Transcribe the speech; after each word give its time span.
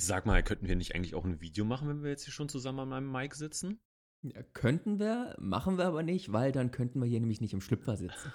Sag 0.00 0.24
mal, 0.24 0.42
könnten 0.42 0.66
wir 0.66 0.76
nicht 0.76 0.94
eigentlich 0.94 1.14
auch 1.14 1.24
ein 1.24 1.40
Video 1.40 1.64
machen, 1.64 1.88
wenn 1.88 2.02
wir 2.02 2.10
jetzt 2.10 2.24
hier 2.24 2.32
schon 2.32 2.48
zusammen 2.48 2.80
an 2.80 2.92
einem 2.92 3.12
Mic 3.12 3.36
sitzen? 3.36 3.80
Ja, 4.22 4.42
könnten 4.54 4.98
wir, 4.98 5.34
machen 5.38 5.76
wir 5.78 5.86
aber 5.86 6.02
nicht, 6.02 6.32
weil 6.32 6.52
dann 6.52 6.70
könnten 6.70 7.00
wir 7.00 7.06
hier 7.06 7.20
nämlich 7.20 7.40
nicht 7.40 7.52
im 7.52 7.60
Schlüpfer 7.60 7.96
sitzen. 7.96 8.32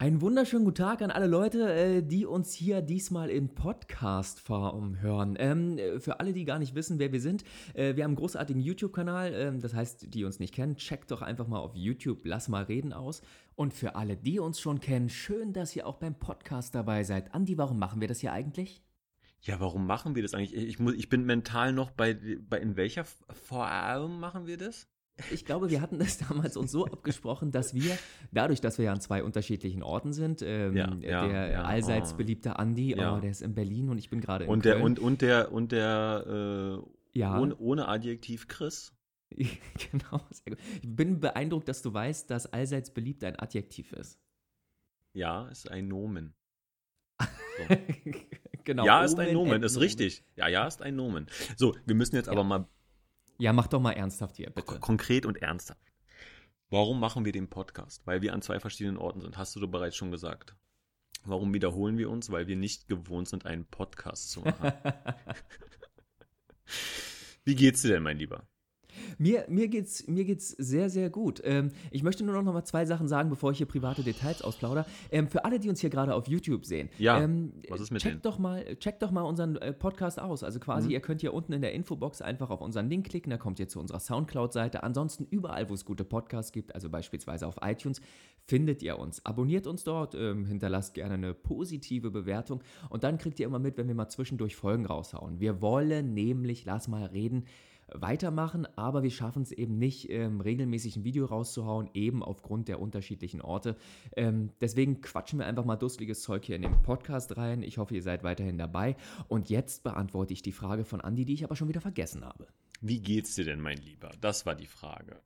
Einen 0.00 0.22
wunderschönen 0.22 0.64
guten 0.64 0.78
Tag 0.78 1.02
an 1.02 1.10
alle 1.10 1.26
Leute, 1.26 1.74
äh, 1.74 2.02
die 2.02 2.24
uns 2.24 2.54
hier 2.54 2.80
diesmal 2.80 3.28
im 3.28 3.50
Podcast-Form 3.50 5.02
hören. 5.02 5.36
Ähm, 5.38 5.78
für 5.98 6.20
alle, 6.20 6.32
die 6.32 6.46
gar 6.46 6.58
nicht 6.58 6.74
wissen, 6.74 6.98
wer 6.98 7.12
wir 7.12 7.20
sind, 7.20 7.44
äh, 7.74 7.96
wir 7.96 8.04
haben 8.04 8.12
einen 8.12 8.16
großartigen 8.16 8.62
YouTube-Kanal, 8.62 9.34
ähm, 9.34 9.60
das 9.60 9.74
heißt, 9.74 10.14
die 10.14 10.24
uns 10.24 10.38
nicht 10.38 10.54
kennen, 10.54 10.76
checkt 10.76 11.10
doch 11.10 11.20
einfach 11.20 11.46
mal 11.48 11.58
auf 11.58 11.74
YouTube 11.74 12.24
Lass 12.24 12.48
mal 12.48 12.62
reden 12.62 12.94
aus. 12.94 13.20
Und 13.56 13.74
für 13.74 13.94
alle, 13.94 14.16
die 14.16 14.38
uns 14.38 14.58
schon 14.58 14.80
kennen, 14.80 15.10
schön, 15.10 15.52
dass 15.52 15.76
ihr 15.76 15.86
auch 15.86 15.96
beim 15.96 16.14
Podcast 16.14 16.74
dabei 16.74 17.04
seid. 17.04 17.34
Andi, 17.34 17.58
warum 17.58 17.78
machen 17.78 18.00
wir 18.00 18.08
das 18.08 18.20
hier 18.20 18.32
eigentlich? 18.32 18.82
Ja, 19.42 19.60
warum 19.60 19.86
machen 19.86 20.14
wir 20.14 20.22
das 20.22 20.32
eigentlich? 20.32 20.54
Ich, 20.54 20.78
muss, 20.78 20.94
ich 20.94 21.10
bin 21.10 21.26
mental 21.26 21.74
noch 21.74 21.90
bei, 21.90 22.16
bei 22.48 22.58
in 22.58 22.74
welcher 22.76 23.04
Form 23.04 24.18
machen 24.18 24.46
wir 24.46 24.56
das? 24.56 24.88
Ich 25.30 25.44
glaube, 25.44 25.70
wir 25.70 25.80
hatten 25.80 25.98
das 25.98 26.18
damals 26.28 26.56
uns 26.56 26.72
so 26.72 26.86
abgesprochen, 26.86 27.50
dass 27.50 27.74
wir, 27.74 27.96
dadurch, 28.32 28.60
dass 28.60 28.78
wir 28.78 28.86
ja 28.86 28.92
an 28.92 29.00
zwei 29.00 29.22
unterschiedlichen 29.22 29.82
Orten 29.82 30.12
sind, 30.12 30.42
ähm, 30.42 30.76
Ja, 30.76 30.94
ja, 31.00 31.28
der 31.28 31.50
ja, 31.50 31.62
allseits 31.62 32.14
oh. 32.14 32.16
beliebte 32.16 32.58
Andi, 32.58 32.94
oh, 32.94 33.20
der 33.20 33.30
ist 33.30 33.42
in 33.42 33.54
Berlin 33.54 33.88
und 33.88 33.98
ich 33.98 34.10
bin 34.10 34.20
gerade 34.20 34.44
in 34.44 34.50
Und 34.50 34.64
der, 34.64 34.74
Köln. 34.74 34.84
und, 34.84 34.98
und 34.98 35.22
der, 35.22 35.52
und 35.52 35.72
der, 35.72 36.82
äh, 37.14 37.18
Ja. 37.18 37.38
ohne, 37.38 37.56
ohne 37.56 37.88
Adjektiv 37.88 38.48
Chris. 38.48 38.92
genau, 39.30 40.20
sehr 40.30 40.56
gut. 40.56 40.58
Ich 40.82 40.96
bin 40.96 41.20
beeindruckt, 41.20 41.68
dass 41.68 41.82
du 41.82 41.92
weißt, 41.92 42.30
dass 42.30 42.46
allseits 42.46 42.90
beliebt 42.90 43.22
ein 43.24 43.38
Adjektiv 43.38 43.92
ist. 43.92 44.18
Ja, 45.12 45.48
ist 45.48 45.70
ein 45.70 45.88
Nomen. 45.88 46.34
genau. 48.64 48.84
ja, 48.86 49.04
ist 49.04 49.18
ein 49.18 49.36
Omen, 49.36 49.50
Nomen, 49.50 49.62
ist 49.62 49.78
richtig. 49.78 50.24
Ja, 50.36 50.48
ja, 50.48 50.66
ist 50.66 50.82
ein 50.82 50.96
Nomen. 50.96 51.26
So, 51.56 51.76
wir 51.84 51.94
müssen 51.94 52.16
jetzt 52.16 52.28
aber 52.28 52.44
mal 52.44 52.66
Ja, 53.40 53.54
mach 53.54 53.68
doch 53.68 53.80
mal 53.80 53.92
ernsthaft 53.92 54.36
hier, 54.36 54.50
bitte. 54.50 54.78
konkret 54.80 55.24
und 55.24 55.40
ernsthaft. 55.40 55.80
Warum 56.68 57.00
machen 57.00 57.24
wir 57.24 57.32
den 57.32 57.48
Podcast? 57.48 58.06
Weil 58.06 58.20
wir 58.20 58.34
an 58.34 58.42
zwei 58.42 58.60
verschiedenen 58.60 58.98
Orten 58.98 59.22
sind, 59.22 59.38
hast 59.38 59.56
du 59.56 59.60
doch 59.60 59.68
bereits 59.68 59.96
schon 59.96 60.10
gesagt. 60.10 60.54
Warum 61.24 61.54
wiederholen 61.54 61.96
wir 61.96 62.10
uns? 62.10 62.30
Weil 62.30 62.46
wir 62.46 62.56
nicht 62.56 62.86
gewohnt 62.86 63.28
sind, 63.28 63.46
einen 63.46 63.64
Podcast 63.64 64.30
zu 64.30 64.40
machen. 64.40 64.72
Wie 67.44 67.54
geht's 67.54 67.80
dir 67.80 67.88
denn, 67.88 68.02
mein 68.02 68.18
Lieber? 68.18 68.46
Mir, 69.18 69.44
mir, 69.48 69.68
geht's, 69.68 70.06
mir 70.06 70.24
geht's 70.24 70.50
sehr, 70.50 70.90
sehr 70.90 71.10
gut. 71.10 71.40
Ähm, 71.44 71.70
ich 71.90 72.02
möchte 72.02 72.24
nur 72.24 72.34
noch 72.40 72.52
mal 72.52 72.64
zwei 72.64 72.84
Sachen 72.86 73.08
sagen, 73.08 73.30
bevor 73.30 73.50
ich 73.52 73.58
hier 73.58 73.66
private 73.66 74.02
Details 74.02 74.42
ausplaudere. 74.42 74.86
Ähm, 75.10 75.28
für 75.28 75.44
alle, 75.44 75.58
die 75.58 75.68
uns 75.68 75.80
hier 75.80 75.90
gerade 75.90 76.14
auf 76.14 76.28
YouTube 76.28 76.64
sehen, 76.66 76.88
Ja, 76.98 77.20
ähm, 77.20 77.52
was 77.68 77.80
ist 77.80 77.90
mit 77.90 78.02
checkt 78.02 78.14
denen? 78.14 78.22
doch 78.22 78.38
mal, 78.38 78.64
checkt 78.76 79.02
doch 79.02 79.10
mal 79.10 79.22
unseren 79.22 79.56
äh, 79.56 79.72
Podcast 79.72 80.20
aus. 80.20 80.42
Also 80.42 80.58
quasi, 80.60 80.88
Mhm. 80.88 80.92
ihr 80.94 81.00
könnt 81.00 81.20
hier 81.20 81.34
unten 81.34 81.52
in 81.52 81.62
der 81.62 81.72
Infobox 81.72 82.22
einfach 82.22 82.50
auf 82.50 82.60
unseren 82.60 82.88
Link 82.88 83.06
klicken, 83.08 83.30
da 83.30 83.36
kommt 83.38 83.58
ihr 83.60 83.68
zu 83.68 83.80
unserer 83.80 84.00
Soundcloud-Seite. 84.00 84.82
Ansonsten 84.82 85.26
überall, 85.30 85.68
wo 85.70 85.74
es 85.74 85.84
gute 85.84 86.04
Podcasts 86.04 86.52
gibt, 86.52 86.74
also 86.74 86.88
beispielsweise 86.90 87.46
auf 87.46 87.56
iTunes, 87.62 88.00
findet 88.46 88.82
ihr 88.82 88.98
uns. 88.98 89.24
Abonniert 89.24 89.66
uns 89.66 89.84
dort, 89.84 90.14
ähm, 90.14 90.44
hinterlasst 90.44 90.94
gerne 90.94 91.14
eine 91.14 91.34
positive 91.34 92.10
Bewertung 92.10 92.62
und 92.88 93.04
dann 93.04 93.18
kriegt 93.18 93.38
ihr 93.38 93.46
immer 93.46 93.58
mit, 93.60 93.76
wenn 93.76 93.86
wir 93.86 93.94
mal 93.94 94.08
zwischendurch 94.08 94.56
Folgen 94.56 94.86
raushauen. 94.86 95.38
Wir 95.40 95.60
wollen 95.62 96.14
nämlich, 96.14 96.64
lass 96.64 96.88
mal 96.88 97.04
reden, 97.06 97.44
weitermachen, 97.94 98.66
aber 98.76 99.02
wir 99.02 99.10
schaffen 99.10 99.42
es 99.42 99.52
eben 99.52 99.78
nicht, 99.78 100.10
ähm, 100.10 100.40
regelmäßig 100.40 100.96
ein 100.96 101.04
Video 101.04 101.26
rauszuhauen, 101.26 101.90
eben 101.94 102.22
aufgrund 102.22 102.68
der 102.68 102.80
unterschiedlichen 102.80 103.40
Orte. 103.40 103.76
Ähm, 104.16 104.50
deswegen 104.60 105.00
quatschen 105.00 105.38
wir 105.38 105.46
einfach 105.46 105.64
mal 105.64 105.76
dusseliges 105.76 106.22
Zeug 106.22 106.44
hier 106.44 106.56
in 106.56 106.62
den 106.62 106.82
Podcast 106.82 107.36
rein. 107.36 107.62
Ich 107.62 107.78
hoffe, 107.78 107.94
ihr 107.94 108.02
seid 108.02 108.22
weiterhin 108.22 108.58
dabei. 108.58 108.96
Und 109.28 109.50
jetzt 109.50 109.84
beantworte 109.84 110.32
ich 110.32 110.42
die 110.42 110.52
Frage 110.52 110.84
von 110.84 111.00
Andi, 111.00 111.24
die 111.24 111.34
ich 111.34 111.44
aber 111.44 111.56
schon 111.56 111.68
wieder 111.68 111.80
vergessen 111.80 112.24
habe. 112.24 112.48
Wie 112.80 113.00
geht's 113.00 113.34
dir 113.34 113.44
denn, 113.44 113.60
mein 113.60 113.78
Lieber? 113.78 114.10
Das 114.20 114.46
war 114.46 114.54
die 114.54 114.66
Frage. 114.66 115.20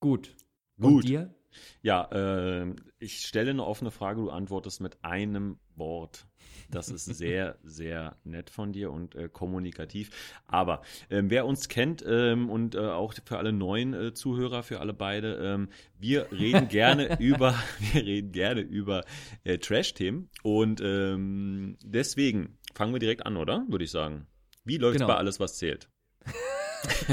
Gut. 0.00 0.34
Gut. 0.78 0.92
Und 0.92 1.08
dir? 1.08 1.34
Ja, 1.82 2.04
äh, 2.12 2.74
ich 2.98 3.20
stelle 3.20 3.50
eine 3.50 3.64
offene 3.64 3.90
Frage, 3.90 4.22
du 4.22 4.30
antwortest 4.30 4.80
mit 4.80 5.04
einem 5.04 5.58
Wort. 5.74 6.26
Das 6.70 6.88
ist 6.88 7.04
sehr, 7.06 7.58
sehr 7.62 8.16
nett 8.24 8.50
von 8.50 8.72
dir 8.72 8.90
und 8.90 9.14
äh, 9.14 9.28
kommunikativ. 9.28 10.10
Aber 10.46 10.82
ähm, 11.10 11.30
wer 11.30 11.46
uns 11.46 11.68
kennt 11.68 12.04
ähm, 12.06 12.50
und 12.50 12.74
äh, 12.74 12.78
auch 12.78 13.14
für 13.24 13.38
alle 13.38 13.52
neuen 13.52 13.94
äh, 13.94 14.14
Zuhörer, 14.14 14.62
für 14.62 14.80
alle 14.80 14.94
beide, 14.94 15.36
ähm, 15.36 15.68
wir 15.98 16.30
reden 16.32 16.68
gerne 16.68 17.16
über, 17.20 17.54
wir 17.92 18.04
reden 18.04 18.32
gerne 18.32 18.60
über 18.60 19.04
äh, 19.44 19.58
Trash-Themen 19.58 20.28
und 20.42 20.80
ähm, 20.82 21.76
deswegen 21.84 22.58
fangen 22.74 22.92
wir 22.94 23.00
direkt 23.00 23.26
an, 23.26 23.36
oder? 23.36 23.64
Würde 23.68 23.84
ich 23.84 23.90
sagen. 23.90 24.26
Wie 24.64 24.78
läuft 24.78 24.98
Genau. 24.98 25.08
bei 25.08 25.16
alles, 25.16 25.40
was 25.40 25.58
zählt? 25.58 25.88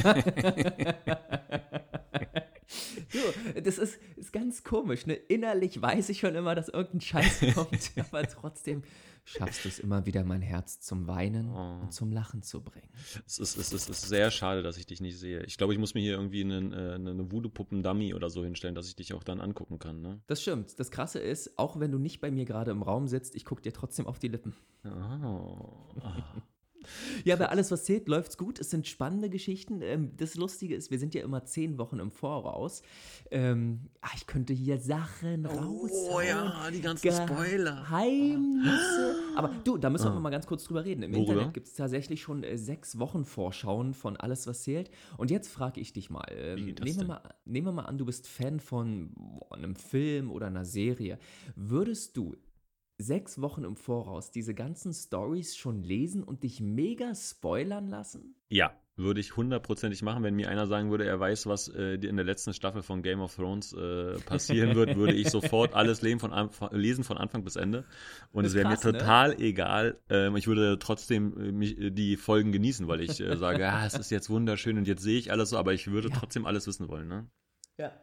Du, 3.11 3.61
das 3.61 3.77
ist, 3.77 3.97
ist 4.15 4.31
ganz 4.31 4.63
komisch. 4.63 5.05
Ne? 5.07 5.13
Innerlich 5.15 5.81
weiß 5.81 6.09
ich 6.09 6.19
schon 6.19 6.35
immer, 6.35 6.53
dass 6.55 6.69
irgendein 6.69 7.01
Scheiß 7.01 7.41
kommt, 7.55 7.91
aber 7.97 8.23
trotzdem 8.27 8.83
schaffst 9.25 9.65
du 9.65 9.69
es 9.69 9.79
immer 9.79 10.05
wieder, 10.05 10.23
mein 10.23 10.41
Herz 10.41 10.79
zum 10.79 11.07
Weinen 11.07 11.49
Oh. 11.49 11.81
und 11.83 11.93
zum 11.93 12.11
Lachen 12.11 12.41
zu 12.41 12.61
bringen. 12.63 12.89
Es 13.27 13.37
ist, 13.39 13.57
es, 13.57 13.71
ist, 13.73 13.89
es 13.89 13.89
ist 13.89 14.09
sehr 14.09 14.31
schade, 14.31 14.63
dass 14.63 14.77
ich 14.77 14.85
dich 14.87 15.01
nicht 15.01 15.17
sehe. 15.19 15.43
Ich 15.43 15.57
glaube, 15.57 15.73
ich 15.73 15.79
muss 15.79 15.93
mir 15.93 16.01
hier 16.01 16.13
irgendwie 16.13 16.41
einen, 16.41 16.73
äh, 16.73 16.93
eine 16.95 17.31
Voodoo-Puppen-Dummy 17.31 18.13
oder 18.13 18.29
so 18.29 18.43
hinstellen, 18.43 18.75
dass 18.75 18.87
ich 18.87 18.95
dich 18.95 19.13
auch 19.13 19.23
dann 19.23 19.39
angucken 19.41 19.77
kann. 19.79 20.01
Ne? 20.01 20.19
Das 20.27 20.41
stimmt. 20.41 20.79
Das 20.79 20.89
Krasse 20.91 21.19
ist, 21.19 21.57
auch 21.59 21.79
wenn 21.79 21.91
du 21.91 21.97
nicht 21.99 22.21
bei 22.21 22.31
mir 22.31 22.45
gerade 22.45 22.71
im 22.71 22.81
Raum 22.81 23.07
sitzt, 23.07 23.35
ich 23.35 23.45
gucke 23.45 23.61
dir 23.61 23.73
trotzdem 23.73 24.07
auf 24.07 24.19
die 24.19 24.29
Lippen. 24.29 24.55
Oh. 24.85 25.85
Ja, 27.23 27.35
bei 27.35 27.47
alles, 27.49 27.71
was 27.71 27.83
zählt, 27.85 28.07
läuft's 28.07 28.37
gut. 28.37 28.59
Es 28.59 28.69
sind 28.69 28.87
spannende 28.87 29.29
Geschichten. 29.29 29.81
Ähm, 29.81 30.11
das 30.17 30.35
Lustige 30.35 30.75
ist, 30.75 30.91
wir 30.91 30.99
sind 30.99 31.13
ja 31.13 31.23
immer 31.23 31.45
zehn 31.45 31.77
Wochen 31.77 31.99
im 31.99 32.11
Voraus. 32.11 32.81
Ähm, 33.31 33.81
ah, 34.01 34.09
ich 34.15 34.25
könnte 34.27 34.53
hier 34.53 34.77
Sachen 34.79 35.45
raushauen. 35.45 35.89
Oh 36.13 36.21
ja, 36.21 36.69
die 36.71 36.81
ganzen 36.81 37.11
Spoiler. 37.11 37.85
Geheimnisse. 37.87 39.15
Aber 39.35 39.51
du, 39.63 39.77
da 39.77 39.89
müssen 39.89 40.05
wir 40.05 40.11
Ah. 40.13 40.19
mal 40.19 40.29
ganz 40.29 40.47
kurz 40.47 40.63
drüber 40.65 40.85
reden. 40.85 41.03
Im 41.03 41.13
Worüber? 41.13 41.31
Internet 41.33 41.53
gibt 41.53 41.67
es 41.67 41.73
tatsächlich 41.75 42.21
schon 42.21 42.43
äh, 42.43 42.57
sechs 42.57 42.99
Wochen 42.99 43.25
Vorschauen 43.25 43.93
von 43.93 44.17
alles, 44.17 44.47
was 44.47 44.63
zählt. 44.63 44.89
Und 45.17 45.31
jetzt 45.31 45.49
frage 45.49 45.79
ich 45.79 45.93
dich 45.93 46.09
mal, 46.09 46.25
das 46.75 46.85
nehmen, 46.85 46.97
wir 46.99 47.05
mal 47.05 47.21
nehmen 47.45 47.67
wir 47.67 47.71
mal 47.73 47.85
an, 47.85 47.97
du 47.97 48.05
bist 48.05 48.27
Fan 48.27 48.59
von 48.59 49.11
boah, 49.15 49.55
einem 49.57 49.75
Film 49.75 50.31
oder 50.31 50.47
einer 50.47 50.65
Serie. 50.65 51.19
Würdest 51.55 52.17
du 52.17 52.35
sechs 52.99 53.41
Wochen 53.41 53.63
im 53.63 53.75
Voraus 53.75 54.29
diese 54.29 54.53
ganzen 54.53 54.93
Stories 54.93 55.55
schon 55.55 55.81
lesen 55.81 56.23
und 56.23 56.43
dich 56.43 56.61
mega 56.61 57.15
spoilern 57.15 57.87
lassen? 57.87 58.35
Ja, 58.49 58.73
würde 58.97 59.21
ich 59.21 59.37
hundertprozentig 59.37 60.01
machen. 60.01 60.23
Wenn 60.23 60.35
mir 60.35 60.49
einer 60.49 60.67
sagen 60.67 60.91
würde, 60.91 61.05
er 61.05 61.19
weiß, 61.19 61.45
was 61.47 61.69
äh, 61.69 61.93
in 61.93 62.17
der 62.17 62.25
letzten 62.25 62.53
Staffel 62.53 62.83
von 62.83 63.01
Game 63.01 63.21
of 63.21 63.33
Thrones 63.33 63.71
äh, 63.73 64.19
passieren 64.25 64.75
wird, 64.75 64.97
würde 64.97 65.13
ich 65.13 65.29
sofort 65.29 65.73
alles 65.73 66.01
lesen 66.01 66.19
von, 66.19 66.33
Anfang, 66.33 66.69
lesen 66.75 67.05
von 67.05 67.17
Anfang 67.17 67.45
bis 67.45 67.55
Ende. 67.55 67.85
Und 68.33 68.43
es 68.43 68.53
wäre 68.53 68.67
mir 68.67 68.75
ne? 68.75 68.79
total 68.79 69.41
egal. 69.41 69.97
Ähm, 70.09 70.35
ich 70.35 70.47
würde 70.47 70.77
trotzdem 70.79 71.37
äh, 71.39 71.51
mich, 71.53 71.79
äh, 71.79 71.91
die 71.91 72.17
Folgen 72.17 72.51
genießen, 72.51 72.87
weil 72.89 72.99
ich 72.99 73.21
äh, 73.21 73.37
sage, 73.37 73.61
ja, 73.61 73.85
es 73.87 73.93
ist 73.93 74.11
jetzt 74.11 74.29
wunderschön 74.29 74.77
und 74.77 74.87
jetzt 74.87 75.01
sehe 75.01 75.17
ich 75.17 75.31
alles 75.31 75.51
so, 75.51 75.57
aber 75.57 75.73
ich 75.73 75.89
würde 75.89 76.09
Ja. 76.09 76.15
trotzdem 76.15 76.45
alles 76.45 76.67
wissen 76.67 76.89
wollen. 76.89 77.07
Ne? 77.07 77.27
Ja. 77.77 77.93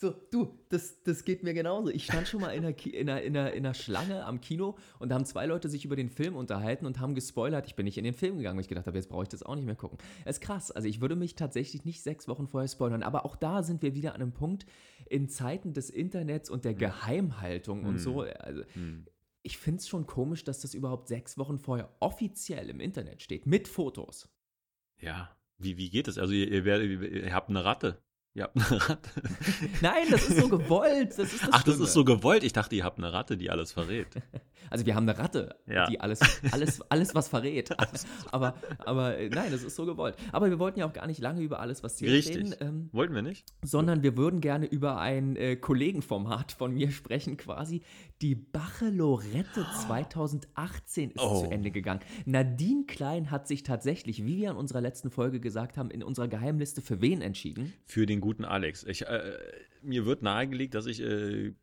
So, 0.00 0.14
du, 0.30 0.56
das, 0.68 1.02
das 1.02 1.24
geht 1.24 1.42
mir 1.42 1.54
genauso. 1.54 1.90
Ich 1.90 2.04
stand 2.04 2.28
schon 2.28 2.40
mal 2.40 2.50
in 2.50 2.62
einer, 2.64 2.72
Ki- 2.72 2.90
in, 2.90 3.10
einer, 3.10 3.20
in, 3.22 3.36
einer, 3.36 3.52
in 3.52 3.66
einer 3.66 3.74
Schlange 3.74 4.24
am 4.24 4.40
Kino 4.40 4.76
und 5.00 5.08
da 5.08 5.16
haben 5.16 5.24
zwei 5.24 5.44
Leute 5.44 5.68
sich 5.68 5.84
über 5.84 5.96
den 5.96 6.08
Film 6.08 6.36
unterhalten 6.36 6.86
und 6.86 7.00
haben 7.00 7.16
gespoilert. 7.16 7.66
Ich 7.66 7.74
bin 7.74 7.84
nicht 7.84 7.98
in 7.98 8.04
den 8.04 8.14
Film 8.14 8.36
gegangen, 8.36 8.56
weil 8.56 8.62
ich 8.62 8.68
gedacht 8.68 8.86
habe, 8.86 8.96
jetzt 8.96 9.08
brauche 9.08 9.24
ich 9.24 9.28
das 9.28 9.42
auch 9.42 9.56
nicht 9.56 9.64
mehr 9.64 9.74
gucken. 9.74 9.98
Das 10.24 10.36
ist 10.36 10.40
krass. 10.40 10.70
Also 10.70 10.86
ich 10.86 11.00
würde 11.00 11.16
mich 11.16 11.34
tatsächlich 11.34 11.84
nicht 11.84 12.00
sechs 12.00 12.28
Wochen 12.28 12.46
vorher 12.46 12.68
spoilern. 12.68 13.02
Aber 13.02 13.24
auch 13.26 13.34
da 13.34 13.64
sind 13.64 13.82
wir 13.82 13.96
wieder 13.96 14.14
an 14.14 14.22
einem 14.22 14.32
Punkt 14.32 14.66
in 15.10 15.28
Zeiten 15.28 15.72
des 15.72 15.90
Internets 15.90 16.48
und 16.48 16.64
der 16.64 16.74
Geheimhaltung 16.74 17.80
und 17.84 17.94
Hm. 17.94 17.98
so. 17.98 18.20
Also 18.20 18.62
Hm. 18.74 19.04
ich 19.42 19.58
finde 19.58 19.80
es 19.80 19.88
schon 19.88 20.06
komisch, 20.06 20.44
dass 20.44 20.60
das 20.60 20.74
überhaupt 20.74 21.08
sechs 21.08 21.36
Wochen 21.38 21.58
vorher 21.58 21.92
offiziell 21.98 22.70
im 22.70 22.78
Internet 22.78 23.20
steht, 23.20 23.46
mit 23.46 23.66
Fotos. 23.66 24.28
Ja, 25.00 25.36
wie, 25.58 25.76
wie 25.76 25.90
geht 25.90 26.06
das? 26.06 26.18
Also 26.18 26.34
ihr, 26.34 26.48
ihr, 26.52 26.64
werdet- 26.64 27.02
ihr 27.02 27.34
habt 27.34 27.48
eine 27.50 27.64
Ratte. 27.64 28.00
Habt 28.44 28.56
eine 28.56 28.88
Ratte. 28.88 29.10
Nein, 29.80 30.04
das 30.10 30.28
ist 30.28 30.38
so 30.40 30.48
gewollt. 30.48 31.10
Das 31.10 31.32
ist 31.32 31.42
das 31.42 31.48
Ach, 31.52 31.62
das 31.62 31.74
Schlimme. 31.74 31.84
ist 31.84 31.92
so 31.92 32.04
gewollt. 32.04 32.44
Ich 32.44 32.52
dachte, 32.52 32.74
ihr 32.76 32.84
habt 32.84 32.98
eine 32.98 33.12
Ratte, 33.12 33.36
die 33.36 33.50
alles 33.50 33.72
verrät. 33.72 34.08
Also 34.70 34.84
wir 34.84 34.94
haben 34.96 35.08
eine 35.08 35.18
Ratte, 35.18 35.56
Ja. 35.66 35.86
die 35.86 35.98
alles, 35.98 36.20
alles, 36.52 36.82
alles 36.90 37.14
was 37.14 37.28
verrät. 37.28 37.70
aber, 38.32 38.52
aber 38.84 39.16
äh, 39.16 39.30
nein, 39.30 39.50
das 39.50 39.62
ist 39.62 39.76
so 39.76 39.86
gewollt. 39.86 40.14
Aber 40.30 40.50
wir 40.50 40.58
wollten 40.58 40.78
ja 40.80 40.86
auch 40.86 40.92
gar 40.92 41.06
nicht 41.06 41.20
lange 41.22 41.40
über 41.40 41.60
alles, 41.60 41.82
was 41.82 41.96
zählt 41.96 42.12
Richtig. 42.12 42.36
reden, 42.36 42.54
ähm, 42.60 42.88
Wollten 42.92 43.14
wir 43.14 43.22
nicht? 43.22 43.46
sondern 43.64 44.02
wir 44.02 44.18
würden 44.18 44.42
gerne 44.42 44.66
über 44.66 44.98
ein 44.98 45.36
äh, 45.36 45.56
Kollegenformat 45.56 46.52
von 46.52 46.74
mir 46.74 46.90
sprechen, 46.90 47.38
quasi. 47.38 47.80
Die 48.20 48.34
Bachelorette 48.34 49.64
2018 49.86 51.10
ist 51.12 51.20
Oh. 51.22 51.44
zu 51.44 51.50
Ende 51.50 51.70
gegangen. 51.70 52.00
Nadine 52.26 52.84
Klein 52.86 53.30
hat 53.30 53.46
sich 53.46 53.62
tatsächlich, 53.62 54.24
wie 54.26 54.38
wir 54.38 54.50
in 54.50 54.56
unserer 54.56 54.80
letzten 54.80 55.10
Folge 55.10 55.38
gesagt 55.38 55.76
haben, 55.76 55.90
in 55.92 56.02
unserer 56.02 56.26
Geheimliste 56.26 56.82
für 56.82 57.00
wen 57.00 57.20
entschieden? 57.22 57.72
Für 57.86 58.06
den 58.06 58.20
guten 58.20 58.44
Alex. 58.44 58.82
Ich, 58.84 59.06
äh, 59.06 59.38
mir 59.82 60.04
wird 60.04 60.22
nahegelegt, 60.22 60.74
dass 60.74 60.86
ich 60.86 61.00
äh, 61.00 61.54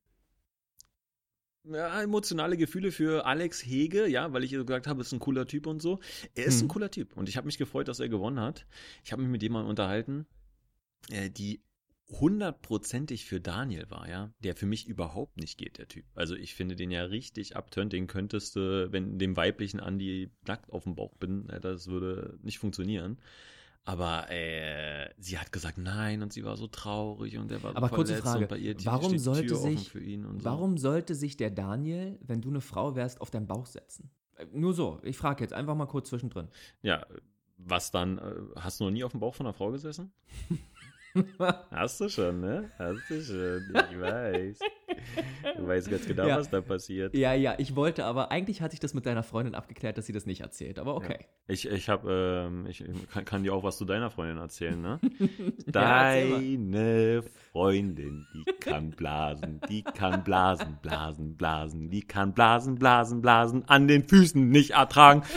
ja, 1.65 2.01
emotionale 2.01 2.55
Gefühle 2.57 2.91
für 2.91 3.25
Alex 3.25 3.65
Hege, 3.65 4.07
ja, 4.07 4.31
weil 4.31 4.43
ich 4.43 4.53
ihr 4.53 4.63
gesagt 4.63 4.87
habe, 4.87 5.01
ist 5.01 5.11
ein 5.11 5.19
cooler 5.19 5.47
Typ 5.47 5.67
und 5.67 5.81
so. 5.81 5.99
Er 6.35 6.45
ist 6.45 6.59
Mhm. 6.61 6.65
ein 6.65 6.69
cooler 6.69 6.91
Typ 6.91 7.17
und 7.17 7.27
ich 7.27 7.35
habe 7.37 7.47
mich 7.47 7.57
gefreut, 7.57 7.87
dass 7.87 7.99
er 7.99 8.07
gewonnen 8.07 8.39
hat. 8.39 8.65
Ich 9.03 9.11
habe 9.11 9.21
mich 9.23 9.31
mit 9.31 9.41
jemandem 9.43 9.69
unterhalten, 9.71 10.25
äh, 11.09 11.29
die 11.29 11.59
hundertprozentig 12.09 13.25
für 13.25 13.39
Daniel 13.41 13.89
war, 13.89 14.07
ja, 14.09 14.31
der 14.39 14.55
für 14.55 14.65
mich 14.65 14.87
überhaupt 14.87 15.37
nicht 15.37 15.57
geht, 15.57 15.77
der 15.77 15.87
Typ. 15.87 16.05
Also 16.15 16.35
ich 16.35 16.53
finde 16.55 16.75
den 16.75 16.91
ja 16.91 17.03
richtig 17.03 17.55
abtönt, 17.55 17.93
den 17.93 18.07
könntest 18.07 18.55
du, 18.55 18.91
wenn 18.91 19.17
dem 19.19 19.35
weiblichen 19.37 19.79
Andi 19.79 20.29
nackt 20.47 20.71
auf 20.71 20.83
dem 20.83 20.95
Bauch 20.95 21.15
bin, 21.17 21.49
äh, 21.49 21.59
das 21.59 21.87
würde 21.87 22.37
nicht 22.43 22.59
funktionieren. 22.59 23.17
Aber 23.87 24.31
äh, 24.31 25.09
sie 25.19 25.37
hat 25.37 25.51
gesagt 25.51 25.77
nein 25.77 26.23
und 26.23 26.33
sie 26.33 26.43
war 26.43 26.57
so 26.57 26.65
traurig 26.65 27.37
und 27.37 27.51
er 27.51 27.61
war 27.61 27.71
so 27.71 27.77
Aber 27.77 27.89
kurze 27.89 28.15
Frage, 28.17 28.47
bei 28.47 28.57
ihr 28.57 28.73
die- 28.73 28.85
warum 28.85 29.17
sollte 29.19 29.55
sich- 29.55 29.89
für 29.89 29.99
ihn 30.01 30.25
und 30.25 30.39
so. 30.39 30.45
Warum 30.45 30.77
sollte 30.79 31.13
sich 31.13 31.37
der 31.37 31.51
Daniel, 31.51 32.17
wenn 32.21 32.41
du 32.41 32.49
eine 32.49 32.61
Frau 32.61 32.95
wärst, 32.95 33.21
auf 33.21 33.29
deinen 33.29 33.45
Bauch 33.45 33.67
setzen? 33.67 34.09
Äh, 34.37 34.47
Nur 34.53 34.73
so, 34.73 34.99
ich 35.03 35.17
frage 35.17 35.43
jetzt 35.43 35.53
einfach 35.53 35.75
mal 35.75 35.85
kurz 35.85 36.09
zwischendrin. 36.09 36.47
Ja, 36.81 37.05
was 37.57 37.91
dann? 37.91 38.17
Äh, 38.17 38.33
hast 38.55 38.79
du 38.79 38.85
noch 38.85 38.91
nie 38.91 39.03
auf 39.03 39.11
dem 39.11 39.19
Bauch 39.19 39.35
von 39.35 39.45
einer 39.45 39.53
Frau 39.53 39.71
gesessen? 39.71 40.11
Hast 41.71 42.01
du 42.01 42.09
schon, 42.09 42.41
ne? 42.41 42.71
Hast 42.77 43.09
du 43.09 43.21
schon. 43.21 43.61
Ich 43.91 43.99
weiß. 44.01 44.59
Du 45.57 45.67
weißt 45.67 45.89
ganz 45.89 46.05
genau, 46.07 46.27
Ja. 46.27 46.37
was 46.37 46.49
da 46.49 46.61
passiert. 46.61 47.15
ja, 47.15 47.33
ja, 47.33 47.55
ich 47.57 47.75
wollte, 47.75 48.05
aber 48.05 48.31
eigentlich 48.31 48.61
hatte 48.61 48.73
ich 48.73 48.79
das 48.79 48.93
mit 48.93 49.05
deiner 49.05 49.23
Freundin 49.23 49.55
abgeklärt, 49.55 49.97
dass 49.97 50.05
sie 50.05 50.13
das 50.13 50.25
nicht 50.25 50.41
erzählt. 50.41 50.79
Aber 50.79 50.95
okay. 50.95 51.25
Ich, 51.47 51.67
ich 51.69 51.89
habe, 51.89 52.47
ähm, 52.47 52.65
ich 52.67 52.83
kann, 53.11 53.23
kann 53.25 53.43
dir 53.43 53.53
auch 53.53 53.63
was 53.63 53.77
zu 53.77 53.85
deiner 53.85 54.09
Freundin 54.09 54.37
erzählen, 54.37 54.81
ne? 54.81 54.99
Ja. 55.65 55.71
Deine 55.71 57.23
Freundin, 57.51 58.25
die 58.33 58.43
kann 58.59 58.91
blasen, 58.91 59.61
die 59.69 59.83
kann 59.83 60.23
blasen, 60.23 60.77
blasen, 60.81 61.35
blasen, 61.37 61.89
die 61.89 62.01
kann 62.01 62.33
blasen, 62.33 62.75
blasen, 62.75 63.21
blasen, 63.21 63.67
an 63.67 63.87
den 63.87 64.03
Füßen 64.07 64.47
nicht 64.49 64.71
ertragen. 64.71 65.23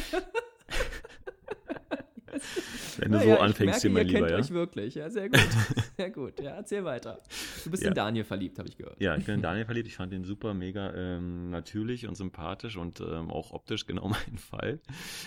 Wenn 2.98 3.12
du 3.12 3.18
Naja, 3.18 3.36
so 3.36 3.40
anfängst 3.42 3.76
ich 3.76 3.82
hier, 3.82 3.90
mein 3.90 4.06
ihr 4.06 4.12
Lieber, 4.14 4.26
kennt 4.26 4.30
ja? 4.30 4.38
euch 4.38 4.50
wirklich. 4.50 4.94
Ja, 4.94 5.10
sehr 5.10 5.28
gut. 5.28 5.40
Sehr 5.96 6.10
gut. 6.10 6.40
Ja, 6.40 6.50
erzähl 6.52 6.84
weiter. 6.84 7.20
Du 7.64 7.70
bist 7.72 7.82
Ja. 7.82 7.88
in 7.88 7.94
Daniel 7.94 8.22
verliebt, 8.24 8.58
habe 8.60 8.68
ich 8.68 8.76
gehört. 8.76 9.00
Ja, 9.00 9.16
ich 9.16 9.24
bin 9.24 9.34
in 9.36 9.42
Daniel 9.42 9.64
verliebt. 9.64 9.88
Ich 9.88 9.96
fand 9.96 10.12
ihn 10.12 10.22
super, 10.24 10.54
mega 10.54 10.94
ähm, 10.94 11.50
natürlich 11.50 12.06
und 12.06 12.14
sympathisch 12.14 12.76
und 12.76 13.00
ähm, 13.00 13.30
auch 13.30 13.50
optisch 13.52 13.84
genau 13.86 14.06
mein 14.08 14.38
Fall, 14.38 14.80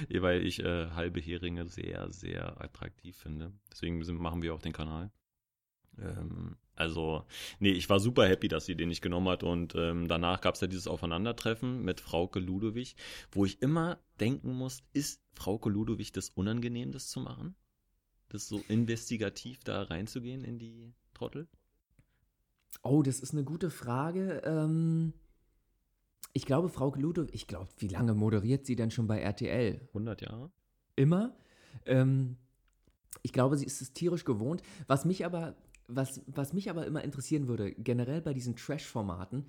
weil 0.10 0.46
ich 0.46 0.64
äh, 0.64 0.92
halbe 0.92 1.20
Heringe 1.20 1.66
sehr, 1.68 2.10
sehr 2.10 2.62
attraktiv 2.62 3.18
finde. 3.18 3.52
Deswegen 3.72 4.00
machen 4.18 4.42
wir 4.42 4.54
auch 4.54 4.62
den 4.62 4.72
Kanal. 4.72 5.12
Ähm, 6.00 6.56
also, 6.82 7.26
nee, 7.60 7.72
ich 7.72 7.88
war 7.92 8.00
super 8.00 8.28
happy, 8.28 8.48
dass 8.48 8.66
sie 8.66 8.76
den 8.76 8.90
nicht 8.90 9.04
genommen 9.04 9.30
hat 9.30 9.44
und 9.44 9.76
ähm, 9.76 10.08
danach 10.08 10.42
gab 10.42 10.56
es 10.56 10.62
ja 10.62 10.68
dieses 10.68 10.88
Aufeinandertreffen 10.88 11.84
mit 11.84 12.02
Frauke 12.02 12.40
Ludowig, 12.40 12.96
wo 13.32 13.46
ich 13.46 13.62
immer 13.62 14.00
denken 14.20 14.56
muss, 14.56 14.82
ist 14.92 15.22
Frauke 15.34 15.70
Ludowig 15.70 16.12
das 16.12 16.30
unangenehm, 16.30 16.92
das 16.92 17.10
zu 17.10 17.20
machen? 17.20 17.54
Das 18.30 18.48
so 18.48 18.64
investigativ 18.68 19.64
da 19.64 19.84
reinzugehen 19.84 20.44
in 20.44 20.58
die 20.58 20.96
Trottel? 21.14 21.48
Oh, 22.82 23.04
das 23.04 23.20
ist 23.20 23.34
eine 23.34 23.44
gute 23.44 23.70
Frage. 23.70 24.42
Ähm, 24.44 25.14
ich 26.34 26.48
glaube, 26.48 26.70
Frau 26.70 26.96
Ludow, 26.96 27.28
ich 27.32 27.46
glaube, 27.46 27.70
wie 27.78 27.90
lange 27.90 28.16
moderiert 28.16 28.66
sie 28.66 28.76
denn 28.76 28.90
schon 28.90 29.06
bei 29.06 29.20
RTL? 29.20 29.82
100 29.90 30.22
Jahre? 30.22 30.52
Immer. 30.96 31.36
Ähm, 31.86 32.38
ich 33.22 33.34
glaube, 33.34 33.56
sie 33.58 33.66
ist 33.66 33.82
es 33.82 33.94
tierisch 33.94 34.26
gewohnt. 34.26 34.64
Was 34.88 35.06
mich 35.06 35.26
aber, 35.26 35.56
was, 35.96 36.22
was 36.28 36.54
mich 36.54 36.70
aber 36.70 36.86
immer 36.86 37.04
interessieren 37.04 37.48
würde, 37.48 37.72
generell 37.72 38.22
bei 38.22 38.34
diesen 38.34 38.56
Trash-Formaten, 38.56 39.46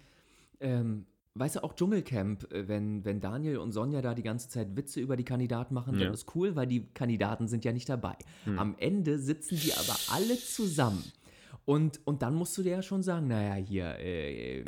ähm, 0.61 1.06
weißt 1.35 1.56
du, 1.56 1.65
auch 1.65 1.75
Dschungelcamp, 1.75 2.53
äh, 2.53 2.69
wenn, 2.69 3.05
wenn 3.05 3.21
Daniel 3.21 3.59
und 3.59 3.73
Sonja 3.73 4.03
da 4.03 4.15
die 4.15 4.23
ganze 4.23 4.49
Zeit 4.49 4.77
Witze 4.77 5.00
über 5.00 5.17
die 5.17 5.25
Kandidaten 5.25 5.75
machen, 5.75 5.99
Ja. 5.99 6.05
dann 6.05 6.15
ist 6.15 6.35
cool, 6.35 6.56
weil 6.56 6.67
die 6.67 6.87
Kandidaten 6.94 7.49
sind 7.49 7.65
ja 7.65 7.73
nicht 7.73 7.89
dabei. 7.89 8.17
Hm. 8.44 8.59
Am 8.59 8.75
Ende 8.79 9.19
sitzen 9.19 9.56
die 9.56 9.73
aber 9.73 9.97
alle 10.11 10.37
zusammen. 10.39 11.03
Und, 11.64 12.00
und 12.05 12.23
dann 12.23 12.35
musst 12.35 12.59
du 12.59 12.62
dir 12.62 12.73
ja 12.73 12.82
schon 12.82 13.03
sagen, 13.03 13.29
naja, 13.29 13.55
hier, 13.55 13.97
äh, 14.00 14.64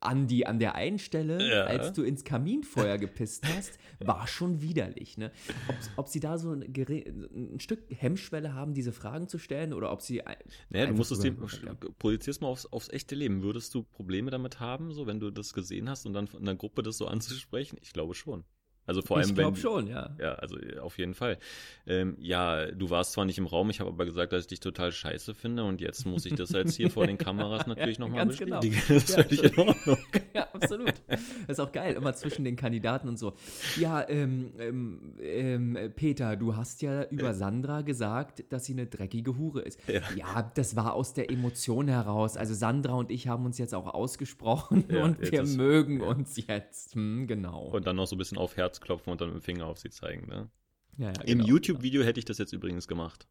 Andi, 0.00 0.44
an 0.46 0.58
der 0.58 0.74
einen 0.74 0.98
Stelle, 0.98 1.46
Ja. 1.46 1.64
als 1.64 1.92
du 1.92 2.02
ins 2.02 2.24
Kaminfeuer 2.24 2.96
gepisst 2.98 3.44
hast, 3.46 3.78
war 4.00 4.26
schon 4.26 4.62
widerlich. 4.62 5.18
Ne? 5.18 5.30
Ob, 5.68 5.76
ob 5.96 6.08
sie 6.08 6.20
da 6.20 6.38
so 6.38 6.52
ein, 6.52 6.62
ein 6.62 7.60
Stück 7.60 7.84
Hemmschwelle 7.90 8.54
haben, 8.54 8.72
diese 8.74 8.92
Fragen 8.92 9.28
zu 9.28 9.38
stellen, 9.38 9.72
oder 9.74 9.92
ob 9.92 10.00
sie. 10.00 10.16
Naja, 10.18 10.34
du 10.70 10.78
einfach 10.78 10.94
musst 10.96 11.12
es 11.12 11.20
dir, 11.20 11.32
drüber 11.32 11.46
hinweg- 11.48 11.92
projizierst 11.98 12.40
mal 12.40 12.48
aufs, 12.48 12.66
aufs 12.66 12.88
echte 12.88 13.14
Leben. 13.14 13.42
Würdest 13.42 13.74
du 13.74 13.82
Probleme 13.82 14.30
damit 14.30 14.58
haben, 14.58 14.92
so 14.92 15.06
wenn 15.06 15.20
du 15.20 15.30
das 15.30 15.52
gesehen 15.52 15.88
hast 15.90 16.06
und 16.06 16.14
dann 16.14 16.28
in 16.38 16.46
der 16.46 16.54
Gruppe 16.56 16.82
das 16.82 16.96
so 16.96 17.06
anzusprechen? 17.06 17.76
Ich 17.82 17.92
glaube 17.92 18.14
schon. 18.14 18.44
Also 18.86 19.00
vor 19.00 19.16
allem, 19.18 19.24
Ich 19.30 19.36
wenn. 19.36 19.44
glaube 19.44 19.56
schon, 19.58 19.86
ja. 19.86 20.10
Ja, 20.18 20.34
also 20.34 20.58
äh, 20.58 20.78
auf 20.78 20.98
jeden 20.98 21.14
Fall. 21.14 21.38
Ähm, 21.86 22.16
ja, 22.20 22.66
du 22.66 22.90
warst 22.90 23.12
zwar 23.12 23.24
nicht 23.24 23.38
im 23.38 23.46
Raum, 23.46 23.70
ich 23.70 23.78
habe 23.80 23.90
aber 23.90 24.04
gesagt, 24.04 24.32
dass 24.32 24.42
ich 24.42 24.48
dich 24.48 24.60
total 24.60 24.90
scheiße 24.92 25.34
finde 25.34 25.64
und 25.64 25.80
jetzt 25.80 26.04
muss 26.04 26.26
ich 26.26 26.34
das 26.34 26.50
jetzt 26.50 26.74
hier 26.74 26.90
vor 26.90 27.06
den 27.06 27.16
Kameras 27.18 27.66
natürlich 27.66 27.98
Ja, 27.98 28.04
nochmal 28.04 28.26
ganz 28.26 28.38
genau. 28.38 28.60
bestätigen. 28.60 28.82
Das 28.88 29.04
ist 29.04 29.08
Ja, 29.16 29.22
völlig 29.22 29.42
in 29.44 29.58
Ordnung. 29.68 29.98
ja, 30.34 30.48
absolut. 30.52 30.94
Das 31.08 31.20
ist 31.48 31.60
auch 31.60 31.70
geil, 31.72 31.94
immer 31.94 32.12
zwischen 32.14 32.44
den 32.44 32.56
Kandidaten 32.56 33.08
und 33.08 33.18
so. 33.18 33.34
Ja, 33.78 34.08
ähm, 34.08 34.52
ähm, 34.58 35.14
ähm, 35.20 35.78
Peter, 35.94 36.36
du 36.36 36.56
hast 36.56 36.82
ja 36.82 37.04
über 37.04 37.34
Sandra 37.34 37.82
gesagt, 37.82 38.44
dass 38.52 38.64
sie 38.64 38.72
eine 38.72 38.86
dreckige 38.86 39.36
Hure 39.38 39.60
ist. 39.62 39.78
Ja. 39.88 40.00
Ja, 40.16 40.50
das 40.54 40.74
war 40.76 40.94
aus 40.94 41.14
der 41.14 41.30
Emotion 41.30 41.86
heraus. 41.88 42.36
Also 42.36 42.54
Sandra 42.54 42.94
und 42.94 43.10
ich 43.10 43.28
haben 43.28 43.44
uns 43.46 43.58
jetzt 43.58 43.74
auch 43.74 43.86
ausgesprochen 43.86 44.84
und 44.88 45.20
wir 45.30 45.44
mögen 45.44 46.00
uns 46.00 46.36
jetzt. 46.48 46.94
Hm, 46.94 47.26
genau. 47.26 47.68
Und 47.68 47.86
dann 47.86 47.96
noch 47.96 48.06
so 48.06 48.16
ein 48.16 48.18
bisschen 48.18 48.38
auf 48.38 48.56
Herz 48.56 48.71
klopfen 48.80 49.10
und 49.10 49.20
dann 49.20 49.28
mit 49.28 49.38
dem 49.38 49.42
Finger 49.42 49.66
auf 49.66 49.78
sie 49.78 49.90
zeigen. 49.90 50.26
Ne? 50.28 50.50
ja, 50.98 51.08
ja, 51.08 51.20
Im 51.22 51.38
genau. 51.38 51.48
YouTube-Video 51.48 52.02
hätte 52.02 52.18
ich 52.18 52.24
das 52.24 52.38
jetzt 52.38 52.52
übrigens 52.52 52.88
gemacht. 52.88 53.26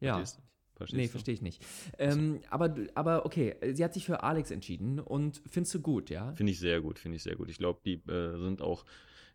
Ja. 0.00 0.14
Verstehst? 0.14 0.42
Verstehst 0.74 0.96
Nee, 0.96 1.08
verstehe 1.08 1.34
ich 1.34 1.42
nicht. 1.42 1.64
Ähm, 1.98 2.40
aber, 2.50 2.74
aber 2.94 3.26
okay, 3.26 3.56
sie 3.72 3.84
hat 3.84 3.94
sich 3.94 4.04
für 4.04 4.22
Alex 4.22 4.50
entschieden 4.50 4.98
und 4.98 5.42
findest 5.48 5.74
du 5.74 5.80
gut, 5.80 6.10
ja? 6.10 6.32
Finde 6.34 6.50
ich 6.50 6.58
sehr 6.58 6.80
gut, 6.80 6.98
finde 6.98 7.16
ich 7.16 7.22
sehr 7.22 7.36
gut. 7.36 7.50
Ich 7.50 7.58
glaube, 7.58 7.80
die 7.84 8.02
äh, 8.10 8.38
sind 8.38 8.62
auch, 8.62 8.84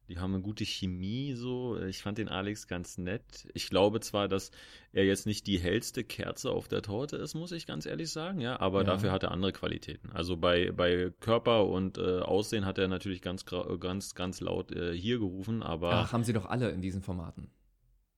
die 0.10 0.20
haben 0.20 0.34
eine 0.34 0.42
gute 0.44 0.66
Chemie 0.66 1.34
so. 1.34 1.78
Ich 1.82 2.02
fand 2.02 2.18
den 2.18 2.30
Alex 2.30 2.68
ganz 2.68 2.98
nett. 2.98 3.48
Ich 3.54 3.70
glaube 3.70 4.00
zwar, 4.00 4.28
dass 4.28 4.52
er 4.94 5.06
jetzt 5.06 5.26
nicht 5.26 5.48
die 5.48 5.60
hellste 5.60 6.04
Kerze 6.04 6.52
auf 6.52 6.68
der 6.68 6.82
Torte 6.82 7.18
ist, 7.18 7.34
muss 7.36 7.52
ich 7.52 7.68
ganz 7.68 7.86
ehrlich 7.86 8.10
sagen, 8.10 8.40
ja, 8.40 8.60
aber 8.60 8.80
Ja. 8.80 8.86
dafür 8.86 9.12
hat 9.12 9.24
er 9.24 9.32
andere 9.32 9.52
Qualitäten. 9.52 10.10
Also 10.12 10.38
bei, 10.38 10.72
bei 10.72 11.12
Körper 11.20 11.66
und 11.68 11.98
äh, 11.98 12.20
Aussehen 12.20 12.66
hat 12.66 12.78
er 12.78 12.88
natürlich 12.88 13.22
ganz, 13.22 13.46
ganz, 13.46 14.16
ganz 14.16 14.40
laut 14.42 14.72
äh, 14.72 14.94
hier 14.98 15.20
gerufen, 15.20 15.62
aber 15.64 15.92
Ach, 15.94 16.14
haben 16.14 16.24
sie 16.24 16.34
doch 16.34 16.46
alle 16.46 16.70
in 16.72 16.82
diesen 16.82 17.02
Formaten. 17.02 17.50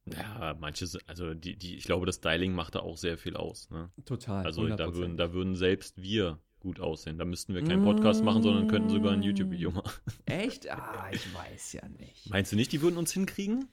ja, 0.05 0.55
manche, 0.59 0.85
also 1.07 1.33
die, 1.33 1.55
die, 1.57 1.75
ich 1.75 1.83
glaube, 1.83 2.05
das 2.05 2.15
Styling 2.15 2.53
macht 2.53 2.75
da 2.75 2.79
auch 2.79 2.97
sehr 2.97 3.17
viel 3.17 3.35
aus. 3.35 3.69
Ne? 3.69 3.91
Total. 4.05 4.45
Also 4.45 4.67
da 4.67 4.75
100%. 4.87 4.93
würden, 4.95 5.17
da 5.17 5.33
würden 5.33 5.55
selbst 5.55 6.01
wir 6.01 6.39
gut 6.59 6.79
aussehen. 6.79 7.17
Da 7.17 7.25
müssten 7.25 7.53
wir 7.53 7.63
keinen 7.63 7.83
Podcast 7.83 8.23
machen, 8.23 8.41
sondern 8.43 8.67
könnten 8.67 8.89
sogar 8.89 9.13
ein 9.13 9.19
Mm. 9.19 9.23
YouTube-Video 9.23 9.71
machen. 9.71 9.91
Echt? 10.25 10.69
Ah, 10.69 11.09
ich 11.11 11.33
weiß 11.33 11.73
ja 11.73 11.87
nicht. 11.87 12.29
Meinst 12.29 12.51
du 12.51 12.55
nicht, 12.55 12.71
die 12.71 12.81
würden 12.81 12.97
uns 12.97 13.11
hinkriegen? 13.13 13.67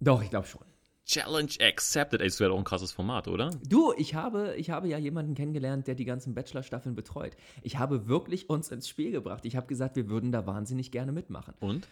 Doch, 0.00 0.22
ich 0.22 0.30
glaube 0.30 0.46
schon. 0.46 0.62
Challenge 1.06 1.50
accepted. 1.60 2.20
Ey, 2.22 2.28
das 2.28 2.40
wäre 2.40 2.50
doch 2.50 2.58
ein 2.58 2.64
krasses 2.64 2.90
Format, 2.92 3.28
oder? 3.28 3.50
Du, 3.68 3.92
ich 3.96 4.14
habe, 4.14 4.54
ich 4.56 4.70
habe 4.70 4.88
ja 4.88 4.96
jemanden 4.96 5.34
kennengelernt, 5.34 5.86
der 5.86 5.94
die 5.94 6.06
ganzen 6.06 6.34
Bachelor-Staffeln 6.34 6.94
betreut. 6.94 7.36
Ich 7.62 7.78
habe 7.78 8.06
wirklich 8.08 8.48
uns 8.48 8.70
ins 8.70 8.88
Spiel 8.88 9.10
gebracht. 9.10 9.44
Ich 9.44 9.54
habe 9.56 9.66
gesagt, 9.66 9.96
wir 9.96 10.08
würden 10.08 10.32
da 10.32 10.46
wahnsinnig 10.46 10.90
gerne 10.92 11.12
mitmachen. 11.12 11.54
Und? 11.60 11.86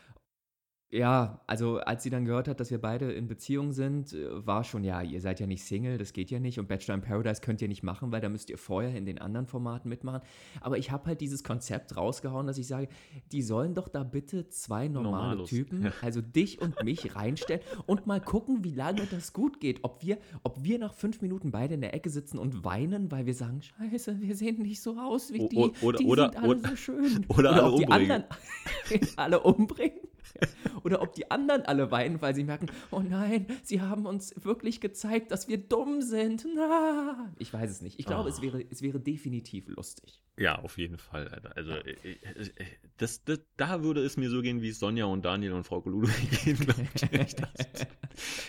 Ja, 0.94 1.40
also 1.46 1.78
als 1.78 2.02
sie 2.02 2.10
dann 2.10 2.26
gehört 2.26 2.48
hat, 2.48 2.60
dass 2.60 2.70
wir 2.70 2.78
beide 2.78 3.10
in 3.12 3.26
Beziehung 3.26 3.72
sind, 3.72 4.12
äh, 4.12 4.46
war 4.46 4.62
schon, 4.62 4.84
ja, 4.84 5.00
ihr 5.00 5.22
seid 5.22 5.40
ja 5.40 5.46
nicht 5.46 5.64
Single, 5.64 5.96
das 5.96 6.12
geht 6.12 6.30
ja 6.30 6.38
nicht 6.38 6.58
und 6.58 6.68
Bachelor 6.68 6.96
in 6.96 7.00
Paradise 7.00 7.40
könnt 7.40 7.62
ihr 7.62 7.68
nicht 7.68 7.82
machen, 7.82 8.12
weil 8.12 8.20
da 8.20 8.28
müsst 8.28 8.50
ihr 8.50 8.58
vorher 8.58 8.94
in 8.94 9.06
den 9.06 9.18
anderen 9.18 9.46
Formaten 9.46 9.88
mitmachen. 9.88 10.20
Aber 10.60 10.76
ich 10.76 10.90
habe 10.90 11.06
halt 11.06 11.22
dieses 11.22 11.44
Konzept 11.44 11.96
rausgehauen, 11.96 12.46
dass 12.46 12.58
ich 12.58 12.66
sage, 12.66 12.88
die 13.32 13.40
sollen 13.40 13.72
doch 13.72 13.88
da 13.88 14.04
bitte 14.04 14.50
zwei 14.50 14.86
normale 14.88 15.12
Normalos, 15.30 15.48
Typen, 15.50 15.82
ja. 15.84 15.92
also 16.02 16.20
dich 16.20 16.60
und 16.60 16.84
mich 16.84 17.16
reinstellen 17.16 17.62
und 17.86 18.06
mal 18.06 18.20
gucken, 18.20 18.62
wie 18.62 18.74
lange 18.74 19.06
das 19.10 19.32
gut 19.32 19.60
geht. 19.60 19.78
Ob 19.84 20.02
wir, 20.02 20.18
ob 20.42 20.62
wir 20.62 20.78
nach 20.78 20.92
fünf 20.92 21.22
Minuten 21.22 21.52
beide 21.52 21.72
in 21.72 21.80
der 21.80 21.94
Ecke 21.94 22.10
sitzen 22.10 22.36
und 22.38 22.64
weinen, 22.64 23.10
weil 23.10 23.24
wir 23.24 23.34
sagen, 23.34 23.62
scheiße, 23.62 24.20
wir 24.20 24.36
sehen 24.36 24.60
nicht 24.60 24.82
so 24.82 24.98
aus 24.98 25.32
wie 25.32 25.48
die, 25.48 25.56
oder- 25.80 25.96
die 25.98 26.04
oder- 26.04 26.24
sind 26.32 26.36
alle 26.36 26.48
oder- 26.48 26.68
so 26.68 26.76
schön. 26.76 27.24
oder 27.28 27.52
alle 27.54 27.64
ob 27.64 27.78
die 27.78 27.84
umbringen. 27.86 28.10
anderen 28.10 29.08
alle 29.16 29.40
umbringen. 29.40 29.98
Oder 30.84 31.00
ob 31.02 31.14
die 31.14 31.30
anderen 31.30 31.62
alle 31.62 31.90
weinen, 31.90 32.20
weil 32.22 32.34
sie 32.34 32.44
merken, 32.44 32.66
oh 32.90 33.00
nein, 33.00 33.46
sie 33.62 33.80
haben 33.80 34.06
uns 34.06 34.34
wirklich 34.44 34.80
gezeigt, 34.80 35.30
dass 35.30 35.46
wir 35.48 35.58
dumm 35.58 36.02
sind. 36.02 36.46
Na. 36.56 37.32
Ich 37.38 37.52
weiß 37.52 37.70
es 37.70 37.82
nicht. 37.82 37.98
Ich 38.00 38.06
glaube, 38.06 38.24
Oh. 38.28 38.32
es, 38.32 38.42
wäre, 38.42 38.64
es 38.70 38.82
wäre 38.82 38.98
definitiv 39.00 39.68
lustig. 39.68 40.20
Ja, 40.38 40.58
auf 40.60 40.78
jeden 40.78 40.98
Fall, 40.98 41.28
Alter. 41.28 41.56
Also, 41.56 41.72
äh, 41.72 41.90
äh, 42.04 42.12
äh, 42.12 42.64
das, 42.96 43.22
das, 43.24 43.40
da 43.56 43.82
würde 43.82 44.02
es 44.04 44.16
mir 44.16 44.30
so 44.30 44.40
gehen, 44.42 44.62
wie 44.62 44.68
es 44.70 44.78
Sonja 44.78 45.04
und 45.04 45.24
Daniel 45.24 45.52
und 45.52 45.64
Frau 45.64 45.80
Kolulu 45.82 46.08
gehen, 46.44 46.56
glaube 46.58 46.82
ich. 46.94 47.02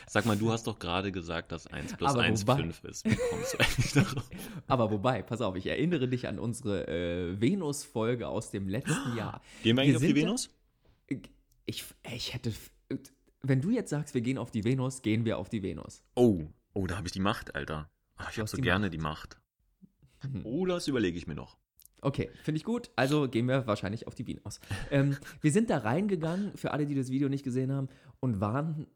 Sag 0.07 0.25
mal, 0.25 0.37
du 0.37 0.51
hast 0.51 0.67
doch 0.67 0.79
gerade 0.79 1.11
gesagt, 1.11 1.51
dass 1.51 1.67
1 1.67 1.97
plus 1.97 2.09
Aber 2.11 2.21
1 2.21 2.41
wobei- 2.47 2.57
5 2.57 2.83
ist. 2.85 3.05
Wie 3.05 3.15
kommst 3.15 3.53
du 3.53 3.59
eigentlich 3.59 3.91
darauf? 3.93 4.29
Aber 4.67 4.91
wobei, 4.91 5.21
pass 5.21 5.41
auf, 5.41 5.55
ich 5.55 5.67
erinnere 5.67 6.07
dich 6.07 6.27
an 6.27 6.39
unsere 6.39 6.87
äh, 6.87 7.41
Venus-Folge 7.41 8.27
aus 8.27 8.51
dem 8.51 8.67
letzten 8.67 9.15
Jahr. 9.17 9.41
Gehen 9.63 9.75
wir 9.77 9.83
eigentlich 9.83 9.95
auf 9.97 10.01
die 10.01 10.15
Venus? 10.15 10.49
Ich, 11.65 11.85
ich 12.11 12.33
hätte. 12.33 12.53
Wenn 13.41 13.61
du 13.61 13.71
jetzt 13.71 13.89
sagst, 13.89 14.13
wir 14.13 14.21
gehen 14.21 14.37
auf 14.37 14.51
die 14.51 14.63
Venus, 14.63 15.01
gehen 15.01 15.25
wir 15.25 15.37
auf 15.37 15.49
die 15.49 15.63
Venus. 15.63 16.03
Oh, 16.15 16.43
oh, 16.73 16.87
da 16.87 16.97
habe 16.97 17.07
ich 17.07 17.13
die 17.13 17.19
Macht, 17.19 17.55
Alter. 17.55 17.89
Ach, 18.15 18.31
ich 18.31 18.39
habe 18.39 18.47
so 18.47 18.57
die 18.57 18.63
gerne 18.63 18.89
die 18.89 18.97
Macht. 18.97 19.37
Mhm. 20.23 20.41
Oh, 20.45 20.65
das 20.65 20.87
überlege 20.87 21.17
ich 21.17 21.27
mir 21.27 21.35
noch. 21.35 21.57
Okay, 22.01 22.29
finde 22.43 22.57
ich 22.57 22.63
gut. 22.63 22.91
Also 22.95 23.29
gehen 23.29 23.47
wir 23.47 23.65
wahrscheinlich 23.65 24.07
auf 24.07 24.15
die 24.15 24.27
Venus. 24.27 24.59
Ähm, 24.91 25.17
wir 25.41 25.51
sind 25.51 25.69
da 25.69 25.79
reingegangen, 25.79 26.55
für 26.55 26.71
alle, 26.71 26.85
die 26.85 26.95
das 26.95 27.09
Video 27.09 27.29
nicht 27.29 27.43
gesehen 27.43 27.71
haben, 27.71 27.87
und 28.19 28.41
waren 28.41 28.87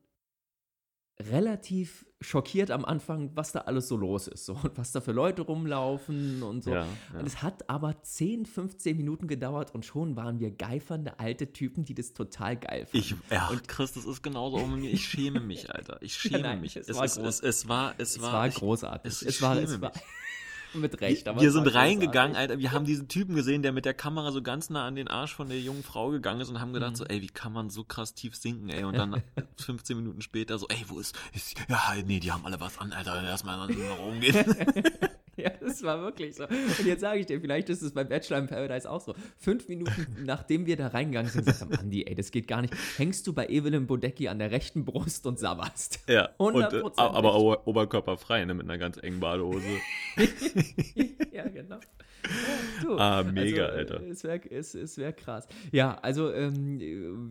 relativ 1.19 2.05
schockiert 2.21 2.71
am 2.71 2.85
Anfang, 2.85 3.31
was 3.35 3.51
da 3.51 3.61
alles 3.61 3.87
so 3.87 3.95
los 3.97 4.27
ist. 4.27 4.45
So, 4.45 4.53
und 4.63 4.77
was 4.77 4.91
da 4.91 5.01
für 5.01 5.11
Leute 5.11 5.41
rumlaufen 5.43 6.41
und 6.43 6.63
so. 6.63 6.71
Ja, 6.71 6.85
ja. 7.13 7.19
Und 7.19 7.25
es 7.25 7.41
hat 7.41 7.69
aber 7.69 8.01
10, 8.03 8.45
15 8.45 8.95
Minuten 8.97 9.27
gedauert 9.27 9.73
und 9.73 9.85
schon 9.85 10.15
waren 10.15 10.39
wir 10.39 10.51
geifernde 10.51 11.19
alte 11.19 11.51
Typen, 11.53 11.85
die 11.85 11.93
das 11.95 12.13
total 12.13 12.57
geil 12.57 12.85
fanden. 12.85 12.97
Ich, 12.97 13.15
ja, 13.31 13.51
Chris, 13.67 13.93
das 13.93 14.05
ist 14.05 14.21
genauso 14.23 14.57
mit 14.67 14.79
mir. 14.81 14.91
Ich 14.91 15.05
schäme 15.07 15.39
mich, 15.39 15.73
Alter. 15.73 15.97
Ich 16.01 16.13
schäme 16.17 16.39
Nein, 16.41 16.61
mich. 16.61 16.75
es 16.75 16.87
Es, 16.89 16.95
war 16.97 17.03
es, 17.05 17.17
es, 17.17 17.39
es 17.41 17.67
war, 17.67 17.95
es 17.97 18.21
war, 18.21 18.47
ich, 18.47 18.55
großartig. 18.55 19.11
es- 19.11 19.21
Es, 19.21 19.35
ich 19.35 19.41
war, 19.41 19.55
schäme 19.55 19.65
es 19.67 19.81
war 19.81 19.91
mich. 19.93 20.01
mit 20.77 20.99
Recht. 21.01 21.25
wir 21.25 21.35
war 21.35 21.49
sind 21.51 21.67
reingegangen. 21.73 22.35
Alter. 22.35 22.59
Wir 22.59 22.71
haben 22.71 22.85
diesen 22.85 23.07
Typen 23.07 23.35
gesehen, 23.35 23.61
der 23.63 23.71
mit 23.71 23.85
der 23.85 23.93
Kamera 23.93 24.31
so 24.31 24.41
ganz 24.41 24.69
nah 24.69 24.85
an 24.87 24.95
den 24.95 25.07
Arsch 25.07 25.33
von 25.35 25.49
der 25.49 25.59
jungen 25.59 25.83
Frau 25.83 26.09
gegangen 26.09 26.41
ist 26.41 26.49
und 26.49 26.59
haben 26.59 26.69
Mhm. 26.69 26.73
gedacht 26.75 26.97
so, 26.97 27.05
ey, 27.05 27.21
wie 27.21 27.27
kann 27.27 27.53
man 27.53 27.69
so 27.69 27.83
krass 27.83 28.13
tief 28.13 28.35
sinken, 28.35 28.69
ey? 28.69 28.83
Und 28.83 28.97
dann 28.97 29.21
15 29.57 29.97
Minuten 29.97 30.21
später 30.21 30.57
so, 30.57 30.67
ey, 30.69 30.83
wo 30.87 30.99
ist, 30.99 31.15
ist 31.33 31.55
ja, 31.69 31.79
nee, 32.05 32.19
die 32.19 32.31
haben 32.31 32.45
alle 32.45 32.59
was 32.59 32.77
an, 32.77 32.93
Alter. 32.93 33.21
Erstmal 33.23 33.57
nach 33.67 33.99
oben 33.99 34.19
gehen. 34.21 34.45
Ja, 35.47 35.51
das 35.59 35.83
war 35.83 36.01
wirklich 36.01 36.35
so. 36.35 36.45
Und 36.45 36.85
jetzt 36.85 37.01
sage 37.01 37.19
ich 37.19 37.27
dir, 37.27 37.39
vielleicht 37.39 37.69
ist 37.69 37.83
es 37.83 37.93
bei 37.93 38.03
Bachelor 38.03 38.39
in 38.39 38.47
Paradise 38.47 38.89
auch 38.89 39.01
so. 39.01 39.13
Fünf 39.37 39.67
Minuten 39.67 40.07
nachdem 40.25 40.65
wir 40.65 40.77
da 40.77 40.87
reingegangen 40.87 41.31
sind, 41.31 41.45
gesagt 41.45 41.61
haben, 41.61 41.73
Andi, 41.75 42.05
ey, 42.05 42.15
das 42.15 42.31
geht 42.31 42.47
gar 42.47 42.61
nicht. 42.61 42.73
Hängst 42.97 43.27
du 43.27 43.33
bei 43.33 43.47
Evelyn 43.47 43.85
Bodecki 43.85 44.29
an 44.29 44.39
der 44.39 44.49
rechten 44.49 44.83
Brust 44.83 45.27
und 45.27 45.37
sabberst. 45.37 45.99
ja, 46.07 46.29
und, 46.37 46.55
äh, 46.55 46.81
aber 46.95 47.35
ober, 47.35 47.67
oberkörperfrei, 47.67 48.45
ne, 48.45 48.55
mit 48.55 48.65
einer 48.65 48.79
ganz 48.79 48.97
engen 48.97 49.19
Badehose. 49.19 49.67
ja, 51.31 51.47
genau. 51.47 51.77
Du, 52.83 52.95
Ah, 52.97 53.23
mega, 53.23 53.65
also, 53.65 53.77
Alter. 53.77 54.01
äh, 54.03 54.09
Es 54.09 54.23
wäre 54.23 54.39
es, 54.51 54.75
es 54.75 54.97
wär 54.99 55.11
krass. 55.11 55.47
Ja, 55.71 55.95
also, 56.03 56.31
ähm, 56.31 56.79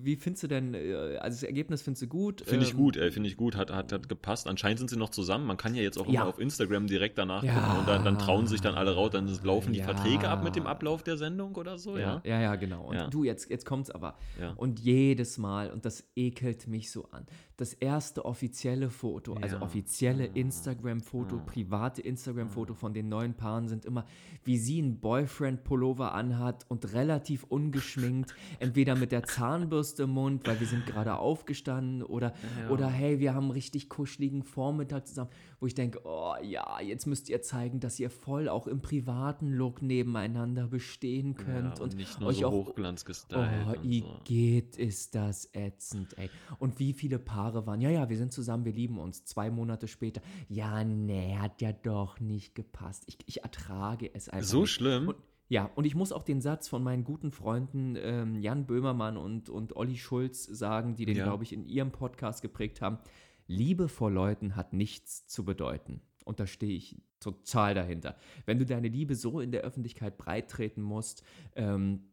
wie 0.02 0.16
findest 0.16 0.42
du 0.42 0.48
denn, 0.48 0.74
äh, 0.74 1.18
also 1.20 1.36
das 1.36 1.42
Ergebnis 1.44 1.82
findest 1.82 2.02
du 2.02 2.06
gut? 2.08 2.42
Finde 2.44 2.64
ich 2.64 2.72
Ähm, 2.72 2.76
gut, 2.78 2.96
ey, 2.96 3.12
finde 3.12 3.28
ich 3.28 3.36
gut, 3.36 3.54
hat, 3.56 3.70
hat, 3.72 3.92
hat 3.92 4.08
gepasst. 4.08 4.48
Anscheinend 4.48 4.78
sind 4.80 4.90
sie 4.90 4.96
noch 4.96 5.10
zusammen. 5.10 5.46
Man 5.46 5.56
kann 5.56 5.74
ja 5.76 5.82
jetzt 5.82 5.98
auch 5.98 6.06
Ja. 6.08 6.22
immer 6.22 6.26
auf 6.30 6.38
Instagram 6.40 6.88
direkt 6.88 7.16
danach 7.18 7.44
Ja. 7.44 7.54
gucken 7.54 7.78
und 7.80 7.88
dann, 7.88 8.04
dann 8.04 8.18
trauen 8.18 8.46
sich 8.48 8.60
dann 8.60 8.74
alle 8.74 8.94
raus, 8.94 9.10
dann 9.12 9.28
laufen 9.44 9.72
die 9.72 9.78
Ja. 9.78 9.84
Verträge 9.84 10.28
ab 10.28 10.42
mit 10.42 10.56
dem 10.56 10.66
Ablauf 10.66 11.02
der 11.04 11.16
Sendung 11.16 11.54
oder 11.54 11.78
so, 11.78 11.96
Ja, 11.96 12.20
ja? 12.24 12.40
ja, 12.40 12.56
genau. 12.56 12.84
Und 12.86 13.14
du, 13.14 13.22
jetzt, 13.22 13.48
jetzt 13.48 13.64
kommt's 13.66 13.90
aber. 13.90 14.18
Und 14.56 14.80
jedes 14.80 15.38
Mal, 15.38 15.70
und 15.70 15.84
das 15.84 16.08
ekelt 16.16 16.66
mich 16.66 16.90
so 16.90 17.04
an, 17.10 17.26
das 17.56 17.72
erste 17.72 18.24
offizielle 18.24 18.90
Foto, 18.90 19.34
also 19.34 19.58
offizielle 19.60 20.26
Instagram-Foto, 20.26 21.38
private 21.46 22.02
Instagram-Foto 22.02 22.74
von 22.74 22.92
den 22.94 23.08
neuen 23.08 23.34
Paaren 23.34 23.68
sind 23.68 23.84
immer, 23.86 24.04
wie 24.44 24.58
sie 24.58 24.75
einen 24.82 25.00
Boyfriend-Pullover 25.00 26.12
anhat 26.14 26.64
und 26.68 26.92
relativ 26.92 27.44
ungeschminkt, 27.44 28.34
entweder 28.58 28.94
mit 28.96 29.12
der 29.12 29.22
Zahnbürste 29.24 30.04
im 30.04 30.10
Mund, 30.10 30.46
weil 30.46 30.58
wir 30.60 30.66
sind 30.66 30.86
gerade 30.86 31.16
aufgestanden, 31.16 32.02
oder, 32.02 32.32
Ja. 32.62 32.70
oder 32.70 32.88
hey, 32.88 33.18
wir 33.20 33.34
haben 33.34 33.44
einen 33.44 33.52
richtig 33.52 33.88
kuscheligen 33.88 34.42
Vormittag 34.42 35.06
zusammen, 35.06 35.30
wo 35.60 35.66
ich 35.66 35.74
denke, 35.74 36.00
oh 36.04 36.34
ja, 36.42 36.80
jetzt 36.80 37.06
müsst 37.06 37.28
ihr 37.28 37.40
zeigen, 37.42 37.80
dass 37.80 37.98
ihr 37.98 38.10
voll 38.10 38.48
auch 38.48 38.66
im 38.66 38.80
privaten 38.80 39.52
Look 39.52 39.82
nebeneinander 39.82 40.66
bestehen 40.68 41.34
könnt 41.34 41.78
Ja, 41.78 41.84
und, 41.84 41.96
nicht 41.96 42.20
nur 42.20 42.28
euch 42.30 42.38
so 42.38 42.46
auch 42.46 42.52
Hochglanz 42.52 43.04
gestylt. 43.04 43.40
Oh, 43.66 43.70
und 43.70 43.76
so. 43.82 43.88
Igitt, 44.24 44.76
ist 44.76 45.14
das 45.14 45.48
ätzend, 45.54 46.16
ey. 46.18 46.28
Und 46.58 46.78
wie 46.78 46.92
viele 46.92 47.18
Paare 47.18 47.66
waren, 47.66 47.80
ja, 47.80 47.90
ja, 47.90 48.08
wir 48.08 48.16
sind 48.16 48.32
zusammen, 48.32 48.64
wir 48.64 48.72
lieben 48.72 48.98
uns. 48.98 49.24
Zwei 49.24 49.50
Monate 49.50 49.88
später, 49.88 50.20
ja, 50.48 50.84
nee, 50.84 51.36
hat 51.36 51.60
ja 51.62 51.72
doch 51.72 52.20
nicht 52.20 52.54
gepasst. 52.54 53.04
Ich, 53.06 53.18
ich 53.26 53.42
ertrage 53.42 54.10
es 54.14 54.28
einfach 54.28 54.46
So 54.48 54.60
nicht. 54.62 54.70
schlimm? 54.72 55.08
Und, 55.08 55.16
ja, 55.48 55.70
und 55.76 55.84
ich 55.84 55.94
muss 55.94 56.10
auch 56.10 56.24
den 56.24 56.40
Satz 56.40 56.66
von 56.66 56.82
meinen 56.82 57.04
guten 57.04 57.30
Freunden 57.30 57.94
ähm, 57.96 58.34
Jan 58.40 58.66
Böhmermann 58.66 59.16
und, 59.16 59.48
und 59.48 59.76
Olli 59.76 59.96
Schulz 59.96 60.44
sagen, 60.44 60.96
die 60.96 61.06
den, 61.06 61.16
Ja. 61.16 61.22
glaube 61.24 61.44
ich, 61.44 61.52
in 61.52 61.64
ihrem 61.64 61.92
Podcast 61.92 62.42
geprägt 62.42 62.80
haben. 62.80 62.98
Liebe 63.46 63.88
vor 63.88 64.10
Leuten 64.10 64.56
hat 64.56 64.72
nichts 64.72 65.26
zu 65.26 65.44
bedeuten. 65.44 66.00
Und 66.24 66.40
da 66.40 66.46
stehe 66.46 66.76
ich 66.76 67.00
total 67.20 67.74
dahinter. 67.74 68.16
Wenn 68.44 68.58
du 68.58 68.66
deine 68.66 68.88
Liebe 68.88 69.14
so 69.14 69.40
in 69.40 69.52
der 69.52 69.62
Öffentlichkeit 69.62 70.18
breittreten 70.18 70.82
musst, 70.82 71.22
ähm, 71.54 72.08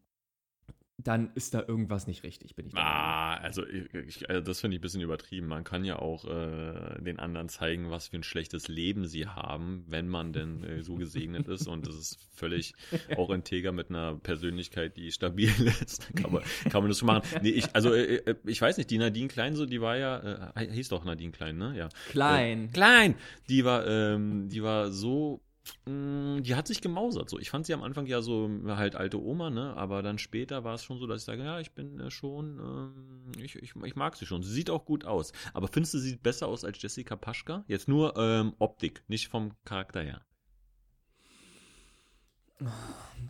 dann 0.97 1.31
ist 1.33 1.53
da 1.55 1.63
irgendwas 1.67 2.05
nicht 2.05 2.23
richtig, 2.23 2.55
bin 2.55 2.67
ich 2.67 2.73
Meinung. 2.73 2.89
Ah, 2.89 3.35
also 3.37 3.65
ich, 3.65 4.29
also 4.29 4.41
das 4.41 4.59
finde 4.59 4.75
ich 4.75 4.79
ein 4.79 4.83
bisschen 4.83 5.01
übertrieben. 5.01 5.47
Man 5.47 5.63
kann 5.63 5.83
ja 5.85 5.97
auch 5.97 6.25
äh, 6.25 7.01
den 7.01 7.19
anderen 7.19 7.49
zeigen, 7.49 7.89
was 7.89 8.09
für 8.09 8.17
ein 8.17 8.23
schlechtes 8.23 8.67
Leben 8.67 9.07
sie 9.07 9.27
haben, 9.27 9.85
wenn 9.87 10.07
man 10.07 10.33
denn 10.33 10.63
äh, 10.63 10.83
so 10.83 10.95
gesegnet 11.03 11.47
ist. 11.47 11.67
Und 11.67 11.87
das 11.87 11.95
ist 11.95 12.19
völlig 12.31 12.73
auch 13.17 13.31
integer 13.31 13.71
mit 13.71 13.89
einer 13.89 14.15
Persönlichkeit, 14.15 14.95
die 14.95 15.11
stabil 15.11 15.49
ist. 15.81 16.07
Da 16.13 16.21
kann 16.21 16.31
man, 16.31 16.43
kann 16.69 16.83
man 16.83 16.89
das 16.89 16.99
schon 16.99 17.07
machen. 17.07 17.27
Nee, 17.41 17.49
ich, 17.49 17.75
also 17.75 17.93
äh, 17.93 18.17
äh, 18.17 18.35
ich 18.45 18.61
weiß 18.61 18.77
nicht, 18.77 18.91
die 18.91 18.99
Nadine 18.99 19.27
Klein, 19.27 19.55
so, 19.55 19.65
die 19.65 19.81
war 19.81 19.97
ja, 19.97 20.51
äh, 20.55 20.67
hieß 20.71 20.89
doch 20.89 21.05
Nadine 21.05 21.31
Klein, 21.31 21.57
ne? 21.57 21.75
Ja. 21.75 21.89
Klein. 22.09 22.69
Klein! 22.71 23.15
Die 23.49 23.65
war, 23.65 23.87
ähm, 23.87 24.47
die 24.49 24.61
war 24.61 24.91
so. 24.91 25.41
Mh, 25.85 26.41
Die 26.41 26.55
hat 26.55 26.67
sich 26.67 26.81
gemausert. 26.81 27.29
So, 27.29 27.39
ich 27.39 27.49
fand 27.49 27.65
sie 27.65 27.73
am 27.73 27.83
Anfang 27.83 28.05
ja 28.05 28.21
so 28.21 28.49
halt 28.67 28.95
alte 28.95 29.21
Oma, 29.21 29.49
ne? 29.49 29.75
Aber 29.75 30.01
dann 30.01 30.17
später 30.17 30.63
war 30.63 30.75
es 30.75 30.83
schon 30.83 30.99
so, 30.99 31.07
dass 31.07 31.21
ich 31.21 31.25
sage, 31.25 31.43
ja, 31.43 31.59
ich 31.59 31.71
bin 31.73 31.99
äh, 31.99 32.11
schon, 32.11 32.59
ähm, 32.59 33.41
ich, 33.41 33.55
ich, 33.55 33.75
ich 33.75 33.95
mag 33.95 34.15
sie 34.15 34.25
schon. 34.25 34.43
Sie 34.43 34.51
sieht 34.53 34.69
auch 34.69 34.85
gut 34.85 35.05
aus. 35.05 35.31
Aber 35.53 35.67
findest 35.67 35.93
du, 35.93 35.99
sie 35.99 36.09
sieht 36.11 36.23
besser 36.23 36.47
aus 36.47 36.63
als 36.65 36.81
Jessica 36.81 37.15
Paschka? 37.15 37.63
Jetzt 37.67 37.87
nur 37.87 38.17
ähm, 38.17 38.53
Optik, 38.59 39.03
nicht 39.07 39.27
vom 39.27 39.51
Charakter 39.65 40.01
her. 40.01 40.25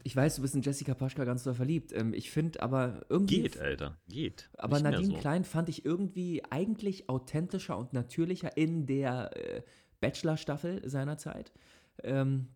Ich 0.03 0.15
weiß, 0.15 0.35
du 0.35 0.41
bist 0.41 0.53
in 0.55 0.61
Jessica 0.61 0.93
Paschka 0.93 1.23
ganz 1.23 1.43
doll 1.43 1.53
verliebt. 1.53 1.91
Ähm, 1.93 2.13
ich 2.13 2.29
finde 2.29 2.61
aber 2.61 3.05
irgendwie. 3.09 3.41
Geht, 3.41 3.59
Alter, 3.59 3.97
geht. 4.07 4.49
Aber 4.57 4.75
Nicht 4.75 4.83
Nadine 4.83 5.13
so. 5.15 5.19
Klein 5.19 5.43
fand 5.43 5.69
ich 5.69 5.85
irgendwie 5.85 6.43
eigentlich 6.49 7.09
authentischer 7.09 7.77
und 7.77 7.93
natürlicher 7.93 8.55
in 8.57 8.85
der 8.85 9.31
äh, 9.35 9.61
Bachelor-Staffel 10.01 10.87
seiner 10.87 11.17
Zeit. 11.17 11.51
Ähm, 12.01 12.47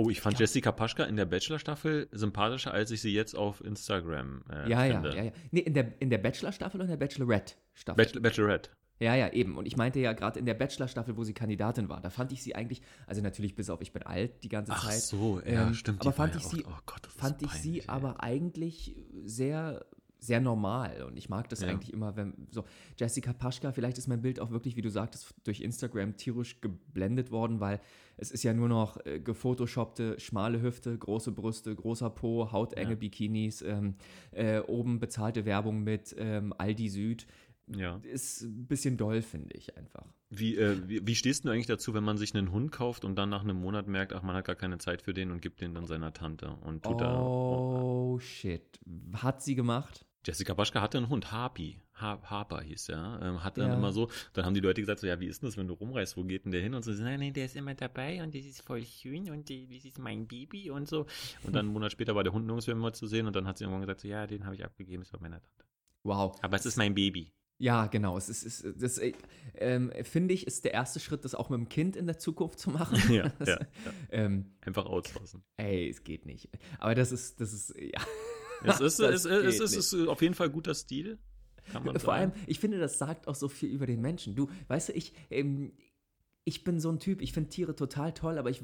Oh, 0.00 0.10
ich 0.10 0.20
fand 0.20 0.34
Ja. 0.38 0.40
Jessica 0.44 0.70
Paschka 0.70 1.02
in 1.04 1.16
der 1.16 1.24
Bachelor-Staffel 1.26 2.08
sympathischer, 2.12 2.72
als 2.72 2.92
ich 2.92 3.00
sie 3.00 3.12
jetzt 3.12 3.34
auf 3.34 3.60
Instagram 3.64 4.44
äh, 4.48 4.70
ja, 4.70 4.84
ja, 4.84 4.92
finde. 5.00 5.16
ja, 5.16 5.22
ja. 5.24 5.32
Nee, 5.50 5.60
in 5.60 5.74
der, 5.74 6.00
in 6.00 6.08
der 6.08 6.18
Bachelor-Staffel 6.18 6.80
und 6.80 6.86
der 6.86 6.96
Bachelorette-Staffel. 6.96 7.96
Bachelor, 8.04 8.22
Bachelorette. 8.22 8.70
Ja, 9.00 9.16
ja, 9.16 9.32
eben. 9.32 9.56
Und 9.56 9.66
ich 9.66 9.76
meinte 9.76 9.98
ja 9.98 10.12
gerade 10.12 10.38
in 10.38 10.46
der 10.46 10.54
Bachelor-Staffel, 10.54 11.16
wo 11.16 11.24
sie 11.24 11.34
Kandidatin 11.34 11.88
war, 11.88 12.00
da 12.00 12.10
fand 12.10 12.30
ich 12.30 12.44
sie 12.44 12.54
eigentlich, 12.54 12.80
also 13.08 13.22
natürlich 13.22 13.56
bis 13.56 13.70
auf 13.70 13.80
ich 13.80 13.92
bin 13.92 14.04
alt 14.04 14.44
die 14.44 14.48
ganze 14.48 14.70
Ach 14.70 14.84
Zeit, 14.88 15.00
so, 15.00 15.40
ja, 15.40 15.66
Ähm, 15.66 15.74
stimmt. 15.74 16.00
aber 16.00 16.06
war 16.06 16.12
fand 16.12 16.34
ja 16.34 16.40
ich 16.40 16.46
auch- 16.46 16.50
sie- 16.50 16.64
oh 16.64 16.78
Gott, 16.86 17.06
fand 17.08 17.42
ich 17.42 17.48
peinlich, 17.48 17.62
sie 17.62 17.80
ey. 17.80 17.84
aber 17.88 18.22
eigentlich 18.22 18.94
sehr, 19.24 19.84
sehr 20.20 20.40
normal. 20.40 21.04
Und 21.04 21.16
ich 21.16 21.28
mag 21.28 21.48
das 21.48 21.60
Ja. 21.60 21.68
eigentlich 21.68 21.92
immer, 21.92 22.16
wenn 22.16 22.34
so 22.50 22.64
Jessica 22.98 23.32
Paschka, 23.32 23.72
vielleicht 23.72 23.98
ist 23.98 24.08
mein 24.08 24.20
Bild 24.20 24.40
auch 24.40 24.50
wirklich, 24.50 24.76
wie 24.76 24.82
du 24.82 24.90
sagtest, 24.90 25.34
durch 25.44 25.60
Instagram 25.60 26.16
tierisch 26.16 26.60
geblendet 26.60 27.30
worden, 27.30 27.60
weil 27.60 27.80
es 28.16 28.30
ist 28.30 28.42
ja 28.42 28.52
nur 28.52 28.68
noch 28.68 29.04
äh, 29.06 29.20
gefotoshoppte, 29.20 30.18
schmale 30.18 30.60
Hüfte, 30.60 30.96
große 30.98 31.32
Brüste, 31.32 31.74
großer 31.74 32.10
Po, 32.10 32.50
hautenge 32.50 32.90
Ja. 32.90 32.96
Bikinis, 32.96 33.62
ähm, 33.62 33.94
äh, 34.32 34.58
oben 34.60 34.98
bezahlte 34.98 35.44
Werbung 35.44 35.84
mit 35.84 36.14
ähm, 36.18 36.52
Aldi 36.58 36.88
Süd. 36.88 37.26
Ja. 37.76 38.00
Ist 38.02 38.42
ein 38.42 38.66
bisschen 38.66 38.96
doll, 38.96 39.20
finde 39.20 39.54
ich 39.54 39.76
einfach. 39.76 40.06
Wie, 40.30 40.56
äh, 40.56 40.76
wie, 40.88 41.06
wie 41.06 41.14
stehst 41.14 41.44
du 41.44 41.50
eigentlich 41.50 41.66
dazu, 41.66 41.92
wenn 41.94 42.02
man 42.02 42.16
sich 42.16 42.34
einen 42.34 42.50
Hund 42.50 42.72
kauft 42.72 43.04
und 43.04 43.16
dann 43.16 43.28
nach 43.28 43.42
einem 43.44 43.60
Monat 43.60 43.86
merkt, 43.88 44.14
ach, 44.14 44.22
man 44.22 44.34
hat 44.36 44.46
gar 44.46 44.56
keine 44.56 44.78
Zeit 44.78 45.02
für 45.02 45.12
den 45.12 45.30
und 45.30 45.42
gibt 45.42 45.60
den 45.60 45.74
dann 45.74 45.86
seiner 45.86 46.12
Tante 46.14 46.48
und 46.64 46.82
tut 46.82 47.00
da. 47.00 47.20
Oh, 47.22 48.18
shit. 48.20 48.80
Hat 49.12 49.42
sie 49.42 49.54
gemacht? 49.54 50.06
Jessica 50.28 50.52
Paschka 50.54 50.82
hatte 50.82 50.98
einen 50.98 51.08
Hund, 51.08 51.32
Harpy. 51.32 51.80
Harper 51.94 52.60
hieß 52.60 52.84
der, 52.86 53.18
ähm, 53.22 53.42
hat 53.42 53.56
dann 53.56 53.68
Ja. 53.70 53.74
immer 53.76 53.92
so, 53.92 54.10
dann 54.34 54.44
haben 54.44 54.52
die 54.54 54.60
Leute 54.60 54.80
gesagt, 54.82 55.00
so, 55.00 55.06
ja, 55.06 55.18
wie 55.18 55.26
ist 55.26 55.40
denn 55.42 55.48
das, 55.48 55.56
wenn 55.56 55.66
du 55.66 55.72
rumreist, 55.74 56.16
wo 56.18 56.22
geht 56.22 56.44
denn 56.44 56.52
der 56.52 56.60
hin? 56.60 56.74
Und 56.74 56.84
so, 56.84 56.92
nein, 56.92 57.18
nein, 57.18 57.32
der 57.32 57.46
ist 57.46 57.56
immer 57.56 57.74
dabei 57.74 58.22
und 58.22 58.34
das 58.34 58.44
ist 58.44 58.60
voll 58.60 58.84
schön 58.84 59.30
und 59.30 59.48
die, 59.48 59.66
das 59.74 59.86
ist 59.86 59.98
mein 59.98 60.26
Baby 60.28 60.70
und 60.70 60.86
so. 60.86 61.06
Und 61.44 61.54
dann 61.54 61.64
einen 61.64 61.72
Monat 61.72 61.90
später 61.92 62.14
war 62.14 62.22
der 62.24 62.32
Hund 62.34 62.44
nirgends 62.46 62.66
mehr 62.66 62.76
immer 62.76 62.92
zu 62.92 63.06
sehen 63.06 63.26
und 63.26 63.34
dann 63.34 63.46
hat 63.48 63.56
sie 63.56 63.64
irgendwann 63.64 63.80
gesagt, 63.80 64.02
so, 64.02 64.08
ja, 64.08 64.26
den 64.26 64.44
habe 64.44 64.54
ich 64.54 64.64
abgegeben, 64.64 65.02
ist 65.02 65.12
bei 65.12 65.18
meiner 65.18 65.40
Tante. 65.40 65.64
Wow. 66.04 66.38
Aber 66.42 66.56
es 66.56 66.66
ist 66.66 66.76
mein 66.76 66.94
Baby. 66.94 67.32
Ja, 67.60 67.86
genau. 67.86 68.16
Es 68.16 68.28
ist, 68.28 68.44
es 68.46 68.60
ist 68.60 68.80
das, 68.82 68.98
äh, 68.98 69.14
ähm, 69.56 69.90
finde 70.04 70.32
ich, 70.34 70.46
ist 70.46 70.64
der 70.64 70.74
erste 70.74 71.00
Schritt, 71.00 71.24
das 71.24 71.34
auch 71.34 71.48
mit 71.50 71.58
dem 71.58 71.68
Kind 71.68 71.96
in 71.96 72.06
der 72.06 72.16
Zukunft 72.18 72.60
zu 72.60 72.70
machen. 72.70 72.96
Ja, 73.12 73.30
Das, 73.40 73.48
ja, 73.48 73.58
ja. 73.60 73.66
Ähm, 74.10 74.52
Einfach 74.60 74.86
outsourcen. 74.86 75.42
ey, 75.56 75.88
es 75.88 76.04
geht 76.04 76.24
nicht. 76.26 76.48
Aber 76.78 76.94
das 76.94 77.10
ist, 77.10 77.40
das 77.40 77.52
ist, 77.52 77.74
ja. 77.76 78.00
Es 78.64 78.80
ist, 78.80 79.00
es, 79.00 79.24
es, 79.24 79.60
es, 79.60 79.92
ist, 79.92 80.08
auf 80.08 80.22
jeden 80.22 80.34
Fall 80.34 80.50
guter 80.50 80.74
Stil. 80.74 81.18
Kann 81.72 81.84
man 81.84 81.98
Vor 81.98 82.14
allem, 82.14 82.32
ich 82.46 82.58
finde, 82.60 82.78
das 82.78 82.98
sagt 82.98 83.28
auch 83.28 83.34
so 83.34 83.48
viel 83.48 83.70
über 83.70 83.86
den 83.86 84.00
Menschen. 84.00 84.34
Du, 84.34 84.48
weißt 84.68 84.88
du, 84.88 84.92
ich, 84.94 85.12
ähm, 85.30 85.72
ich 86.48 86.64
bin 86.64 86.80
so 86.80 86.88
ein 86.90 86.98
Typ, 86.98 87.20
ich 87.20 87.34
finde 87.34 87.50
Tiere 87.50 87.76
total 87.76 88.14
toll, 88.14 88.38
aber 88.38 88.48
ich, 88.48 88.62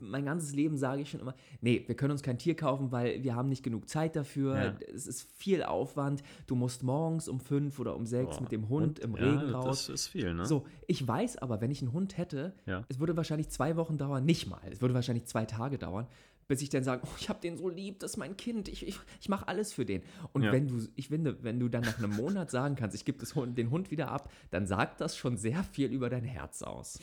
mein 0.00 0.26
ganzes 0.26 0.54
Leben 0.54 0.76
sage 0.76 1.00
ich 1.00 1.10
schon 1.10 1.20
immer, 1.20 1.34
nee, 1.62 1.82
wir 1.86 1.94
können 1.94 2.10
uns 2.10 2.22
kein 2.22 2.36
Tier 2.36 2.54
kaufen, 2.54 2.92
weil 2.92 3.24
wir 3.24 3.34
haben 3.34 3.48
nicht 3.48 3.62
genug 3.62 3.88
Zeit 3.88 4.16
dafür. 4.16 4.56
Ja. 4.62 4.76
Es 4.94 5.06
ist 5.06 5.32
viel 5.34 5.62
Aufwand. 5.62 6.22
Du 6.46 6.56
musst 6.56 6.82
morgens 6.82 7.28
um 7.28 7.40
fünf 7.40 7.78
oder 7.78 7.96
um 7.96 8.04
sechs 8.04 8.36
Boah. 8.36 8.42
mit 8.42 8.52
dem 8.52 8.68
Hund 8.68 9.00
Und, 9.00 9.16
im 9.16 9.16
ja, 9.16 9.22
Regen 9.22 9.54
raus. 9.54 9.86
Das 9.86 9.88
ist 9.88 10.08
viel, 10.08 10.34
ne? 10.34 10.44
So, 10.44 10.66
ich 10.86 11.08
weiß 11.08 11.38
aber, 11.38 11.62
wenn 11.62 11.70
ich 11.70 11.80
einen 11.80 11.94
Hund 11.94 12.18
hätte, 12.18 12.54
Ja. 12.66 12.84
es 12.90 13.00
würde 13.00 13.16
wahrscheinlich 13.16 13.48
zwei 13.48 13.76
Wochen 13.76 13.96
dauern, 13.96 14.26
nicht 14.26 14.46
mal, 14.46 14.60
es 14.70 14.82
würde 14.82 14.92
wahrscheinlich 14.92 15.24
zwei 15.24 15.46
Tage 15.46 15.78
dauern, 15.78 16.08
bis 16.52 16.60
ich 16.60 16.68
dann 16.68 16.84
sage, 16.84 17.00
oh, 17.06 17.16
ich 17.18 17.30
habe 17.30 17.40
den 17.40 17.56
so 17.56 17.70
lieb, 17.70 17.98
das 18.00 18.10
ist 18.10 18.16
mein 18.18 18.36
Kind, 18.36 18.68
ich, 18.68 18.86
ich, 18.86 18.98
ich 19.22 19.30
mache 19.30 19.48
alles 19.48 19.72
für 19.72 19.86
den. 19.86 20.02
Und 20.34 20.42
Ja. 20.42 20.52
wenn 20.52 20.68
du, 20.68 20.86
ich 20.96 21.08
finde, 21.08 21.42
wenn 21.42 21.58
du 21.58 21.70
dann 21.70 21.80
nach 21.80 21.96
einem 21.96 22.10
Monat 22.10 22.50
sagen 22.50 22.76
kannst, 22.76 22.94
ich 22.94 23.06
gebe 23.06 23.24
Hund, 23.34 23.56
den 23.56 23.70
Hund 23.70 23.90
wieder 23.90 24.10
ab, 24.10 24.30
dann 24.50 24.66
sagt 24.66 25.00
das 25.00 25.16
schon 25.16 25.38
sehr 25.38 25.64
viel 25.64 25.90
über 25.90 26.10
dein 26.10 26.24
Herz 26.24 26.60
aus. 26.62 26.98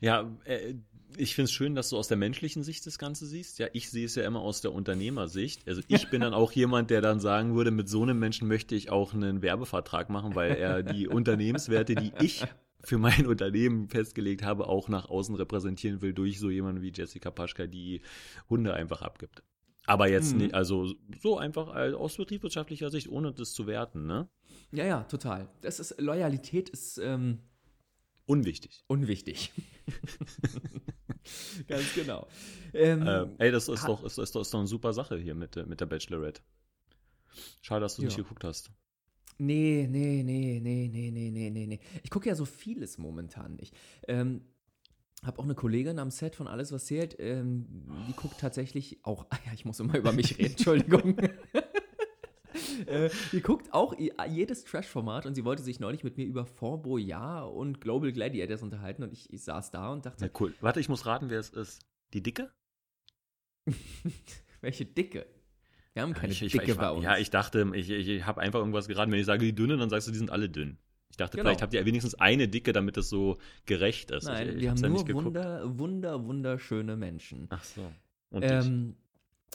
Ja, 0.00 0.30
äh, 0.44 0.74
ich 1.16 1.34
finde 1.34 1.46
es 1.46 1.52
schön, 1.52 1.74
dass 1.74 1.88
du 1.88 1.96
aus 1.96 2.08
der 2.08 2.18
menschlichen 2.18 2.62
Sicht 2.62 2.86
das 2.86 2.98
Ganze 2.98 3.24
siehst. 3.24 3.58
Ja, 3.58 3.68
ich 3.72 3.88
sehe 3.88 4.04
es 4.04 4.14
ja 4.14 4.24
immer 4.24 4.42
aus 4.42 4.60
der 4.60 4.74
Unternehmersicht. 4.74 5.66
Also 5.66 5.80
ich 5.88 6.10
bin 6.10 6.20
dann 6.20 6.34
auch 6.34 6.52
jemand, 6.52 6.90
der 6.90 7.00
dann 7.00 7.20
sagen 7.20 7.54
würde, 7.54 7.70
mit 7.70 7.88
so 7.88 8.02
einem 8.02 8.18
Menschen 8.18 8.46
möchte 8.46 8.74
ich 8.74 8.90
auch 8.90 9.14
einen 9.14 9.40
Werbevertrag 9.40 10.10
machen, 10.10 10.34
weil 10.34 10.56
er 10.56 10.82
die 10.82 11.08
Unternehmenswerte, 11.08 11.94
die 11.94 12.12
ich 12.20 12.44
für 12.84 12.98
mein 12.98 13.26
Unternehmen 13.26 13.88
festgelegt 13.88 14.42
habe, 14.42 14.66
auch 14.68 14.88
nach 14.88 15.08
außen 15.08 15.34
repräsentieren 15.34 16.00
will 16.02 16.12
durch 16.14 16.38
so 16.38 16.50
jemanden 16.50 16.82
wie 16.82 16.92
Jessica 16.94 17.30
Paschka, 17.30 17.66
die 17.66 18.02
Hunde 18.48 18.74
einfach 18.74 19.02
abgibt. 19.02 19.42
Aber 19.86 20.08
jetzt 20.08 20.32
Mhm. 20.32 20.38
nicht, 20.42 20.54
also 20.54 20.92
so 21.20 21.38
einfach 21.38 21.74
äh, 21.74 21.92
aus 21.94 22.16
betriebswirtschaftlicher 22.16 22.90
Sicht, 22.90 23.08
ohne 23.08 23.32
das 23.32 23.52
zu 23.52 23.66
werten, 23.66 24.06
ne? 24.06 24.28
Ja, 24.70 24.84
ja, 24.84 25.02
total. 25.04 25.48
Das 25.62 25.80
ist, 25.80 25.98
Loyalität 26.00 26.68
ist 26.68 26.98
ähm, 26.98 27.38
Unwichtig. 28.26 28.84
unwichtig. 28.86 29.50
Ganz 31.68 31.94
genau. 31.94 32.26
Ähm, 32.72 33.02
Ähm, 33.06 33.34
ey, 33.38 33.50
das 33.50 33.68
ist 33.68 33.84
doch, 33.86 34.02
ist, 34.04 34.18
ist, 34.18 34.34
doch, 34.34 34.40
ist 34.42 34.52
doch 34.54 34.58
eine 34.58 34.68
super 34.68 34.92
Sache 34.92 35.16
hier 35.16 35.34
mit, 35.34 35.56
der- 35.56 35.66
mit 35.66 35.80
der 35.80 35.86
Bachelorette. 35.86 36.42
Schade, 37.62 37.80
dass 37.82 37.96
du 37.96 38.02
nicht 38.02 38.16
Ja. 38.16 38.22
geguckt 38.22 38.44
hast. 38.44 38.70
Nee, 39.38 39.86
nee, 39.88 40.22
nee, 40.24 40.60
nee, 40.60 40.88
nee, 40.92 41.10
nee, 41.10 41.30
nee, 41.30 41.50
nee, 41.50 41.66
nee. 41.66 41.80
Ich 42.02 42.10
gucke 42.10 42.28
ja 42.28 42.34
so 42.34 42.44
vieles 42.44 42.98
momentan 42.98 43.54
nicht. 43.54 43.74
Ähm, 44.08 44.42
habe 45.22 45.38
auch 45.38 45.44
eine 45.44 45.54
Kollegin 45.54 45.98
am 45.98 46.10
Set 46.10 46.36
von 46.36 46.48
Alles, 46.48 46.72
was 46.72 46.86
zählt. 46.86 47.16
Ähm, 47.18 47.66
die 48.08 48.12
guckt 48.12 48.38
tatsächlich 48.40 48.98
auch. 49.04 49.26
Ah 49.30 49.38
ja, 49.46 49.52
ich 49.52 49.64
muss 49.64 49.78
immer 49.80 49.96
über 49.96 50.12
mich 50.12 50.38
reden, 50.38 50.50
Entschuldigung. 50.52 51.18
äh, 52.86 53.10
die 53.32 53.40
guckt 53.40 53.72
auch 53.72 53.94
jedes 54.28 54.64
Trash-Format 54.64 55.26
und 55.26 55.34
sie 55.34 55.44
wollte 55.44 55.62
sich 55.62 55.78
neulich 55.80 56.02
mit 56.02 56.16
mir 56.16 56.26
über 56.26 56.44
Fort 56.44 56.82
Boyard 56.82 57.52
und 57.52 57.80
Global 57.80 58.12
Gladiators 58.12 58.62
unterhalten 58.62 59.02
und 59.04 59.12
ich, 59.12 59.32
ich 59.32 59.42
saß 59.44 59.70
da 59.70 59.92
und 59.92 60.06
dachte, 60.06 60.24
Ja, 60.24 60.30
cool. 60.40 60.54
Warte, 60.60 60.80
ich 60.80 60.88
muss 60.88 61.06
raten, 61.06 61.30
wer 61.30 61.38
es 61.38 61.50
ist. 61.50 61.84
Die 62.12 62.22
Dicke? 62.22 62.50
welche 64.60 64.84
Dicke? 64.86 65.26
Wir 65.98 66.02
haben 66.02 66.14
keine 66.14 66.32
ich, 66.32 66.42
ich, 66.42 66.52
Dicke 66.52 66.70
ich, 66.70 66.76
bei 66.76 66.92
uns. 66.92 67.02
Ja, 67.02 67.16
ich 67.16 67.28
dachte, 67.30 67.72
ich, 67.74 67.90
ich, 67.90 68.24
habe 68.24 68.40
einfach 68.40 68.60
irgendwas 68.60 68.86
geraten. 68.86 69.10
Wenn 69.10 69.18
ich 69.18 69.26
sage 69.26 69.44
die 69.44 69.52
Dünne, 69.52 69.76
dann 69.78 69.90
sagst 69.90 70.06
du, 70.06 70.12
die 70.12 70.18
sind 70.18 70.30
alle 70.30 70.48
dünn. 70.48 70.78
Ich 71.10 71.16
dachte, 71.16 71.36
Genau. 71.36 71.48
vielleicht 71.48 71.60
habt 71.60 71.74
ihr 71.74 71.84
wenigstens 71.84 72.14
eine 72.14 72.46
Dicke, 72.46 72.72
damit 72.72 72.96
es 72.96 73.08
so 73.08 73.36
gerecht 73.66 74.12
ist. 74.12 74.26
Nein, 74.26 74.46
ich, 74.46 74.54
ich 74.54 74.60
wir 74.60 74.70
haben 74.70 74.78
ja 74.78 74.88
nur 74.90 75.24
wunder, 75.24 75.76
wunder, 75.76 76.24
wunderschöne 76.24 76.96
Menschen. 76.96 77.48
Ach 77.50 77.64
so. 77.64 77.90
Und. 78.30 78.44
Ähm, 78.44 78.94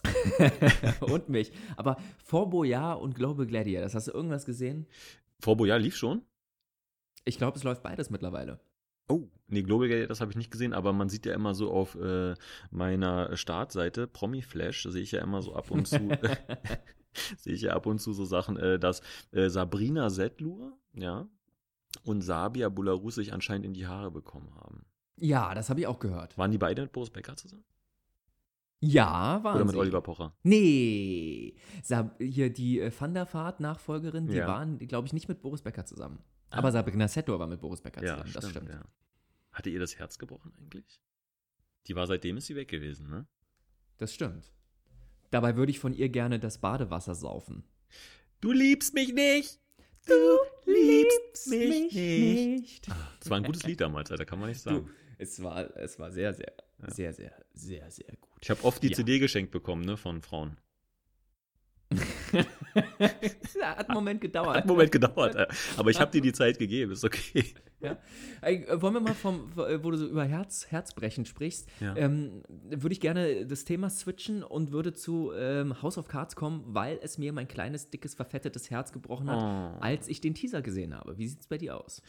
und 1.00 1.30
mich. 1.30 1.54
Aber 1.78 1.96
Fort 2.26 2.50
Boyard 2.50 3.02
und 3.02 3.16
Global 3.16 3.46
Gladiators, 3.46 3.96
hast 3.96 4.10
du 4.10 4.12
irgendwas 4.12 4.46
gesehen? 4.46 4.86
Fort 5.40 5.60
Boyard 5.60 5.82
lief 5.82 5.96
schon? 5.96 6.24
Ich 7.24 7.38
glaube, 7.38 7.58
es 7.58 7.64
läuft 7.64 7.84
beides 7.84 8.10
mittlerweile. 8.10 8.60
Oh, 9.08 9.30
nee, 9.54 9.64
Global 9.64 9.88
Gate, 9.88 10.10
das 10.10 10.20
habe 10.22 10.32
ich 10.32 10.38
nicht 10.38 10.52
gesehen, 10.52 10.74
aber 10.74 10.92
man 10.94 11.10
sieht 11.10 11.26
ja 11.26 11.34
immer 11.34 11.54
so 11.56 11.72
auf 11.72 11.96
äh, 11.96 12.34
meiner 12.72 13.36
Startseite, 13.38 14.08
Promi 14.08 14.42
Flash, 14.42 14.84
sehe 14.84 15.02
ich 15.02 15.12
ja 15.12 15.22
immer 15.22 15.42
so 15.42 15.56
ab 15.56 15.72
und 15.72 15.88
zu, 15.88 15.98
sehe 17.38 17.54
ich 17.54 17.62
ja 17.62 17.74
ab 17.74 17.86
und 17.86 18.00
zu 18.00 18.14
so 18.14 18.26
Sachen, 18.26 18.58
äh, 18.58 18.78
dass 18.80 19.02
äh, 19.32 19.50
Sabrina 19.50 20.10
Settlur, 20.10 20.78
ja, 20.94 21.28
und 22.04 22.22
Sabia 22.22 22.70
Bularus 22.70 23.16
sich 23.16 23.34
anscheinend 23.34 23.66
in 23.66 23.74
die 23.74 23.88
Haare 23.88 24.12
bekommen 24.12 24.54
haben. 24.56 24.86
Ja, 25.18 25.54
das 25.54 25.70
habe 25.70 25.80
ich 25.80 25.88
auch 25.88 26.00
gehört. 26.00 26.38
Waren 26.38 26.52
die 26.52 26.58
beide 26.58 26.82
mit 26.82 26.92
Boris 26.92 27.12
Becker 27.12 27.36
zusammen? 27.36 27.64
Ja, 28.80 29.42
waren 29.44 29.56
Oder 29.56 29.66
mit 29.66 29.76
sie. 29.76 29.80
Oliver 29.80 30.02
Pocher? 30.02 30.34
Nee. 30.44 31.56
Sab 31.84 32.20
hier 32.22 32.52
die 32.52 32.80
äh, 32.82 32.92
Van 32.98 33.14
der 33.14 33.32
Vaart-Nachfolgerin, 33.32 34.28
die 34.28 34.38
Ja. 34.38 34.48
waren, 34.48 34.78
glaube 34.80 35.08
ich, 35.08 35.14
nicht 35.14 35.30
mit 35.30 35.42
Boris 35.42 35.62
Becker 35.62 35.86
zusammen. 35.86 36.20
Ah. 36.50 36.58
Aber 36.58 36.72
Sabrina 36.72 37.08
Settor 37.08 37.40
war 37.40 37.48
mit 37.48 37.62
Boris 37.62 37.80
Becker 37.80 38.04
Ja, 38.04 38.16
zusammen, 38.18 38.34
das 38.34 38.50
stimmt. 38.50 38.70
Ja. 38.70 38.82
Hatte 39.54 39.70
ihr 39.70 39.80
das 39.80 39.98
Herz 39.98 40.18
gebrochen 40.18 40.52
eigentlich? 40.60 41.00
Die 41.88 41.96
war 41.96 42.08
seitdem 42.08 42.38
ist 42.38 42.48
sie 42.48 42.56
weg 42.56 42.68
gewesen, 42.68 43.10
ne? 43.10 43.28
Das 43.98 44.14
stimmt. 44.14 44.52
Dabei 45.32 45.56
würde 45.56 45.72
ich 45.72 45.80
von 45.80 45.94
ihr 45.94 46.10
gerne 46.10 46.40
das 46.40 46.60
Badewasser 46.60 47.16
saufen. 47.16 47.64
Du 48.42 48.52
liebst 48.52 48.94
mich 48.94 49.14
nicht! 49.14 49.60
Du 50.06 50.38
liebst 50.66 51.48
mich 51.50 51.94
nicht. 51.94 52.88
Das 53.20 53.30
war 53.30 53.38
ein 53.38 53.44
gutes 53.44 53.64
Lied 53.64 53.80
damals, 53.80 54.10
da 54.10 54.26
kann 54.26 54.40
man 54.40 54.50
nicht 54.50 54.60
Du, 54.66 54.70
sagen. 54.72 54.90
es 55.18 55.42
war, 55.42 55.76
es 55.78 55.98
war 55.98 56.12
sehr, 56.12 56.34
sehr, 56.34 56.54
sehr, 56.88 57.14
sehr, 57.14 57.46
sehr, 57.54 57.90
sehr 57.92 58.16
gut. 58.20 58.32
Ich 58.42 58.50
habe 58.50 58.64
oft 58.66 58.84
die 58.84 58.90
Ja. 58.90 58.96
CD 58.98 59.20
geschenkt 59.20 59.52
bekommen, 59.52 59.86
ne, 59.86 59.96
von 59.96 60.22
Frauen. 60.22 60.58
ja, 62.34 63.76
hat 63.78 63.90
einen 63.90 63.96
Moment 63.96 64.22
gedauert. 64.22 64.56
Hat 64.58 64.64
einen 64.64 64.68
Moment 64.68 64.92
gedauert, 64.92 65.36
äh, 65.36 65.48
aber 65.78 65.90
ich 65.92 66.00
habe 66.00 66.12
dir 66.12 66.22
die 66.22 66.34
Zeit 66.34 66.58
gegeben, 66.60 66.92
ist 66.92 67.04
okay. 67.04 67.54
Ja. 67.82 67.98
Äh, 68.42 68.82
wollen 68.82 68.94
wir 68.94 69.02
mal 69.02 69.14
vom, 69.14 69.52
wo 69.56 69.92
du 69.92 69.98
so 69.98 70.08
über 70.08 70.24
Herz, 70.24 70.68
Herzbrechen 70.70 71.26
sprichst, 71.26 71.68
Ja. 71.82 71.96
ähm, 71.98 72.44
würde 72.70 72.94
ich 72.94 73.02
gerne 73.02 73.46
das 73.46 73.66
Thema 73.66 73.90
switchen 73.90 74.42
und 74.44 74.72
würde 74.72 74.94
zu 74.94 75.32
ähm, 75.36 75.82
House 75.82 75.98
of 75.98 76.08
Cards 76.08 76.36
kommen, 76.36 76.64
weil 76.68 77.00
es 77.02 77.18
mir 77.18 77.34
mein 77.34 77.48
kleines, 77.48 77.90
dickes, 77.90 78.16
verfettetes 78.16 78.70
Herz 78.70 78.92
gebrochen 78.94 79.30
hat, 79.30 79.42
Oh. 79.44 79.78
als 79.82 80.08
ich 80.08 80.22
den 80.22 80.34
Teaser 80.34 80.62
gesehen 80.62 80.96
habe. 80.96 81.18
Wie 81.18 81.28
sieht 81.28 81.42
es 81.42 81.48
bei 81.48 81.58
dir 81.58 81.78
aus? 81.78 82.02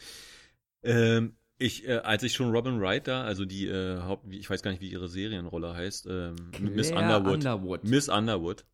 Ähm, 0.83 1.35
ich, 1.57 1.87
äh, 1.87 1.97
als 1.97 2.23
ich 2.23 2.33
schon 2.33 2.51
Robin 2.51 2.79
Wright 2.81 3.07
da, 3.07 3.23
also 3.23 3.45
die 3.45 3.67
äh, 3.67 4.01
Haupt, 4.01 4.25
ich 4.33 4.49
weiß 4.49 4.61
gar 4.61 4.71
nicht, 4.71 4.81
wie 4.81 4.91
ihre 4.91 5.07
Serienrolle 5.07 5.73
heißt, 5.73 6.07
ähm, 6.09 6.35
Miss 6.59 6.91
Underwood. 6.91 7.33
Underwood. 7.35 7.83
Miss 7.83 8.09
Underwood. 8.09 8.65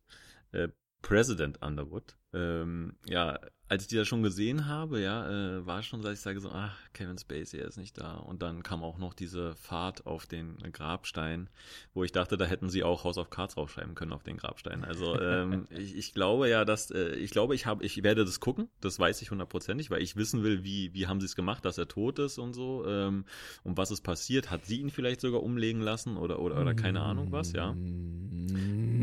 Äh, 0.52 0.68
President 1.02 1.60
Underwood. 1.62 2.16
Ähm, 2.32 2.96
ja, 3.06 3.38
als 3.68 3.84
ich 3.84 3.88
die 3.88 3.96
da 3.96 4.04
schon 4.04 4.22
gesehen 4.22 4.66
habe, 4.66 5.00
ja, 5.00 5.30
äh, 5.58 5.64
war 5.66 5.82
schon, 5.82 6.02
dass 6.02 6.12
ich 6.12 6.20
sage 6.20 6.40
so, 6.40 6.50
ach, 6.50 6.76
Kevin 6.92 7.16
Spacey, 7.16 7.58
er 7.58 7.68
ist 7.68 7.78
nicht 7.78 7.96
da. 7.98 8.16
Und 8.16 8.42
dann 8.42 8.62
kam 8.62 8.82
auch 8.84 8.98
noch 8.98 9.14
diese 9.14 9.54
Fahrt 9.54 10.04
auf 10.06 10.26
den 10.26 10.58
Grabstein, 10.72 11.48
wo 11.94 12.04
ich 12.04 12.12
dachte, 12.12 12.36
da 12.36 12.44
hätten 12.44 12.68
sie 12.68 12.82
auch 12.84 13.04
House 13.04 13.16
of 13.16 13.30
Cards 13.30 13.54
draufschreiben 13.54 13.94
können 13.94 14.12
auf 14.12 14.22
den 14.24 14.36
Grabstein. 14.36 14.84
Also 14.84 15.18
ähm, 15.18 15.66
ich, 15.70 15.96
ich 15.96 16.12
glaube 16.12 16.50
ja, 16.50 16.66
dass 16.66 16.90
äh, 16.90 17.14
ich 17.14 17.30
glaube, 17.30 17.54
ich 17.54 17.64
habe, 17.64 17.82
ich 17.84 18.02
werde 18.02 18.26
das 18.26 18.40
gucken, 18.40 18.68
das 18.82 18.98
weiß 18.98 19.22
ich 19.22 19.30
hundertprozentig, 19.30 19.90
weil 19.90 20.02
ich 20.02 20.16
wissen 20.16 20.42
will, 20.42 20.64
wie 20.64 20.92
wie 20.92 21.06
haben 21.06 21.20
sie 21.20 21.26
es 21.26 21.34
gemacht, 21.34 21.64
dass 21.64 21.78
er 21.78 21.88
tot 21.88 22.18
ist 22.18 22.36
und 22.38 22.52
so 22.52 22.84
ähm, 22.86 23.24
und 23.64 23.78
was 23.78 23.90
ist 23.90 24.02
passiert. 24.02 24.50
Hat 24.50 24.66
sie 24.66 24.80
ihn 24.80 24.90
vielleicht 24.90 25.22
sogar 25.22 25.42
umlegen 25.42 25.80
lassen 25.80 26.18
oder 26.18 26.40
oder 26.40 26.60
oder 26.60 26.74
keine 26.74 27.00
Ahnung 27.00 27.32
was, 27.32 27.52
ja. 27.54 27.74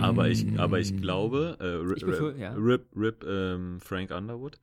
Aber 0.01 0.29
ich, 0.29 0.45
aber 0.57 0.79
ich 0.79 0.95
glaube, 0.97 1.57
äh, 1.59 1.65
Rip, 1.65 1.97
Ich 1.97 2.03
befür- 2.05 2.35
ja. 2.37 2.53
Rip, 2.53 2.87
Rip 2.95 3.25
ähm, 3.27 3.79
Frank 3.81 4.11
Underwood. 4.11 4.58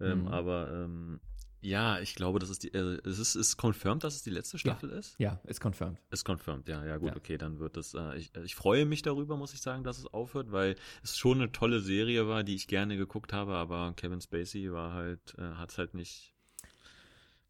Ähm, 0.00 0.22
Mhm. 0.22 0.28
Aber 0.28 0.70
ähm, 0.72 1.20
ja, 1.60 1.98
ich 2.00 2.14
glaube, 2.14 2.38
das 2.40 2.50
ist 2.50 2.62
die, 2.62 2.74
äh, 2.74 3.00
es 3.04 3.18
ist, 3.18 3.36
ist 3.36 3.56
confirmed, 3.56 4.04
dass 4.04 4.16
es 4.16 4.22
die 4.22 4.30
letzte 4.30 4.58
Staffel 4.58 4.90
ist. 4.90 5.14
Ja, 5.18 5.40
ist 5.44 5.60
confirmed. 5.62 5.98
Ist 6.10 6.24
confirmed, 6.24 6.68
ja, 6.68 6.84
ja 6.84 6.98
gut, 6.98 7.10
Ja. 7.10 7.16
okay, 7.16 7.38
dann 7.38 7.58
wird 7.58 7.76
es. 7.78 7.94
Äh, 7.94 8.16
ich, 8.18 8.34
ich 8.36 8.54
freue 8.54 8.84
mich 8.84 9.00
darüber, 9.02 9.36
muss 9.38 9.54
ich 9.54 9.60
sagen, 9.62 9.82
dass 9.84 9.98
es 9.98 10.06
aufhört, 10.06 10.52
weil 10.52 10.76
es 11.02 11.16
schon 11.16 11.38
eine 11.40 11.52
tolle 11.52 11.80
Serie 11.80 12.28
war, 12.28 12.44
die 12.44 12.54
ich 12.54 12.66
gerne 12.68 12.96
geguckt 12.98 13.32
habe, 13.32 13.54
aber 13.54 13.94
Kevin 13.96 14.20
Spacey 14.20 14.70
war 14.72 14.92
halt, 14.92 15.34
äh, 15.38 15.42
hat 15.54 15.70
es 15.70 15.78
halt 15.78 15.94
nicht 15.94 16.32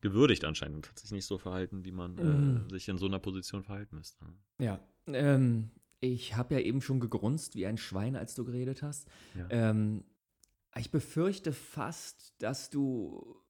gewürdigt 0.01 0.45
anscheinend 0.45 0.89
hat 0.91 0.99
sich 0.99 1.13
nicht 1.13 1.25
so 1.25 1.39
verhalten, 1.39 1.85
wie 1.85 1.91
man 1.93 2.15
Mhm. 2.17 2.67
äh, 2.69 2.71
sich 2.71 2.89
in 2.89 2.99
so 2.99 3.07
einer 3.07 3.19
Position 3.19 3.63
verhalten 3.65 3.97
müsste. 3.97 4.27
Ja. 4.59 4.79
Ähm, 5.07 5.71
ich 6.01 6.37
habe 6.37 6.55
ja 6.55 6.61
eben 6.61 6.83
schon 6.83 7.01
gegrunzt 7.01 7.57
wie 7.57 7.65
ein 7.67 7.79
Schwein, 7.79 8.15
als 8.15 8.35
du 8.35 8.45
geredet 8.45 8.83
hast. 8.83 9.09
Ja. 9.35 9.47
Ähm, 9.49 10.05
Ich 10.79 10.91
befürchte 10.91 11.53
fast, 11.53 12.35
dass 12.43 12.71
du 12.71 13.41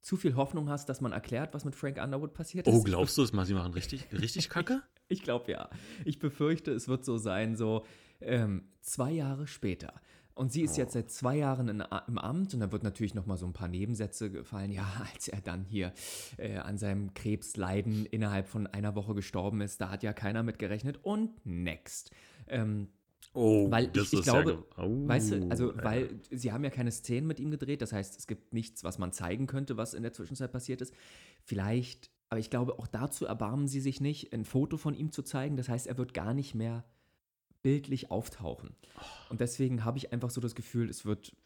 zu 0.00 0.16
viel 0.16 0.36
Hoffnung 0.36 0.70
hast, 0.70 0.88
dass 0.88 1.00
man 1.00 1.12
erklärt, 1.12 1.52
was 1.52 1.64
mit 1.64 1.74
Frank 1.74 1.98
Underwood 2.02 2.32
passiert 2.32 2.66
ist. 2.66 2.74
Oh, 2.74 2.82
glaubst 2.82 3.18
du, 3.18 3.26
das 3.26 3.46
sie 3.46 3.54
machen 3.54 3.74
richtig, 3.74 4.10
richtig 4.12 4.48
kacke? 4.48 4.82
ich 5.08 5.22
glaube 5.22 5.52
ja. 5.52 5.70
Ich 6.04 6.18
befürchte, 6.18 6.72
es 6.72 6.88
wird 6.88 7.04
so 7.04 7.18
sein, 7.18 7.56
so 7.56 7.84
ähm, 8.20 8.68
zwei 8.80 9.10
Jahre 9.10 9.46
später. 9.46 9.94
Und 10.34 10.52
sie 10.52 10.62
ist 10.62 10.74
oh. 10.74 10.82
jetzt 10.82 10.92
seit 10.92 11.10
zwei 11.10 11.36
Jahren 11.36 11.68
in, 11.68 11.84
im 12.06 12.18
Amt 12.18 12.54
und 12.54 12.60
da 12.60 12.70
wird 12.70 12.84
natürlich 12.84 13.14
noch 13.14 13.26
mal 13.26 13.36
so 13.36 13.46
ein 13.46 13.52
paar 13.52 13.68
Nebensätze 13.68 14.30
gefallen. 14.30 14.70
Ja, 14.70 14.86
als 15.12 15.28
er 15.28 15.40
dann 15.40 15.64
hier 15.64 15.92
äh, 16.36 16.58
an 16.58 16.78
seinem 16.78 17.12
Krebsleiden 17.14 18.06
innerhalb 18.06 18.46
von 18.46 18.66
einer 18.66 18.94
Woche 18.94 19.14
gestorben 19.14 19.60
ist, 19.60 19.80
da 19.80 19.90
hat 19.90 20.02
ja 20.02 20.12
keiner 20.12 20.42
mit 20.42 20.58
gerechnet. 20.58 21.00
Und 21.02 21.44
next. 21.44 22.12
Ähm, 22.46 22.88
Oh, 23.34 23.70
weil 23.70 23.90
ich, 23.94 24.12
ich 24.12 24.22
glaube, 24.22 24.64
ja 24.76 24.84
oh, 24.84 25.06
weißt 25.08 25.32
du, 25.32 25.48
also 25.50 25.72
weil 25.76 26.20
sie 26.30 26.52
haben 26.52 26.64
ja 26.64 26.70
keine 26.70 26.90
Szenen 26.90 27.26
mit 27.26 27.38
ihm 27.38 27.50
gedreht, 27.50 27.82
das 27.82 27.92
heißt, 27.92 28.18
es 28.18 28.26
gibt 28.26 28.52
nichts, 28.52 28.84
was 28.84 28.98
man 28.98 29.12
zeigen 29.12 29.46
könnte, 29.46 29.76
was 29.76 29.94
in 29.94 30.02
der 30.02 30.12
Zwischenzeit 30.12 30.50
passiert 30.50 30.80
ist. 30.80 30.94
Vielleicht, 31.42 32.10
aber 32.30 32.40
ich 32.40 32.50
glaube, 32.50 32.78
auch 32.78 32.86
dazu 32.86 33.26
erbarmen 33.26 33.68
sie 33.68 33.80
sich 33.80 34.00
nicht, 34.00 34.32
ein 34.32 34.44
Foto 34.44 34.76
von 34.76 34.94
ihm 34.94 35.12
zu 35.12 35.22
zeigen. 35.22 35.56
Das 35.56 35.68
heißt, 35.68 35.86
er 35.86 35.98
wird 35.98 36.14
gar 36.14 36.34
nicht 36.34 36.54
mehr 36.54 36.84
bildlich 37.62 38.10
auftauchen. 38.10 38.74
Und 39.28 39.40
deswegen 39.40 39.84
habe 39.84 39.98
ich 39.98 40.12
einfach 40.12 40.30
so 40.30 40.40
das 40.40 40.54
Gefühl, 40.54 40.88
es 40.88 41.04
wird 41.04 41.36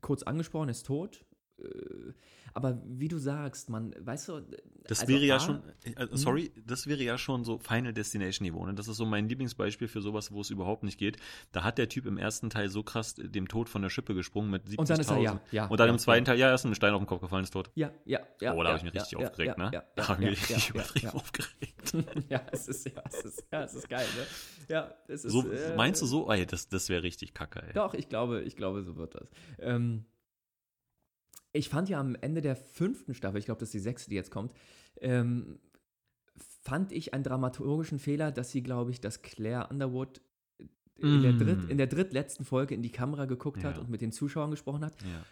kurz 0.00 0.22
angesprochen, 0.22 0.68
ist 0.68 0.86
tot. 0.86 1.24
Äh, 1.58 2.12
aber 2.52 2.80
wie 2.86 3.08
du 3.08 3.18
sagst, 3.18 3.68
man, 3.68 3.94
weißt 3.98 4.28
du. 4.28 4.40
Das 4.86 5.00
also 5.00 5.12
wäre 5.12 5.24
ja 5.24 5.40
schon, 5.40 5.62
äh, 5.82 6.06
hm? 6.06 6.16
sorry, 6.16 6.52
das 6.64 6.86
wäre 6.86 7.02
ja 7.02 7.18
schon 7.18 7.42
so 7.44 7.58
Final 7.58 7.92
Destination 7.92 8.44
Niveau. 8.44 8.64
Ne? 8.64 8.74
Das 8.74 8.86
ist 8.86 8.96
so 8.96 9.04
mein 9.04 9.28
Lieblingsbeispiel 9.28 9.88
für 9.88 10.00
sowas, 10.00 10.30
wo 10.30 10.40
es 10.40 10.50
überhaupt 10.50 10.84
nicht 10.84 10.98
geht. 10.98 11.16
Da 11.52 11.64
hat 11.64 11.78
der 11.78 11.88
Typ 11.88 12.06
im 12.06 12.16
ersten 12.16 12.50
Teil 12.50 12.68
so 12.68 12.82
krass 12.82 13.14
dem 13.14 13.48
Tod 13.48 13.68
von 13.68 13.82
der 13.82 13.90
Schippe 13.90 14.14
gesprungen 14.14 14.50
mit 14.50 14.66
70.000. 14.66 14.78
Und 14.78 14.90
dann 14.90 15.00
ist 15.00 15.10
er, 15.10 15.18
ja, 15.18 15.40
ja. 15.50 15.66
Und 15.66 15.80
dann 15.80 15.88
ja, 15.88 15.92
im 15.94 15.98
zweiten 15.98 16.26
ja. 16.26 16.32
Teil, 16.32 16.38
ja, 16.38 16.48
er 16.48 16.54
ist 16.54 16.64
ein 16.64 16.74
Stein 16.74 16.92
auf 16.92 17.00
den 17.00 17.06
Kopf 17.06 17.22
gefallen, 17.22 17.42
ist 17.42 17.50
tot. 17.50 17.70
Ja, 17.74 17.90
ja, 18.04 18.20
ja. 18.40 18.54
Oh, 18.54 18.62
da 18.62 18.68
habe 18.68 18.78
ich 18.78 18.84
mich 18.84 18.94
richtig 18.94 19.18
aufgeregt, 19.18 19.58
ne? 19.58 19.84
da 19.96 20.08
habe 20.08 20.22
ich 20.22 20.30
mich 20.30 20.40
richtig 20.50 20.70
übertrieben 20.70 21.08
aufgeregt. 21.14 21.96
ja, 22.28 22.42
es 22.52 22.68
ist, 22.68 22.86
ja, 22.86 23.02
es 23.04 23.24
ist, 23.24 23.44
ja, 23.50 23.64
es 23.64 23.74
ist 23.74 23.88
geil, 23.88 24.06
ne? 24.16 24.26
Ja, 24.68 24.94
es 25.08 25.24
ist. 25.24 25.32
So, 25.32 25.50
äh, 25.50 25.76
meinst 25.76 26.00
du 26.02 26.06
so? 26.06 26.30
Ey, 26.30 26.46
das, 26.46 26.68
das 26.68 26.88
wäre 26.88 27.02
richtig 27.02 27.34
kacke, 27.34 27.62
ey. 27.62 27.72
Doch, 27.72 27.94
ich 27.94 28.08
glaube, 28.08 28.42
ich 28.42 28.56
glaube, 28.56 28.82
so 28.82 28.96
wird 28.96 29.14
das. 29.14 29.28
Ähm, 29.58 30.04
ich 31.54 31.68
fand 31.68 31.88
ja 31.88 32.00
am 32.00 32.16
Ende 32.16 32.42
der 32.42 32.56
fünften 32.56 33.14
Staffel, 33.14 33.38
ich 33.38 33.46
glaube, 33.46 33.60
das 33.60 33.68
ist 33.68 33.74
die 33.74 33.78
sechste, 33.78 34.10
die 34.10 34.16
jetzt 34.16 34.30
kommt, 34.30 34.52
ähm, 35.00 35.60
fand 36.62 36.92
ich 36.92 37.14
einen 37.14 37.22
dramaturgischen 37.22 37.98
Fehler, 37.98 38.32
dass 38.32 38.50
sie, 38.50 38.62
glaube 38.62 38.90
ich, 38.90 39.00
dass 39.00 39.22
Claire 39.22 39.68
Underwood 39.70 40.20
in, 40.96 41.20
mm. 41.20 41.22
der 41.22 41.32
Dritt, 41.32 41.70
in 41.70 41.78
der 41.78 41.86
drittletzten 41.86 42.44
Folge 42.44 42.74
in 42.74 42.82
die 42.82 42.90
Kamera 42.90 43.26
geguckt 43.26 43.62
ja. 43.62 43.68
hat 43.68 43.78
und 43.78 43.88
mit 43.88 44.00
den 44.00 44.10
Zuschauern 44.10 44.50
gesprochen 44.50 44.84
hat. 44.84 45.00
Ja. 45.02 45.24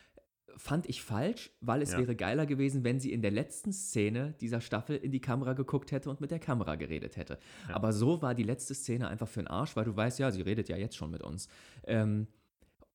Fand 0.57 0.89
ich 0.89 1.03
falsch, 1.03 1.51
weil 1.61 1.83
es 1.83 1.93
ja. 1.93 1.99
wäre 1.99 2.15
geiler 2.15 2.47
gewesen, 2.47 2.85
wenn 2.85 3.01
sie 3.01 3.13
in 3.13 3.23
der 3.23 3.31
letzten 3.31 3.73
Szene 3.73 4.35
dieser 4.41 4.61
Staffel 4.61 4.97
in 4.97 5.11
die 5.11 5.21
Kamera 5.21 5.55
geguckt 5.55 5.91
hätte 5.91 6.11
und 6.11 6.21
mit 6.21 6.31
der 6.31 6.39
Kamera 6.39 6.77
geredet 6.77 7.17
hätte. 7.17 7.39
Aber 7.69 7.93
so 7.93 8.23
war 8.23 8.35
die 8.35 8.43
letzte 8.43 8.75
Szene 8.75 9.09
einfach 9.09 9.27
für 9.27 9.41
den 9.41 9.49
Arsch, 9.49 9.75
weil 9.75 9.87
du 9.87 9.97
weißt 9.97 10.19
ja, 10.19 10.31
sie 10.31 10.43
redet 10.43 10.69
ja 10.69 10.77
jetzt 10.77 10.97
schon 10.97 11.11
mit 11.11 11.23
uns. 11.23 11.49
Ähm, 11.85 12.29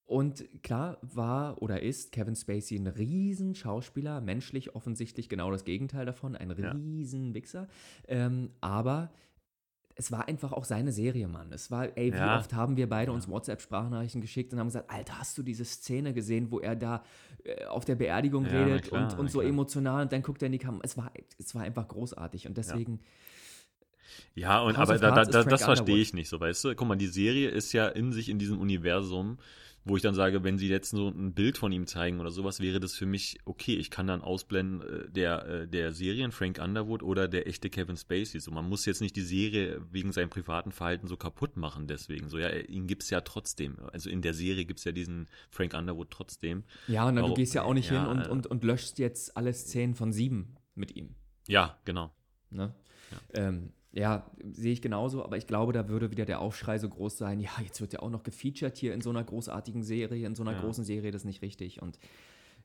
und 0.08 0.48
klar 0.64 0.98
war 1.02 1.62
oder 1.62 1.84
ist 1.84 2.14
Kevin 2.14 2.36
Spacey 2.36 2.78
ein 2.78 2.88
riesen 2.88 3.56
Schauspieler, 3.56 4.22
menschlich 4.22 4.74
offensichtlich 4.74 5.28
genau 5.28 5.52
das 5.52 5.66
Gegenteil 5.66 6.06
davon, 6.06 6.36
ein 6.38 6.50
riesen 6.50 7.36
ja. 7.36 7.68
Ähm, 8.08 8.52
aber 8.62 9.12
es 9.96 10.10
war 10.12 10.30
einfach 10.30 10.54
auch 10.54 10.64
seine 10.64 10.94
Serie, 10.94 11.28
Mann. 11.28 11.52
Es 11.52 11.72
war, 11.72 11.98
ey, 11.98 12.14
wie 12.14 12.18
ja. 12.18 12.38
oft 12.38 12.54
haben 12.54 12.78
wir 12.78 12.88
beide 12.88 13.12
ja. 13.12 13.16
uns 13.16 13.28
WhatsApp-Sprachnachrichten 13.28 14.22
geschickt 14.22 14.54
und 14.54 14.60
haben 14.60 14.68
gesagt, 14.68 14.90
Alter, 14.90 15.20
hast 15.20 15.38
du 15.38 15.44
diese 15.44 15.66
Szene 15.66 16.14
gesehen, 16.14 16.52
wo 16.52 16.60
er 16.60 16.78
da 16.78 17.04
äh, 17.44 17.66
auf 17.66 17.84
der 17.84 17.96
Beerdigung 17.96 18.46
ja, 18.46 18.52
redet 18.52 18.86
klar, 18.86 19.12
und, 19.12 19.20
und 19.20 19.32
so 19.32 19.42
emotional 19.42 20.04
und 20.04 20.14
dann 20.14 20.22
guckt 20.22 20.42
er 20.42 20.46
in 20.46 20.54
die 20.54 20.60
Kamera. 20.60 20.84
Es 20.86 20.96
war, 20.96 21.12
es 21.38 21.54
war 21.54 21.64
einfach 21.64 21.86
großartig 21.86 22.48
und 22.48 22.58
deswegen. 22.58 23.02
Ja, 24.36 24.62
und 24.62 24.78
aber 24.78 25.00
da, 25.00 25.26
da, 25.26 25.44
das 25.44 25.66
verstehe 25.66 25.98
ich 25.98 26.14
nicht 26.14 26.30
so, 26.30 26.40
weißt 26.40 26.64
du? 26.64 26.76
Guck 26.76 26.88
mal, 26.88 26.96
die 26.96 27.08
Serie 27.08 27.50
ist 27.50 27.74
ja 27.74 27.88
in 27.88 28.14
sich 28.14 28.30
in 28.30 28.40
diesem 28.40 28.60
Universum 28.62 29.38
wo 29.88 29.96
ich 29.96 30.02
dann 30.02 30.16
sage, 30.16 30.44
wenn 30.44 30.58
sie 30.58 30.68
jetzt 30.68 30.92
so 30.92 31.10
ein 31.10 31.34
Bild 31.34 31.58
von 31.58 31.72
ihm 31.72 31.88
zeigen 31.88 32.20
oder 32.20 32.32
sowas, 32.32 32.60
wäre 32.60 32.80
das 32.80 32.96
für 32.96 33.06
mich 33.06 33.40
okay. 33.46 33.76
Ich 33.76 33.90
kann 33.90 34.08
dann 34.08 34.22
ausblenden 34.22 34.82
äh, 34.82 35.10
der, 35.10 35.46
äh, 35.46 35.68
der 35.68 35.92
Serien 35.94 36.32
Frank 36.32 36.60
Underwood 36.60 37.04
oder 37.04 37.28
der 37.28 37.48
echte 37.48 37.70
Kevin 37.70 37.98
Spacey. 37.98 38.40
So, 38.40 38.52
man 38.52 38.68
muss 38.68 38.86
jetzt 38.86 39.02
nicht 39.02 39.16
die 39.16 39.22
Serie 39.22 39.82
wegen 39.92 40.12
seinem 40.12 40.30
privaten 40.30 40.72
Verhalten 40.72 41.08
so 41.08 41.18
kaputt 41.18 41.58
machen 41.58 41.88
deswegen. 41.88 42.30
So, 42.30 42.38
ja, 42.38 42.50
ihn 42.50 42.88
gibt 42.88 43.04
es 43.04 43.10
ja 43.10 43.22
trotzdem. 43.22 43.78
Also 43.92 44.10
in 44.10 44.22
der 44.22 44.34
Serie 44.34 44.66
gibt 44.66 44.80
es 44.80 44.86
ja 44.86 44.92
diesen 44.92 45.28
Frank 45.50 45.74
Underwood 45.74 46.12
trotzdem. 46.12 46.64
Ja, 46.88 47.08
und 47.08 47.16
dann, 47.16 47.26
du 47.26 47.34
gehst 47.34 47.54
ja 47.54 47.64
auch 47.64 47.74
nicht 47.74 47.90
ja, 47.92 48.02
hin 48.02 48.22
und, 48.22 48.28
und, 48.28 48.48
und 48.48 48.64
löschst 48.64 49.00
jetzt 49.00 49.38
alle 49.38 49.54
Szenen 49.54 49.96
von 49.96 50.12
sieben 50.12 50.56
mit 50.76 50.96
ihm. 50.96 51.16
Ja, 51.48 51.78
genau. 51.86 52.12
Ne? 52.50 52.74
Ja. 53.12 53.48
Ähm, 53.48 53.74
ja, 53.92 54.30
sehe 54.52 54.74
ich 54.74 54.82
genauso, 54.82 55.24
aber 55.24 55.38
ich 55.38 55.48
glaube, 55.48 55.74
da 55.74 55.90
würde 55.90 56.12
wieder 56.12 56.26
der 56.26 56.40
Aufschrei 56.40 56.78
so 56.78 56.90
groß 56.90 57.18
sein, 57.18 57.40
ja, 57.40 57.52
jetzt 57.64 57.82
wird 57.82 57.94
ja 57.94 58.00
auch 58.00 58.10
noch 58.10 58.24
gefeatured 58.24 58.78
hier 58.78 58.94
in 58.94 59.02
so 59.02 59.10
einer 59.10 59.24
großartigen 59.24 59.84
Serie, 59.84 60.28
in 60.28 60.36
so 60.36 60.44
einer 60.44 60.54
ja. 60.54 60.62
großen 60.62 60.84
Serie, 60.84 61.12
das 61.12 61.22
ist 61.22 61.26
nicht 61.26 61.42
richtig 61.42 61.82
und 61.82 61.98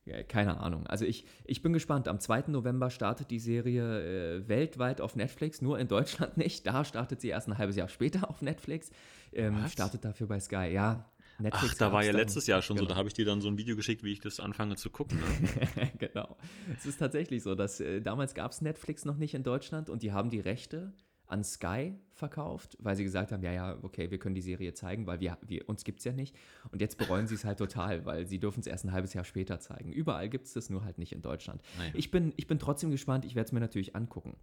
ja, 0.04 0.22
keine 0.24 0.58
Ahnung. 0.58 0.86
Also 0.88 1.04
ich, 1.04 1.26
ich 1.44 1.62
bin 1.62 1.72
gespannt. 1.72 2.08
Am 2.08 2.18
2. 2.18 2.44
November 2.48 2.90
startet 2.90 3.30
die 3.30 3.38
Serie 3.38 4.40
äh, 4.40 4.48
weltweit 4.48 5.00
auf 5.00 5.14
Netflix, 5.14 5.62
nur 5.62 5.78
in 5.78 5.86
Deutschland 5.86 6.36
nicht. 6.36 6.66
Da 6.66 6.84
startet 6.84 7.20
sie 7.20 7.28
erst 7.28 7.48
ein 7.48 7.56
halbes 7.56 7.76
Jahr 7.76 7.88
später 7.88 8.28
auf 8.28 8.42
Netflix. 8.42 8.90
Ähm, 9.32 9.64
startet 9.68 10.04
dafür 10.04 10.26
bei 10.26 10.40
Sky, 10.40 10.70
ja. 10.72 11.08
Netflix 11.38 11.74
Ach, 11.74 11.78
da 11.78 11.92
war 11.92 12.04
ja 12.04 12.12
letztes 12.12 12.46
Jahr 12.46 12.62
schon 12.62 12.76
genau. 12.76 12.88
so, 12.88 12.94
da 12.94 12.98
habe 12.98 13.08
ich 13.08 13.14
dir 13.14 13.24
dann 13.24 13.40
so 13.40 13.48
ein 13.48 13.56
Video 13.56 13.74
geschickt, 13.74 14.04
wie 14.04 14.12
ich 14.12 14.20
das 14.20 14.38
anfange 14.38 14.76
zu 14.76 14.90
gucken. 14.90 15.18
Ne? 15.18 15.90
genau. 15.98 16.36
Es 16.76 16.84
ist 16.84 16.98
tatsächlich 16.98 17.42
so, 17.42 17.54
dass 17.54 17.80
äh, 17.80 18.00
damals 18.00 18.34
gab 18.34 18.52
es 18.52 18.60
Netflix 18.60 19.04
noch 19.04 19.16
nicht 19.16 19.34
in 19.34 19.42
Deutschland 19.42 19.88
und 19.88 20.02
die 20.02 20.12
haben 20.12 20.30
die 20.30 20.40
Rechte 20.40 20.92
an 21.32 21.42
Sky 21.42 21.94
verkauft, 22.12 22.76
weil 22.78 22.94
sie 22.94 23.02
gesagt 23.02 23.32
haben, 23.32 23.42
ja, 23.42 23.52
ja, 23.52 23.78
okay, 23.82 24.10
wir 24.10 24.18
können 24.18 24.34
die 24.34 24.42
Serie 24.42 24.74
zeigen, 24.74 25.06
weil 25.06 25.20
wir, 25.20 25.38
wir 25.42 25.68
uns 25.68 25.82
gibt 25.82 25.98
es 25.98 26.04
ja 26.04 26.12
nicht. 26.12 26.36
Und 26.70 26.80
jetzt 26.80 26.98
bereuen 26.98 27.26
sie 27.26 27.34
es 27.34 27.44
halt 27.44 27.58
total, 27.58 28.04
weil 28.06 28.26
sie 28.26 28.38
dürfen 28.38 28.60
es 28.60 28.66
erst 28.66 28.84
ein 28.84 28.92
halbes 28.92 29.14
Jahr 29.14 29.24
später 29.24 29.58
zeigen. 29.58 29.92
Überall 29.92 30.28
gibt 30.28 30.46
es 30.46 30.52
das, 30.52 30.70
nur 30.70 30.84
halt 30.84 30.98
nicht 30.98 31.12
in 31.12 31.22
Deutschland. 31.22 31.62
Naja. 31.78 31.90
Ich, 31.94 32.10
bin, 32.10 32.32
ich 32.36 32.46
bin 32.46 32.58
trotzdem 32.58 32.90
gespannt, 32.90 33.24
ich 33.24 33.34
werde 33.34 33.46
es 33.46 33.52
mir 33.52 33.60
natürlich 33.60 33.96
angucken. 33.96 34.36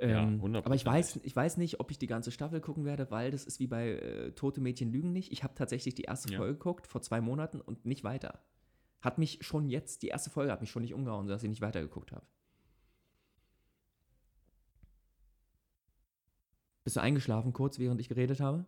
Ähm, 0.00 0.40
ja, 0.42 0.60
aber 0.64 0.74
ich 0.74 0.86
weiß, 0.86 1.20
ich 1.22 1.36
weiß 1.36 1.58
nicht, 1.58 1.78
ob 1.78 1.90
ich 1.90 1.98
die 1.98 2.06
ganze 2.06 2.30
Staffel 2.30 2.60
gucken 2.60 2.86
werde, 2.86 3.10
weil 3.10 3.30
das 3.30 3.44
ist 3.44 3.60
wie 3.60 3.66
bei 3.66 3.90
äh, 3.90 4.32
Tote 4.32 4.62
Mädchen 4.62 4.90
lügen 4.90 5.12
nicht. 5.12 5.30
Ich 5.30 5.44
habe 5.44 5.54
tatsächlich 5.54 5.94
die 5.94 6.04
erste 6.04 6.32
ja. 6.32 6.38
Folge 6.38 6.54
geguckt, 6.54 6.86
vor 6.86 7.02
zwei 7.02 7.20
Monaten 7.20 7.60
und 7.60 7.84
nicht 7.84 8.02
weiter. 8.02 8.40
Hat 9.02 9.18
mich 9.18 9.38
schon 9.42 9.68
jetzt, 9.68 10.02
die 10.02 10.08
erste 10.08 10.30
Folge 10.30 10.52
hat 10.52 10.62
mich 10.62 10.70
schon 10.70 10.82
nicht 10.82 10.94
umgehauen, 10.94 11.26
dass 11.26 11.42
ich 11.42 11.50
nicht 11.50 11.60
weitergeguckt 11.60 12.12
habe. 12.12 12.24
Bist 16.90 16.96
du 16.96 17.02
eingeschlafen 17.02 17.52
kurz, 17.52 17.78
während 17.78 18.00
ich 18.00 18.08
geredet 18.08 18.40
habe? 18.40 18.66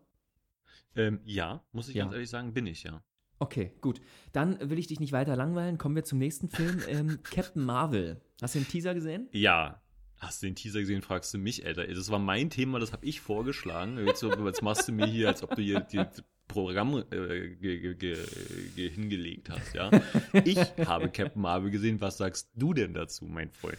Ähm, 0.94 1.18
ja, 1.24 1.60
muss 1.72 1.88
ich 1.88 1.96
ja. 1.96 2.04
ganz 2.04 2.14
ehrlich 2.14 2.30
sagen, 2.30 2.54
bin 2.54 2.68
ich, 2.68 2.84
ja. 2.84 3.02
Okay, 3.40 3.72
gut. 3.80 4.00
Dann 4.30 4.70
will 4.70 4.78
ich 4.78 4.86
dich 4.86 5.00
nicht 5.00 5.10
weiter 5.10 5.34
langweilen. 5.34 5.76
Kommen 5.76 5.96
wir 5.96 6.04
zum 6.04 6.20
nächsten 6.20 6.48
Film. 6.48 6.80
ähm, 6.88 7.18
Captain 7.24 7.64
Marvel. 7.64 8.20
Hast 8.40 8.54
du 8.54 8.60
den 8.60 8.68
Teaser 8.68 8.94
gesehen? 8.94 9.28
Ja. 9.32 9.82
Hast 10.18 10.40
du 10.40 10.46
den 10.46 10.54
Teaser 10.54 10.78
gesehen, 10.78 11.02
fragst 11.02 11.34
du 11.34 11.38
mich, 11.38 11.66
Alter. 11.66 11.84
Das 11.84 12.12
war 12.12 12.20
mein 12.20 12.48
Thema, 12.48 12.78
das 12.78 12.92
habe 12.92 13.04
ich 13.04 13.20
vorgeschlagen. 13.20 13.98
Jetzt, 14.06 14.22
jetzt, 14.22 14.62
machst 14.62 14.86
du 14.86 14.92
mir 14.92 15.06
hier, 15.06 15.26
als 15.26 15.42
ob 15.42 15.56
du 15.56 15.62
hier 15.62 15.80
die 15.80 16.04
Programm 16.46 17.02
äh, 17.10 17.56
ge, 17.56 17.96
ge, 17.96 18.16
ge, 18.76 18.88
hingelegt 18.88 19.50
hast, 19.50 19.74
ja. 19.74 19.90
Ich 20.44 20.58
habe 20.86 21.10
Captain 21.10 21.42
Marvel 21.42 21.72
gesehen. 21.72 22.00
Was 22.00 22.18
sagst 22.18 22.50
du 22.54 22.72
denn 22.72 22.94
dazu, 22.94 23.24
mein 23.24 23.50
Freund? 23.50 23.78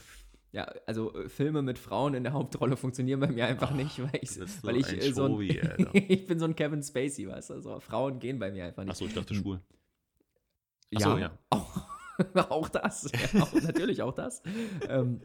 Ja, 0.54 0.72
also 0.86 1.12
äh, 1.16 1.30
Filme 1.30 1.64
mit 1.64 1.80
Frauen 1.80 2.14
in 2.14 2.24
der 2.24 2.34
Hauptrolle 2.34 2.78
funktionieren 2.78 3.20
bei 3.20 3.28
mir 3.28 3.48
einfach 3.48 3.72
oh, 3.72 3.76
nicht, 3.76 4.00
weil 4.00 4.20
ich, 4.22 4.30
so 4.30 4.46
weil 4.62 4.78
ich 4.78 4.88
äh, 4.88 5.12
so 5.12 5.26
ein, 5.26 5.42
ich 5.94 6.28
bin 6.28 6.38
so 6.38 6.46
ein 6.46 6.56
Kevin 6.56 6.84
Spacey, 6.84 7.28
weißt 7.28 7.50
du, 7.50 7.60
so 7.60 7.80
Frauen 7.80 8.20
gehen 8.20 8.38
bei 8.38 8.52
mir 8.52 8.66
einfach 8.66 8.84
nicht. 8.84 8.92
Achso, 8.92 9.06
ich 9.06 9.16
dachte 9.16 9.34
schwul. 9.34 9.60
Ja, 10.92 11.18
ja. 11.18 11.38
Auch, 11.50 11.88
auch 12.52 12.70
das, 12.70 13.10
ja, 13.12 13.42
auch, 13.42 13.54
natürlich 13.64 14.04
auch 14.04 14.14
das. 14.14 14.44
ähm, 14.88 15.22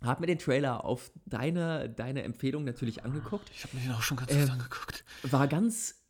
hab 0.00 0.20
mir 0.20 0.28
den 0.28 0.38
Trailer 0.38 0.84
auf 0.84 1.10
deine, 1.26 1.90
deine 1.90 2.22
Empfehlung 2.22 2.62
natürlich 2.62 3.04
angeguckt. 3.04 3.50
Ich 3.52 3.64
habe 3.64 3.76
mir 3.76 3.82
den 3.82 3.92
auch 3.92 4.02
schon 4.02 4.18
ganz 4.18 4.32
ähm, 4.32 4.48
angeguckt. 4.48 5.04
War 5.24 5.48
ganz, 5.48 6.06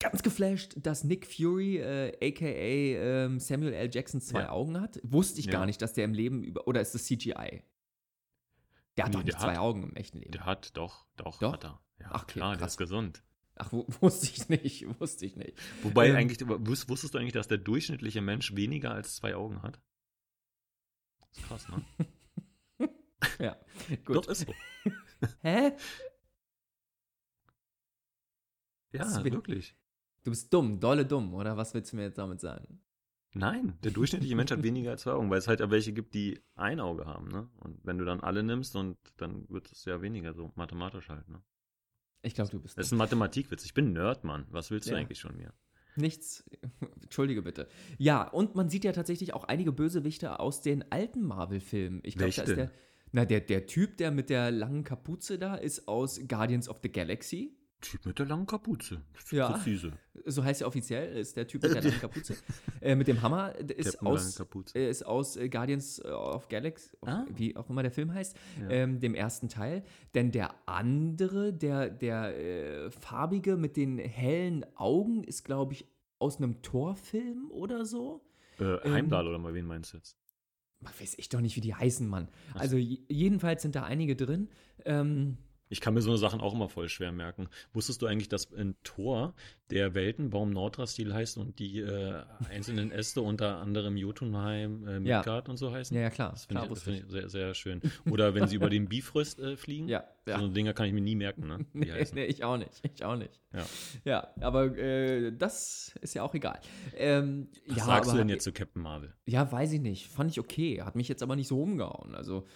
ganz 0.00 0.22
geflasht, 0.22 0.76
dass 0.82 1.04
Nick 1.04 1.26
Fury, 1.26 1.76
äh, 1.76 2.12
aka 2.26 2.46
ähm, 2.46 3.38
Samuel 3.40 3.74
L. 3.74 3.90
Jackson, 3.92 4.22
zwei 4.22 4.40
ja. 4.40 4.50
Augen 4.50 4.80
hat. 4.80 4.98
Wusste 5.02 5.40
ich 5.40 5.46
ja. 5.46 5.52
gar 5.52 5.66
nicht, 5.66 5.82
dass 5.82 5.92
der 5.92 6.06
im 6.06 6.14
Leben 6.14 6.42
über. 6.42 6.66
Oder 6.66 6.80
ist 6.80 6.94
das 6.94 7.04
CGI? 7.04 7.62
Der 8.96 9.04
hat 9.04 9.12
nee, 9.12 9.18
doch 9.18 9.24
nicht 9.24 9.40
zwei 9.40 9.52
hat, 9.52 9.58
Augen 9.58 9.84
im 9.84 9.96
echten 9.96 10.18
Leben. 10.18 10.32
Der 10.32 10.44
hat 10.44 10.76
doch, 10.76 11.06
doch, 11.16 11.38
doch? 11.38 11.52
hat 11.54 11.64
er. 11.64 11.80
Ja, 11.98 12.08
Ach, 12.10 12.22
okay, 12.24 12.32
klar, 12.34 12.50
krass. 12.52 12.58
der 12.58 12.66
ist 12.68 12.76
gesund. 12.76 13.22
Ach, 13.54 13.72
wusste 14.00 14.26
ich 14.26 14.48
nicht, 14.48 15.00
wusste 15.00 15.26
ich 15.26 15.36
nicht. 15.36 15.56
Wobei 15.82 16.08
ähm, 16.08 16.16
eigentlich, 16.16 16.40
wusstest 16.46 17.14
du 17.14 17.18
eigentlich, 17.18 17.32
dass 17.32 17.48
der 17.48 17.58
durchschnittliche 17.58 18.20
Mensch 18.20 18.54
weniger 18.54 18.92
als 18.92 19.16
zwei 19.16 19.34
Augen 19.34 19.62
hat? 19.62 19.80
Das 21.20 21.38
ist 21.38 21.46
krass, 21.46 21.68
ne? 21.68 21.84
ja, 23.38 23.56
gut. 24.04 24.16
Doch, 24.16 24.28
ist 24.28 24.46
so. 24.46 24.54
Hä? 25.42 25.72
Ja, 28.92 29.24
wirklich. 29.24 29.74
Du 30.24 30.30
bist 30.30 30.52
dumm, 30.52 30.78
dolle 30.78 31.06
dumm, 31.06 31.34
oder 31.34 31.56
was 31.56 31.72
willst 31.74 31.92
du 31.92 31.96
mir 31.96 32.02
jetzt 32.04 32.18
damit 32.18 32.40
sagen? 32.40 32.80
Nein, 33.34 33.78
der 33.82 33.92
durchschnittliche 33.92 34.36
Mensch 34.36 34.50
hat 34.50 34.62
weniger 34.62 34.90
als 34.90 35.02
zwei 35.02 35.12
Augen, 35.12 35.30
weil 35.30 35.38
es 35.38 35.48
halt 35.48 35.60
welche 35.70 35.92
gibt, 35.92 36.14
die 36.14 36.40
ein 36.54 36.80
Auge 36.80 37.06
haben, 37.06 37.28
ne? 37.28 37.48
Und 37.60 37.78
wenn 37.82 37.98
du 37.98 38.04
dann 38.04 38.20
alle 38.20 38.42
nimmst 38.42 38.76
und 38.76 38.96
dann 39.16 39.48
wird 39.48 39.70
es 39.72 39.84
ja 39.84 40.02
weniger 40.02 40.34
so 40.34 40.52
mathematisch 40.54 41.08
halt, 41.08 41.28
ne? 41.28 41.42
Ich 42.22 42.34
glaube, 42.34 42.50
du 42.50 42.60
bist. 42.60 42.78
Das 42.78 42.86
ist 42.86 42.92
ein 42.92 42.98
Mathematikwitz. 42.98 43.64
Ich 43.64 43.74
bin 43.74 43.92
Nerd, 43.92 44.22
Mann. 44.22 44.46
Was 44.50 44.70
willst 44.70 44.88
du 44.88 44.92
Ja. 44.92 44.98
eigentlich 44.98 45.20
von 45.22 45.36
mir? 45.36 45.52
Nichts. 45.96 46.48
Entschuldige 47.02 47.42
bitte. 47.42 47.68
Ja, 47.98 48.28
und 48.28 48.54
man 48.54 48.68
sieht 48.68 48.84
ja 48.84 48.92
tatsächlich 48.92 49.34
auch 49.34 49.44
einige 49.44 49.72
Bösewichte 49.72 50.38
aus 50.38 50.60
den 50.60 50.90
alten 50.92 51.22
Marvel-Filmen. 51.22 52.00
Ich 52.04 52.16
glaube, 52.16 52.32
da 52.32 52.42
ist 52.42 52.56
der. 52.56 52.70
Na, 53.14 53.24
der, 53.26 53.40
der 53.40 53.66
Typ, 53.66 53.98
der 53.98 54.10
mit 54.10 54.30
der 54.30 54.50
langen 54.50 54.84
Kapuze 54.84 55.38
da, 55.38 55.56
ist 55.56 55.86
aus 55.86 56.18
Guardians 56.28 56.68
of 56.68 56.80
the 56.82 56.90
Galaxy. 56.90 57.54
Typ 57.82 58.06
mit 58.06 58.18
der 58.18 58.26
langen 58.26 58.46
Kapuze. 58.46 59.02
Ja. 59.30 59.50
Präzise. 59.50 59.92
So 60.24 60.42
heißt 60.42 60.62
er 60.62 60.66
offiziell, 60.68 61.16
ist 61.18 61.36
der 61.36 61.46
Typ 61.46 61.62
mit 61.62 61.74
der 61.74 61.82
langen 61.82 62.00
Kapuze. 62.00 62.34
äh, 62.80 62.94
mit 62.94 63.08
dem 63.08 63.20
Hammer 63.20 63.54
ist 63.56 63.98
Captain 63.98 64.08
aus, 64.08 64.74
äh, 64.74 64.88
ist 64.88 65.04
aus 65.04 65.36
äh, 65.36 65.48
Guardians 65.50 66.02
of 66.04 66.48
Galaxy, 66.48 66.90
Ah. 67.02 67.26
wie 67.34 67.54
auch 67.56 67.68
immer 67.68 67.82
der 67.82 67.90
Film 67.90 68.14
heißt, 68.14 68.36
Ja. 68.60 68.70
ähm, 68.70 69.00
dem 69.00 69.14
ersten 69.14 69.48
Teil. 69.50 69.82
Denn 70.14 70.30
der 70.32 70.54
andere, 70.66 71.52
der, 71.52 71.90
der 71.90 72.36
äh, 72.38 72.90
farbige 72.90 73.56
mit 73.56 73.76
den 73.76 73.98
hellen 73.98 74.64
Augen, 74.76 75.22
ist, 75.24 75.44
glaube 75.44 75.74
ich, 75.74 75.86
aus 76.18 76.38
einem 76.38 76.62
Torfilm 76.62 77.50
oder 77.50 77.84
so. 77.84 78.24
Äh, 78.58 78.64
ähm, 78.64 78.92
Heimdall 78.92 79.26
oder 79.28 79.38
mal, 79.38 79.54
wen 79.54 79.66
meinst 79.66 79.92
du 79.92 79.96
jetzt? 79.98 80.16
Man 80.80 80.92
weiß 81.00 81.14
ich 81.18 81.28
doch 81.28 81.40
nicht, 81.40 81.54
wie 81.56 81.60
die 81.60 81.74
heißen, 81.74 82.08
Mann. 82.08 82.28
Also 82.54 82.76
jedenfalls 82.76 83.62
sind 83.62 83.74
da 83.76 83.84
einige 83.84 84.16
drin. 84.16 84.48
Ähm, 84.84 85.38
Ich 85.72 85.80
kann 85.80 85.94
mir 85.94 86.02
so 86.02 86.10
eine 86.10 86.18
Sachen 86.18 86.42
auch 86.42 86.52
immer 86.52 86.68
voll 86.68 86.90
schwer 86.90 87.12
merken. 87.12 87.48
Wusstest 87.72 88.02
du 88.02 88.06
eigentlich, 88.06 88.28
dass 88.28 88.44
in 88.44 88.74
Thor 88.84 89.32
der 89.70 89.94
Weltenbaum 89.94 90.50
Nordrastil 90.50 91.14
heißt 91.14 91.38
und 91.38 91.58
die 91.58 91.80
äh, 91.80 92.22
einzelnen 92.50 92.92
Äste 92.92 93.22
unter 93.22 93.56
anderem 93.56 93.96
Jotunheim, 93.96 94.86
äh, 94.86 94.92
Ja. 95.08 95.18
Midgard 95.18 95.48
und 95.48 95.56
so 95.56 95.72
heißen? 95.72 95.96
ja, 95.96 96.02
ja, 96.02 96.10
klar. 96.10 96.32
Das 96.32 96.44
finde 96.44 96.62
ich, 96.64 96.68
das 96.68 96.82
find 96.82 96.98
ich 96.98 97.10
sehr, 97.10 97.28
sehr 97.30 97.54
schön. 97.54 97.80
Oder 98.10 98.34
wenn 98.34 98.48
sie 98.48 98.56
über 98.56 98.68
den 98.68 98.86
Bifröst 98.86 99.40
äh, 99.40 99.56
fliegen. 99.56 99.88
Ja, 99.88 100.04
ja. 100.26 100.38
So 100.38 100.48
Dinger 100.48 100.74
kann 100.74 100.84
ich 100.86 100.92
mir 100.92 101.00
nie 101.00 101.16
merken, 101.16 101.46
ne? 101.46 101.64
Nee, 101.72 101.90
nee, 102.12 102.24
ich 102.26 102.44
auch 102.44 102.58
nicht. 102.58 102.82
Ich 102.94 103.02
auch 103.02 103.16
nicht. 103.16 103.40
Ja. 103.54 103.66
Ja, 104.04 104.28
aber 104.40 104.76
äh, 104.76 105.32
das 105.32 105.94
ist 106.02 106.12
ja 106.12 106.22
auch 106.22 106.34
egal. 106.34 106.60
Ähm, 106.94 107.48
Was 107.66 107.78
ja, 107.78 107.84
sagst 107.84 108.12
du 108.12 108.16
denn 108.18 108.28
jetzt 108.28 108.44
zu 108.44 108.52
Captain 108.52 108.82
Marvel? 108.82 109.14
Ja, 109.24 109.50
weiß 109.50 109.72
ich 109.72 109.80
nicht. 109.80 110.06
Fand 110.08 110.30
ich 110.30 110.38
okay. 110.38 110.82
Hat 110.82 110.96
mich 110.96 111.08
jetzt 111.08 111.22
aber 111.22 111.34
nicht 111.34 111.48
so 111.48 111.62
umgehauen. 111.62 112.14
Also, 112.14 112.46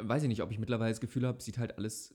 weiß 0.00 0.22
ich 0.22 0.28
nicht, 0.28 0.42
ob 0.42 0.50
ich 0.50 0.58
mittlerweile 0.58 0.90
das 0.90 1.00
Gefühl 1.00 1.26
habe, 1.26 1.42
sieht 1.42 1.58
halt 1.58 1.76
alles 1.78 2.14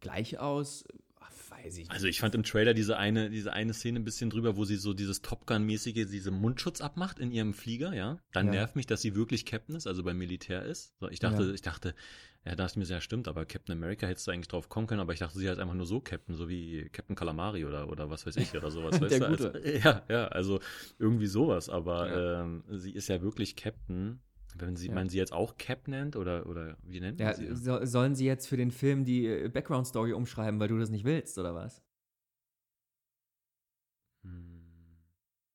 gleich 0.00 0.38
aus. 0.38 0.84
Ach, 1.20 1.30
Weiß 1.50 1.74
ich 1.74 1.84
nicht. 1.84 1.90
Also 1.90 2.06
ich 2.06 2.20
fand 2.20 2.34
im 2.34 2.42
Trailer 2.42 2.74
diese 2.74 2.96
eine, 2.96 3.30
diese 3.30 3.52
eine 3.52 3.72
Szene 3.72 3.98
ein 4.00 4.04
bisschen 4.04 4.30
drüber, 4.30 4.56
wo 4.56 4.64
sie 4.64 4.76
so 4.76 4.92
dieses 4.92 5.22
Top 5.22 5.46
Gun-mäßige, 5.46 6.06
diese 6.10 6.30
Mundschutz 6.30 6.80
abmacht 6.80 7.18
in 7.18 7.30
ihrem 7.32 7.54
Flieger, 7.54 7.94
ja. 7.94 8.18
Dann 8.32 8.46
Ja. 8.46 8.52
nervt 8.52 8.76
mich, 8.76 8.86
dass 8.86 9.00
sie 9.00 9.14
wirklich 9.14 9.44
Captain 9.46 9.74
ist, 9.76 9.86
also 9.86 10.02
beim 10.04 10.18
Militär 10.18 10.64
ist. 10.64 10.92
So, 11.00 11.08
ich 11.08 11.18
dachte, 11.18 11.44
Ja. 11.44 11.52
ich 11.52 11.62
dachte, 11.62 11.94
ja, 12.44 12.54
dachte 12.54 12.72
ich 12.72 12.88
mir, 12.88 12.94
ja 12.94 13.00
stimmt, 13.00 13.26
aber 13.26 13.44
Captain 13.46 13.72
America 13.76 14.06
hättest 14.06 14.26
du 14.26 14.30
eigentlich 14.30 14.48
drauf 14.48 14.68
kommen 14.68 14.86
können, 14.86 15.00
aber 15.00 15.12
ich 15.12 15.18
dachte, 15.18 15.38
sie 15.38 15.48
heißt 15.48 15.58
einfach 15.58 15.74
nur 15.74 15.86
so 15.86 16.00
Captain, 16.00 16.36
so 16.36 16.48
wie 16.48 16.88
Captain 16.90 17.16
Calamari 17.16 17.64
oder, 17.64 17.88
oder 17.88 18.08
was 18.10 18.26
weiß 18.26 18.36
ich 18.36 18.54
oder 18.56 18.70
sowas. 18.70 19.00
weißt 19.00 19.10
Der 19.12 19.20
du? 19.20 19.28
Gute. 19.28 19.54
Also, 19.54 19.68
ja, 19.88 20.02
ja, 20.08 20.28
also 20.28 20.60
irgendwie 20.98 21.26
sowas, 21.26 21.68
aber 21.68 22.08
Ja. 22.08 22.42
ähm, 22.42 22.64
sie 22.70 22.92
ist 22.92 23.08
ja 23.08 23.22
wirklich 23.22 23.56
Captain. 23.56 24.20
Wenn 24.58 24.76
sie, 24.76 24.88
Ja. 24.88 24.94
man 24.94 25.08
sie 25.08 25.18
jetzt 25.18 25.32
auch 25.32 25.56
Cap 25.58 25.86
nennt 25.88 26.16
oder, 26.16 26.46
oder 26.46 26.76
wie 26.82 27.00
nennt 27.00 27.18
man 27.18 27.28
ja, 27.28 27.34
sie? 27.34 27.54
so, 27.54 27.84
sollen 27.84 28.14
sie 28.14 28.24
jetzt 28.26 28.46
für 28.46 28.56
den 28.56 28.70
Film 28.70 29.04
die 29.04 29.26
äh, 29.26 29.48
Background-Story 29.48 30.12
umschreiben, 30.12 30.58
weil 30.60 30.68
du 30.68 30.78
das 30.78 30.90
nicht 30.90 31.04
willst, 31.04 31.38
oder 31.38 31.54
was? 31.54 31.82
Hm, 34.24 34.98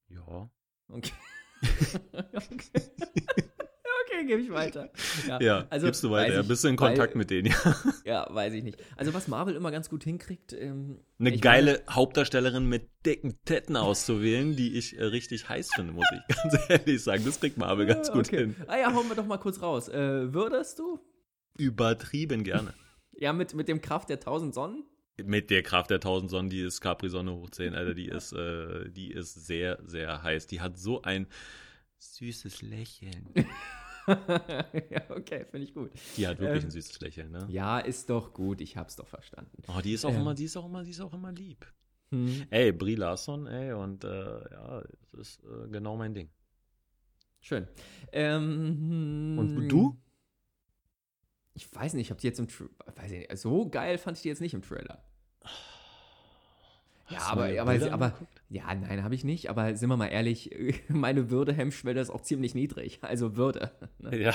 ja. 0.10 0.50
Okay. 0.90 1.14
okay. 2.34 3.51
Okay, 4.14 4.26
gebe 4.28 4.42
ich 4.42 4.52
weiter. 4.52 4.92
Ja, 5.40 5.66
also, 5.70 5.86
gibst 5.88 6.04
du 6.04 6.12
weiter. 6.12 6.36
Ja, 6.36 6.42
bist 6.42 6.64
du 6.64 6.68
in 6.68 6.80
weil- 6.80 6.90
Kontakt 6.90 7.16
mit 7.16 7.30
denen, 7.30 7.48
ja. 7.48 7.76
Ja, 8.06 8.28
weiß 8.30 8.54
ich 8.54 8.64
nicht. 8.64 8.78
Also, 8.98 9.14
was 9.14 9.28
Marvel 9.28 9.56
immer 9.56 9.72
ganz 9.72 9.90
gut 9.90 10.04
hinkriegt. 10.04 10.54
Ähm, 10.54 11.00
Eine 11.20 11.38
geile 11.38 11.84
Hauptdarstellerin 11.90 12.68
mit 12.68 12.90
dicken 13.06 13.40
Tetten 13.46 13.76
auszuwählen, 13.78 14.56
die 14.56 14.78
ich 14.78 14.98
äh, 14.98 15.04
richtig 15.04 15.48
heiß 15.50 15.72
finde, 15.74 15.94
muss 15.94 16.08
ich 16.12 16.36
ganz 16.44 16.58
ehrlich 16.70 17.04
sagen. 17.04 17.24
Das 17.26 17.40
kriegt 17.40 17.58
Marvel 17.58 17.86
Meine, 17.86 17.96
ganz 17.96 18.12
gut 18.12 18.28
okay. 18.28 18.38
hin. 18.38 18.56
Ah 18.68 18.78
ja, 18.78 18.94
hauen 18.94 19.08
wir 19.10 19.16
doch 19.16 19.26
mal 19.26 19.38
kurz 19.38 19.62
raus. 19.62 19.88
Äh, 19.90 20.34
würdest 20.34 20.80
du? 20.80 21.00
Übertrieben 21.58 22.44
gerne. 22.44 22.74
Ja, 23.14 23.34
mit, 23.34 23.54
mit 23.54 23.68
dem 23.68 23.82
Kraft 23.82 24.10
der 24.10 24.20
tausend 24.20 24.54
Sonnen? 24.54 24.84
Mit 25.24 25.50
der 25.52 25.62
Kraft 25.62 25.90
der 25.92 26.00
tausend 26.00 26.32
Sonnen, 26.32 26.50
die 26.50 26.62
ist 26.62 26.82
Capri-Sonne 26.82 27.34
hoch 27.34 27.50
10, 27.52 27.76
Alter, 27.76 27.94
die 27.94 28.08
ist, 28.08 28.32
äh, 28.34 28.90
die 28.90 29.12
ist 29.12 29.46
sehr, 29.46 29.78
sehr 29.86 30.24
heiß. 30.24 30.48
Die 30.48 30.62
hat 30.62 30.80
so 30.80 31.02
ein 31.04 31.28
süßes 32.00 32.62
Lächeln. 32.64 33.30
ja, 34.90 35.02
okay, 35.10 35.46
finde 35.50 35.66
ich 35.66 35.74
gut. 35.74 35.92
Die 36.18 36.28
hat 36.28 36.40
wirklich 36.40 36.64
Ähm, 36.64 36.68
ein 36.68 36.72
süßes 36.72 37.00
Lächeln, 37.02 37.32
ne? 37.32 37.46
Ja, 37.50 37.80
ist 37.80 38.10
doch 38.10 38.34
gut, 38.34 38.62
ich 38.62 38.78
hab's 38.78 38.96
doch 38.96 39.08
verstanden. 39.08 39.62
Oh, 39.68 39.82
die 39.82 39.94
ist 39.94 40.06
auch 40.06 40.12
Ähm. 40.14 40.22
immer, 40.22 40.34
die 40.34 40.46
ist 40.46 40.58
auch 40.58 40.66
immer, 40.66 40.84
die 40.84 40.92
ist 40.92 41.02
auch 41.02 41.14
immer 41.14 41.32
lieb. 41.32 41.66
Hm. 42.12 42.46
Ey, 42.50 42.72
Brie 42.72 42.96
Larson, 42.96 43.48
ey, 43.48 43.72
und 43.74 44.04
äh, 44.04 44.08
ja, 44.52 44.84
das 45.14 45.20
ist 45.30 45.44
äh, 45.44 45.70
genau 45.70 45.96
mein 45.96 46.14
Ding. 46.14 46.30
Schön. 47.40 47.68
Ähm, 48.12 49.36
Und 49.40 49.68
du? 49.70 49.98
Ich 51.54 51.74
weiß 51.74 51.94
nicht, 51.96 52.08
ich 52.08 52.12
hab 52.12 52.18
die 52.20 52.28
jetzt 52.28 52.40
im 52.40 52.48
Tra 52.48 52.66
weiß 52.96 53.12
ich 53.12 53.28
nicht, 53.30 53.38
so 53.38 53.68
geil 53.70 53.98
fand 53.98 54.18
ich 54.18 54.24
die 54.24 54.30
jetzt 54.30 54.42
nicht 54.42 54.54
im 54.54 54.62
Trailer. 54.62 55.04
Ja, 57.10 57.18
Hast 57.18 57.32
aber, 57.32 57.46
aber, 57.60 57.72
aber, 57.92 58.06
angeguckt? 58.06 58.31
Ja, 58.52 58.76
nein, 58.76 59.02
habe 59.02 59.16
ich 59.16 59.24
nicht, 59.24 59.50
aber 59.50 59.76
sind 59.78 59.88
wir 59.88 59.96
mal 59.96 60.08
ehrlich, 60.08 60.52
meine 60.90 61.30
Würde-Hemmschwelle 61.30 62.02
ist 62.02 62.10
auch 62.10 62.22
ziemlich 62.22 62.54
niedrig. 62.54 63.00
Also 63.02 63.38
Würde. 63.38 63.72
Ne? 64.00 64.22
Ja, 64.22 64.34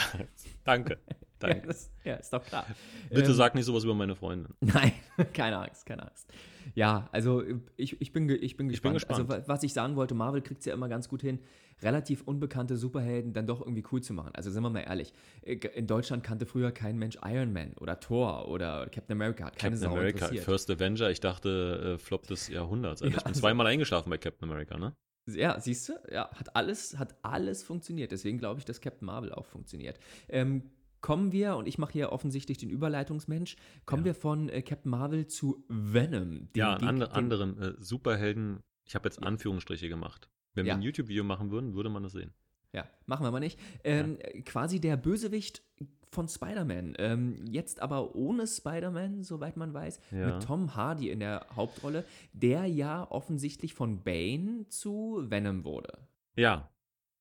danke. 0.65 0.99
Ja, 1.43 1.49
danke. 1.49 1.67
das, 1.69 1.91
ja, 2.05 2.15
ist 2.15 2.33
doch 2.33 2.45
klar. 2.45 2.67
Bitte 3.11 3.31
Ähm, 3.31 3.35
sag 3.35 3.55
nicht 3.55 3.65
sowas 3.67 3.85
über 3.85 3.95
meine 3.95 4.15
Freundin. 4.15 4.55
Nein, 4.61 4.93
keine 5.35 5.59
Angst, 5.59 5.85
keine 5.87 6.09
Angst. 6.09 6.33
Ja, 6.75 7.09
also 7.13 7.43
ich, 7.77 8.01
ich, 8.01 8.13
bin, 8.13 8.29
ich 8.29 8.57
bin 8.57 8.71
Ich 8.71 8.81
bin 8.83 8.93
gespannt. 8.95 9.11
Also 9.11 9.25
gespannt. 9.25 9.29
wa- 9.49 9.53
was 9.53 9.63
ich 9.63 9.73
sagen 9.73 9.97
wollte, 9.97 10.15
Marvel 10.15 10.41
kriegt 10.43 10.61
es 10.61 10.67
ja 10.67 10.75
immer 10.75 10.89
ganz 10.89 11.09
gut 11.09 11.21
hin, 11.23 11.39
relativ 11.83 12.23
unbekannte 12.23 12.77
Superhelden 12.77 13.33
dann 13.35 13.47
doch 13.47 13.61
irgendwie 13.61 13.85
cool 13.93 14.03
zu 14.03 14.15
machen. 14.15 14.31
Also 14.35 14.51
sind 14.51 14.63
wir 14.63 14.71
mal 14.71 14.81
ehrlich, 14.81 15.13
äh, 15.43 15.55
in 15.75 15.87
Deutschland 15.87 16.25
kannte 16.25 16.47
früher 16.47 16.73
kein 16.73 16.97
Mensch 16.99 17.19
Iron 17.25 17.53
Man 17.53 17.75
oder 17.75 18.01
Thor 18.01 18.49
oder 18.49 18.87
Captain 18.89 19.13
America, 19.13 19.45
hat 19.45 19.57
keine 19.59 19.77
Captain 19.77 19.91
Sau 19.91 19.97
America, 19.97 20.19
interessiert. 20.25 20.45
First 20.45 20.71
Avenger, 20.71 21.11
ich 21.11 21.21
dachte, 21.21 21.95
äh, 21.97 21.99
Flop 21.99 22.27
des 22.27 22.49
Jahrhunderts. 22.49 23.03
Alter. 23.03 23.13
Ja, 23.13 23.19
ich 23.19 23.25
bin 23.25 23.29
also- 23.33 23.41
zweimal 23.41 23.67
eingeschlafen 23.67 24.11
bei 24.11 24.19
Captain 24.19 24.49
America, 24.49 24.79
ne? 24.79 24.95
Ja, 25.29 25.59
siehst 25.59 25.89
du? 25.89 25.93
Ja, 26.11 26.31
hat 26.35 26.55
alles, 26.55 26.99
hat 26.99 27.17
alles 27.23 27.63
funktioniert. 27.65 28.13
Deswegen 28.13 28.39
glaube 28.39 28.61
ich, 28.61 28.65
dass 28.65 28.81
Captain 28.81 29.07
Marvel 29.07 29.33
auch 29.33 29.45
funktioniert. 29.47 29.99
Ähm, 30.29 30.71
kommen 31.07 31.31
wir, 31.31 31.55
und 31.57 31.69
ich 31.69 31.79
mache 31.79 31.93
hier 31.93 32.11
offensichtlich 32.11 32.59
den 32.59 32.69
Überleitungsmensch, 32.69 33.55
kommen 33.85 34.03
Ja. 34.03 34.07
wir 34.07 34.15
von 34.17 34.49
äh, 34.49 34.61
Captain 34.63 34.91
Marvel 34.91 35.29
zu 35.29 35.65
Venom. 35.69 36.49
dem 36.53 36.57
ja, 36.57 36.77
Geg- 36.77 36.85
an, 36.89 36.99
dem- 36.99 37.09
anderen 37.13 37.59
äh, 37.63 37.75
Superhelden, 37.79 38.59
ich 38.85 38.97
habe 38.97 39.07
jetzt 39.09 39.23
Anführungsstriche 39.23 39.89
gemacht. 39.89 40.29
Wenn 40.55 40.65
wir 40.65 40.71
Ja. 40.73 40.77
ein 40.77 40.83
YouTube-Video 40.83 41.23
machen 41.23 41.53
würden, 41.53 41.75
würde 41.75 41.91
man 41.91 42.03
das 42.03 42.11
sehen. 42.13 42.33
Ja, 42.73 42.89
machen 43.07 43.25
wir 43.25 43.31
mal 43.31 43.39
nicht. 43.39 43.57
Ähm, 43.85 44.19
Quasi 44.47 44.81
der 44.81 44.97
Bösewicht 44.97 45.63
von 46.11 46.27
Spider-Man. 46.29 46.95
Ähm, 46.99 47.45
jetzt 47.47 47.81
aber 47.81 48.17
ohne 48.17 48.49
Spider-Man, 48.49 49.23
soweit 49.23 49.57
man 49.57 49.73
weiß, 49.73 50.01
Ja. 50.11 50.27
mit 50.35 50.43
Tom 50.45 50.75
Hardy 50.75 51.11
in 51.11 51.21
der 51.21 51.47
Hauptrolle, 51.55 52.05
der 52.33 52.65
ja 52.67 53.09
offensichtlich 53.11 53.75
von 53.75 54.03
Bane 54.03 54.67
zu 54.71 55.23
Venom 55.29 55.63
wurde. 55.65 55.99
Ja, 56.37 56.69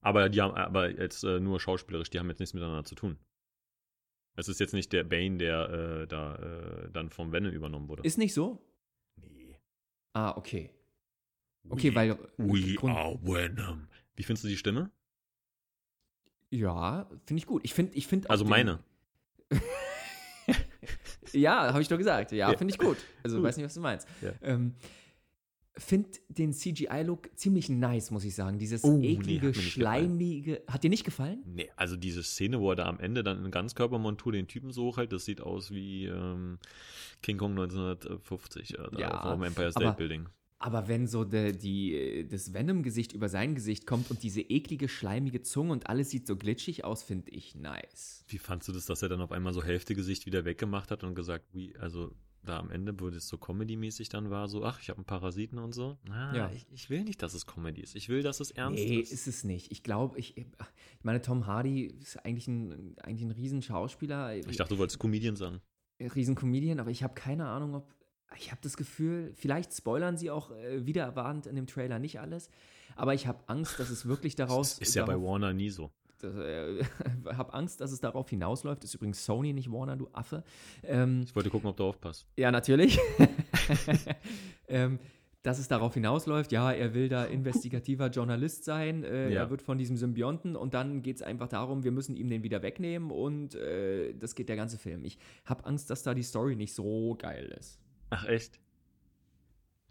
aber 0.01 0.29
die 0.29 0.41
haben 0.41 0.55
aber 0.55 0.89
jetzt 0.89 1.23
äh, 1.23 1.39
nur 1.39 1.59
schauspielerisch, 1.59 2.09
die 2.09 2.17
haben 2.19 2.29
jetzt 2.29 2.39
nichts 2.39 2.53
miteinander 2.55 2.83
zu 2.83 2.95
tun. 2.95 3.17
Es 4.35 4.47
ist 4.49 4.59
jetzt 4.59 4.73
nicht 4.73 4.91
der 4.93 5.03
Bane, 5.03 5.37
der 5.37 5.69
äh, 6.03 6.07
da 6.07 6.35
äh, 6.35 6.89
dann 6.91 7.09
vom 7.09 7.31
Venom 7.31 7.51
übernommen 7.51 7.87
wurde. 7.87 8.03
Ist 8.03 8.17
nicht 8.17 8.33
so? 8.33 8.61
nee. 9.17 9.57
Ah, 10.13 10.31
okay. 10.37 10.69
Okay, 11.69 11.91
We- 11.91 11.95
weil. 11.95 12.17
We 12.37 12.75
Grund- 12.75 12.95
are 12.95 13.19
Venom. 13.23 13.87
Wie 14.15 14.23
findest 14.23 14.43
du 14.43 14.47
die 14.49 14.57
Stimme? 14.57 14.91
Ja, 16.51 17.09
finde 17.25 17.39
ich 17.39 17.45
gut. 17.45 17.61
Ich 17.65 17.73
finde, 17.73 17.93
ich 17.95 18.07
finde. 18.07 18.29
Also 18.29 18.43
den- 18.43 18.49
meine. 18.49 18.79
Ja, 21.33 21.73
habe 21.73 21.81
ich 21.81 21.87
doch 21.87 21.97
gesagt. 21.97 22.31
Ja, 22.31 22.51
Ja. 22.51 22.57
finde 22.57 22.71
ich 22.73 22.77
gut. 22.77 22.97
Also, 23.23 23.37
Gut. 23.37 23.45
weiß 23.45 23.57
nicht, 23.57 23.65
was 23.65 23.73
du 23.73 23.81
meinst. 23.81 24.07
Ja. 24.21 24.31
Ähm, 24.41 24.73
Find 25.77 26.21
den 26.29 26.53
CGI-Look 26.53 27.29
ziemlich 27.35 27.67
nice, 27.67 28.09
muss 28.11 28.23
ich 28.23 28.33
sagen. 28.33 28.57
Dieses 28.59 28.83
Oh, 28.85 28.95
nee, 28.97 29.15
hat 29.15 29.21
eklige, 29.23 29.47
nicht 29.47 29.55
gefallen. 29.57 29.69
schleimige. 29.71 30.63
Hat 30.67 30.83
dir 30.83 30.89
nicht 30.89 31.03
gefallen? 31.03 31.43
Nee, 31.45 31.69
also 31.75 31.97
diese 31.97 32.23
Szene, 32.23 32.61
wo 32.61 32.69
er 32.71 32.75
da 32.77 32.85
am 32.85 32.99
Ende 32.99 33.23
dann 33.23 33.43
in 33.43 33.51
Ganzkörpermontur 33.51 34.31
den 34.31 34.47
Typen 34.47 34.71
so 34.71 34.85
hochhält, 34.85 35.11
das 35.11 35.25
sieht 35.25 35.41
aus 35.41 35.71
wie 35.71 36.05
ähm, 36.05 36.59
King 37.21 37.38
Kong 37.38 37.51
1950 37.51 38.77
äh, 38.79 38.83
Ja, 38.97 39.21
vom 39.31 39.43
Empire 39.43 39.71
State 39.71 39.85
aber- 39.88 39.97
Building. 39.97 40.27
Aber 40.57 40.88
wenn 40.88 41.05
so 41.05 41.25
de, 41.25 41.51
die, 41.51 42.25
das 42.31 42.53
Venom-Gesicht 42.53 43.11
über 43.11 43.27
sein 43.27 43.53
Gesicht 43.55 43.85
kommt 43.85 44.09
und 44.09 44.23
diese 44.23 44.39
eklige, 44.41 44.88
schleimige 44.88 45.41
Zunge 45.41 45.73
und 45.73 45.88
alles 45.89 46.09
sieht 46.09 46.25
so 46.25 46.38
glitschig 46.38 46.85
aus, 46.85 47.03
finde 47.03 47.29
ich 47.31 47.55
nice. 47.55 48.23
Wie 48.29 48.38
fandst 48.38 48.69
du 48.69 48.71
das, 48.71 48.85
dass 48.85 49.01
er 49.01 49.09
dann 49.09 49.19
auf 49.21 49.33
einmal 49.33 49.53
so 49.53 49.61
Hälfte 49.61 49.93
Gesicht 49.95 50.25
wieder 50.25 50.45
weggemacht 50.45 50.89
hat 50.91 51.03
und 51.03 51.13
gesagt, 51.13 51.45
we, 51.53 51.73
also 51.79 52.15
da 52.45 52.60
am 52.60 52.69
Ende, 52.71 52.97
wo 52.99 53.10
das 53.10 53.27
so 53.27 53.38
Comedy-mäßig 53.38 54.10
dann 54.10 54.29
war, 54.29 54.47
so, 54.47 54.63
ach, 54.63 54.79
ich 54.81 54.89
habe 54.89 54.97
einen 54.99 55.05
Parasiten 55.05 55.58
und 55.60 55.73
so. 55.73 55.97
Na, 56.08 56.36
Ja. 56.36 56.51
ich, 56.53 56.65
ich 56.71 56.89
will 56.89 57.03
nicht, 57.03 57.21
dass 57.21 57.34
es 57.34 57.45
Comedy 57.45 57.81
ist. 57.81 57.95
Ich 57.95 58.08
will, 58.10 58.23
dass 58.23 58.39
es 58.39 58.51
ernst 58.51 58.84
Nee, 58.84 58.99
ist. 58.99 59.12
ist 59.12 59.27
es 59.27 59.43
nicht. 59.43 59.71
Ich 59.71 59.84
glaube, 59.84 60.17
ich, 60.19 60.38
ich 60.38 60.45
meine, 61.03 61.21
Tom 61.21 61.45
Hardy 61.47 61.86
ist 61.86 62.17
eigentlich 62.25 62.47
ein, 62.47 62.95
eigentlich 63.01 63.23
ein 63.23 63.31
Riesenschauspieler, 63.31 64.36
Ich 64.38 64.58
dachte, 64.58 64.75
du 64.75 64.79
wolltest 64.79 64.99
Comedian 64.99 65.36
sagen. 65.36 65.60
Riesencomedian, 65.99 66.79
aber 66.79 66.91
ich 66.91 67.03
habe 67.03 67.13
keine 67.13 67.47
Ahnung, 67.47 67.75
ob. 67.75 67.93
Ich 68.38 68.51
habe 68.51 68.60
das 68.63 68.75
Gefühl, 68.75 69.31
vielleicht 69.36 69.73
spoilern 69.73 70.17
sie 70.17 70.29
auch 70.29 70.51
äh, 70.51 70.86
wieder 70.86 71.03
erwarnt 71.03 71.45
in 71.45 71.55
dem 71.55 71.67
Trailer 71.67 71.99
nicht 71.99 72.19
alles, 72.19 72.49
aber 72.95 73.13
ich 73.13 73.27
habe 73.27 73.39
Angst, 73.47 73.79
dass 73.79 73.89
es 73.89 74.05
wirklich 74.08 74.36
daraus. 74.36 74.73
ist, 74.73 74.81
ist 74.89 74.95
ja 74.95 75.05
bei 75.05 75.15
Warner 75.15 75.53
nie 75.53 75.69
so. 75.69 75.91
Äh, 76.23 76.84
habe 77.25 77.54
Angst, 77.54 77.82
dass 77.82 77.91
es 77.91 77.99
darauf 77.99 78.30
hinausläuft. 78.30 78.84
Ist 78.84 78.93
übrigens 78.95 79.25
Sony, 79.25 79.54
nicht 79.54 79.71
Warner, 79.71 79.95
du 79.97 80.08
Affe. 80.13 80.43
Ähm, 80.84 81.21
Ich 81.25 81.36
wollte 81.36 81.49
gucken, 81.49 81.69
ob 81.69 81.78
du 81.78 81.84
aufpasst. 81.84 82.25
ja, 82.38 82.51
natürlich. 82.51 82.99
ähm, 84.67 84.99
dass 85.43 85.60
es 85.60 85.67
darauf 85.67 85.93
hinausläuft, 85.93 86.51
ja, 86.51 86.71
er 86.71 86.95
will 86.95 87.08
da 87.08 87.23
investigativer 87.25 88.08
Journalist 88.10 88.63
sein, 88.65 89.04
äh, 89.04 89.32
Ja. 89.32 89.41
er 89.43 89.49
wird 89.51 89.62
von 89.62 89.78
diesem 89.78 89.95
Symbionten 89.95 90.56
und 90.56 90.73
dann 90.73 91.04
geht 91.04 91.17
es 91.17 91.21
einfach 91.21 91.47
darum, 91.47 91.84
wir 91.84 91.91
müssen 91.91 92.15
ihm 92.15 92.30
den 92.30 92.41
wieder 92.41 92.63
wegnehmen 92.63 93.12
und 93.12 93.54
äh, 93.54 94.15
das 94.15 94.34
geht 94.34 94.49
der 94.49 94.56
ganze 94.56 94.80
Film. 94.80 95.06
Ich 95.06 95.19
habe 95.45 95.63
Angst, 95.65 95.91
dass 95.91 96.01
da 96.01 96.15
die 96.15 96.23
Story 96.23 96.56
nicht 96.56 96.73
so 96.73 97.15
geil 97.19 97.54
ist. 97.60 97.80
Ach, 98.10 98.25
echt? 98.25 98.60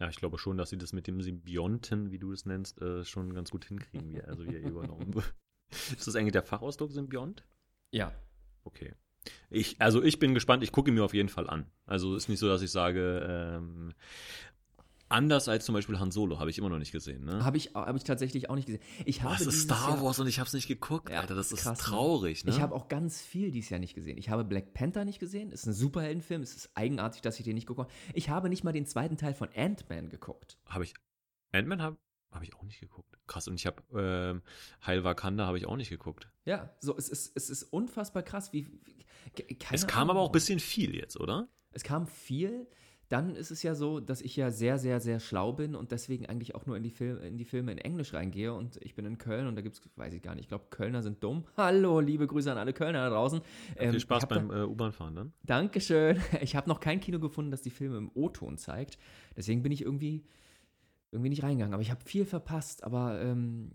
Ja, 0.01 0.09
ich 0.09 0.17
glaube 0.17 0.39
schon, 0.39 0.57
dass 0.57 0.71
sie 0.71 0.77
das 0.79 0.93
mit 0.93 1.07
dem 1.07 1.21
Symbionten, 1.23 2.11
wie 2.11 2.19
du 2.19 2.33
es 2.33 2.47
nennst, 2.47 2.83
äh, 2.83 3.05
schon 3.05 3.33
ganz 3.33 3.53
gut 3.53 3.65
hinkriegen, 3.65 4.13
wie, 4.13 4.21
also 4.23 4.45
wie 4.45 4.57
er 4.57 4.61
übernommen 4.69 5.15
wird. 5.15 5.33
Ist 5.97 6.07
das 6.07 6.17
eigentlich 6.17 6.33
der 6.33 6.43
Fachausdruck 6.43 6.93
Symbiont? 6.93 7.45
Ja. 7.91 8.13
Okay. 8.65 8.95
Ich, 9.51 9.81
also 9.81 10.03
ich 10.03 10.19
bin 10.19 10.35
gespannt, 10.35 10.63
ich 10.63 10.73
gucke 10.73 10.91
ihn 10.91 10.95
mir 10.95 11.05
auf 11.05 11.15
jeden 11.15 11.29
Fall 11.29 11.49
an. 11.49 11.67
Also 11.87 12.15
ist 12.15 12.29
nicht 12.29 12.39
so, 12.39 12.49
dass 12.49 12.61
ich 12.63 12.71
sage, 12.71 13.57
ähm, 13.57 13.95
anders 15.09 15.49
als 15.49 15.65
zum 15.65 15.75
Beispiel 15.75 15.99
Han 15.99 16.11
Solo, 16.11 16.39
habe 16.41 16.51
ich 16.51 16.59
immer 16.59 16.69
noch 16.69 16.79
nicht 16.79 16.93
gesehen. 16.93 17.25
Ne? 17.25 17.45
Habe 17.45 17.57
ich, 17.57 17.75
hab 17.75 17.95
ich 17.97 18.05
tatsächlich 18.05 18.51
auch 18.51 18.55
nicht 18.55 18.67
gesehen. 18.67 18.83
Ich 19.07 19.23
habe 19.23 19.35
Das 19.37 19.47
ist 19.47 19.63
Star 19.63 19.91
Jahr- 19.91 20.03
Wars 20.03 20.19
und 20.19 20.27
ich 20.27 20.41
habe 20.41 20.47
es 20.49 20.53
nicht 20.53 20.69
geguckt, 20.69 21.09
Ja, 21.11 21.21
Alter. 21.21 21.35
Das 21.35 21.53
ist 21.53 21.61
krass, 21.63 21.79
ne? 21.79 21.85
traurig, 21.85 22.45
ne? 22.45 22.51
Ich 22.51 22.61
habe 22.61 22.75
auch 22.75 22.89
ganz 22.89 23.23
viel 23.23 23.51
dieses 23.51 23.71
Jahr 23.71 23.81
nicht 23.81 23.95
gesehen. 23.95 24.19
Ich 24.19 24.29
habe 24.29 24.45
Black 24.45 24.75
Panther 24.75 25.05
nicht 25.05 25.21
gesehen. 25.21 25.53
Ist 25.53 25.67
ein 25.67 25.73
Superheldenfilm. 25.73 26.43
Es 26.43 26.55
ist 26.55 26.71
eigenartig, 26.75 27.23
dass 27.23 27.39
ich 27.39 27.45
den 27.45 27.55
nicht 27.55 27.67
geguckt 27.67 27.89
habe. 27.89 28.01
Ich 28.15 28.29
habe 28.29 28.49
nicht 28.49 28.65
mal 28.65 28.73
den 28.73 28.87
zweiten 28.87 29.17
Teil 29.17 29.35
von 29.35 29.49
Ant-Man 29.55 30.09
geguckt. 30.11 30.59
Habe 30.67 30.85
ich. 30.85 30.95
Ant-Man 31.53 31.81
habe 31.81 31.97
hab 32.35 32.43
ich 32.43 32.55
auch 32.55 32.65
nicht 32.65 32.81
geguckt. 32.81 33.17
Krass. 33.27 33.49
Und 33.49 33.55
ich 33.55 33.67
habe 33.67 33.83
ähm, 33.97 34.43
Heil 34.85 35.05
Wakanda 35.05 35.47
habe 35.47 35.57
ich 35.57 35.67
auch 35.67 35.77
nicht 35.77 35.91
geguckt. 35.91 36.29
Ja, 36.45 36.71
so 36.81 36.97
es 36.97 37.09
ist, 37.09 37.37
es 37.37 37.49
ist 37.49 37.63
unfassbar 37.63 38.23
krass, 38.23 38.53
wie. 38.53 38.67
wie 38.85 39.59
es 39.71 39.87
kam 39.87 40.03
Ahnung, 40.03 40.11
aber 40.11 40.21
auch 40.21 40.29
ein 40.29 40.33
bisschen 40.33 40.61
viel 40.61 40.95
jetzt, 40.95 41.19
oder? 41.19 41.49
Es 41.73 41.83
kam 41.83 42.07
viel. 42.07 42.67
Dann 43.09 43.37
ist 43.37 43.51
es 43.51 43.63
ja 43.63 43.75
so, 43.75 44.01
dass 44.01 44.23
ich 44.23 44.35
ja 44.35 44.51
sehr, 44.51 44.79
sehr, 44.79 44.99
sehr 44.99 45.21
schlau 45.21 45.53
bin 45.53 45.75
und 45.75 45.93
deswegen 45.93 46.27
eigentlich 46.27 46.55
auch 46.55 46.67
nur 46.67 46.77
in 46.77 46.83
die, 46.83 46.91
Film, 46.91 47.21
in 47.21 47.37
die 47.37 47.45
Filme 47.45 47.71
in 47.71 47.79
Englisch 47.79 48.15
reingehe. 48.15 48.55
Und 48.55 48.79
ich 48.83 48.95
bin 48.95 49.05
in 49.05 49.19
Köln 49.19 49.47
und 49.47 49.57
da 49.57 49.63
gibt 49.63 49.77
es, 49.77 49.83
weiß 49.97 50.15
ich 50.15 50.23
gar 50.23 50.35
nicht, 50.35 50.45
ich 50.45 50.49
glaube, 50.49 50.65
Kölner 50.71 51.03
sind 51.03 51.23
dumm. 51.23 51.45
Hallo, 51.57 52.01
liebe 52.01 52.27
Grüße 52.27 52.51
an 52.51 52.59
alle 52.59 52.73
Kölner 52.73 53.05
da 53.05 53.11
draußen. 53.11 53.41
Ähm, 53.77 53.91
Viel 53.91 54.01
Spaß 54.01 54.27
beim 54.27 54.51
äh, 54.51 54.65
U-Bahn-Fahren 54.65 55.15
dann. 55.15 55.33
Dankeschön. 55.43 56.21
Ich 56.41 56.57
habe 56.57 56.69
noch 56.69 56.81
kein 56.81 57.01
Kino 57.01 57.21
gefunden, 57.21 57.51
das 57.51 57.63
die 57.63 57.71
Filme 57.71 57.99
im 57.99 58.11
O-Ton 58.15 58.59
zeigt. 58.59 58.99
Deswegen 59.37 59.63
bin 59.63 59.73
ich 59.73 59.83
irgendwie, 59.83 60.25
irgendwie 61.15 61.31
nicht 61.31 61.43
reingegangen. 61.43 61.73
Aber 61.73 61.83
ich 61.83 61.91
habe 61.91 62.05
viel 62.05 62.27
verpasst. 62.27 62.85
Aber 62.85 63.21
ähm, 63.23 63.71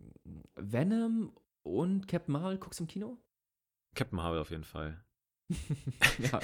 Venom 0.56 1.32
und 1.64 2.08
Captain 2.08 2.34
Marvel 2.34 2.58
guckst 2.58 2.80
du 2.80 2.84
im 2.84 2.88
Kino? 2.88 3.18
Captain 3.96 4.18
Marvel 4.18 4.40
auf 4.40 4.52
jeden 4.52 4.64
Fall. 4.64 5.04
ja, 6.20 6.40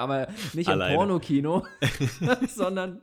aber 0.00 0.28
nicht 0.52 0.68
Alleine. 0.68 0.92
im 0.92 0.96
Pornokino, 0.96 1.66
sondern 2.46 3.02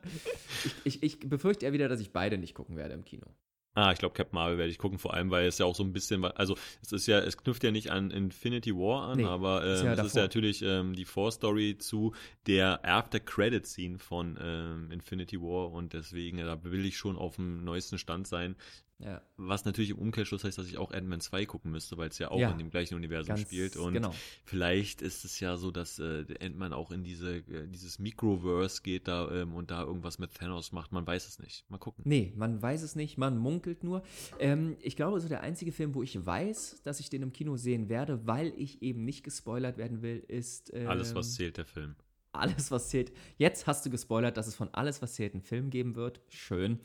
ich, 0.63 0.86
ich, 0.86 1.04
ich 1.04 1.19
befürchte 1.19 1.65
eher 1.65 1.74
wieder, 1.74 1.89
dass 1.89 2.00
ich 2.00 2.13
beide 2.13 2.38
nicht 2.38 2.54
gucken 2.54 2.78
werde 2.78 2.93
im 2.93 3.04
Kino. 3.04 3.28
Ah, 3.76 3.92
ich 3.92 4.00
glaube, 4.00 4.14
Captain 4.14 4.36
Marvel 4.36 4.58
werde 4.58 4.72
ich 4.72 4.78
gucken, 4.78 4.98
vor 4.98 5.14
allem, 5.14 5.30
weil 5.32 5.48
es 5.48 5.60
ja 5.60 5.66
auch 5.66 5.76
so 5.76 5.84
ein 5.84 5.94
bisschen, 5.94 6.26
also 6.26 6.58
es 6.82 6.92
ist 6.92 7.08
ja, 7.08 7.20
es 7.20 7.38
knüpft 7.38 7.64
ja 7.64 7.72
nicht 7.72 7.92
an 7.92 8.12
Infinity 8.12 8.76
War 8.76 9.10
an, 9.10 9.18
Nee, 9.18 9.26
aber 9.26 9.64
ist 9.64 9.82
ähm, 9.82 9.86
ja 9.86 9.94
es 9.94 10.06
ist 10.08 10.16
ja 10.16 10.24
natürlich 10.24 10.62
ähm, 10.64 10.94
die 10.94 11.06
Vorstory 11.06 11.78
zu 11.78 12.14
der 12.48 12.84
After-Credit-Scene 12.84 14.00
von 14.00 14.38
ähm, 14.42 14.92
Infinity 14.92 15.40
War 15.40 15.72
und 15.72 15.94
deswegen, 15.94 16.40
da 16.40 16.64
will 16.64 16.86
ich 16.86 16.98
schon 16.98 17.16
auf 17.16 17.36
dem 17.36 17.64
neuesten 17.64 17.98
Stand 17.98 18.28
sein. 18.28 18.56
Ja, 19.02 19.22
Was 19.38 19.64
natürlich 19.64 19.92
im 19.92 19.98
Umkehrschluss 19.98 20.44
heißt, 20.44 20.58
dass 20.58 20.68
ich 20.68 20.78
auch 20.78 20.92
Ant-Man 20.92 21.22
2 21.22 21.46
gucken 21.46 21.72
müsste, 21.72 21.98
weil 21.98 22.10
es 22.10 22.18
ja 22.20 22.32
auch 22.32 22.40
Ja. 22.40 22.52
in 22.52 22.58
dem 22.58 22.70
gleichen 22.70 22.96
Universum 22.96 23.38
spielt. 23.38 23.78
Und 23.78 23.94
genau. 23.94 24.14
vielleicht 24.44 25.02
ist 25.02 25.24
es 25.24 25.40
ja 25.40 25.56
so, 25.56 25.72
dass 25.72 26.00
äh, 26.00 26.26
Ant-Man 26.42 26.74
auch 26.74 26.92
in 26.92 27.04
diese, 27.06 27.38
äh, 27.38 27.68
dieses 27.68 27.98
Microverse 28.00 28.82
geht 28.82 29.08
da 29.08 29.32
ähm, 29.32 29.54
und 29.56 29.72
da 29.72 29.84
irgendwas 29.84 30.20
mit 30.20 30.34
Thanos 30.34 30.74
macht. 30.74 30.92
Man 30.92 31.08
weiß 31.08 31.28
es 31.28 31.40
nicht. 31.40 31.64
Mal 31.70 31.78
gucken. 31.78 32.04
Nee, 32.06 32.34
man 32.36 32.62
weiß 32.62 32.82
es 32.82 32.96
nicht, 32.98 33.18
man 33.18 33.38
munkelt 33.38 33.84
nur. 33.86 34.04
Ähm, 34.38 34.76
ich 34.82 34.98
glaube, 34.98 35.22
so 35.22 35.30
der 35.30 35.42
einzige 35.42 35.72
Film, 35.72 35.96
wo 35.96 36.04
ich 36.04 36.26
weiß, 36.26 36.82
dass 36.84 37.00
ich 37.00 37.10
den 37.10 37.22
im 37.22 37.32
Kino 37.32 37.56
sehen 37.56 37.88
werde, 37.88 38.28
weil 38.28 38.54
ich 38.58 38.82
eben 38.82 39.06
nicht 39.06 39.24
gespoilert 39.24 39.78
werden 39.78 40.02
will, 40.02 40.24
ist. 40.28 40.74
Ähm, 40.74 40.90
Alles, 40.90 41.16
was 41.16 41.36
zählt, 41.36 41.56
der 41.56 41.66
Film. 41.66 41.96
Alles, 42.32 42.70
was 42.70 42.90
zählt. 42.90 43.12
Jetzt 43.38 43.66
hast 43.66 43.86
du 43.86 43.90
gespoilert, 43.90 44.38
dass 44.38 44.48
es 44.48 44.56
von 44.56 44.74
Alles, 44.74 45.02
was 45.02 45.14
zählt, 45.16 45.34
einen 45.34 45.42
Film 45.42 45.70
geben 45.70 45.96
wird. 45.96 46.22
Schön. 46.30 46.80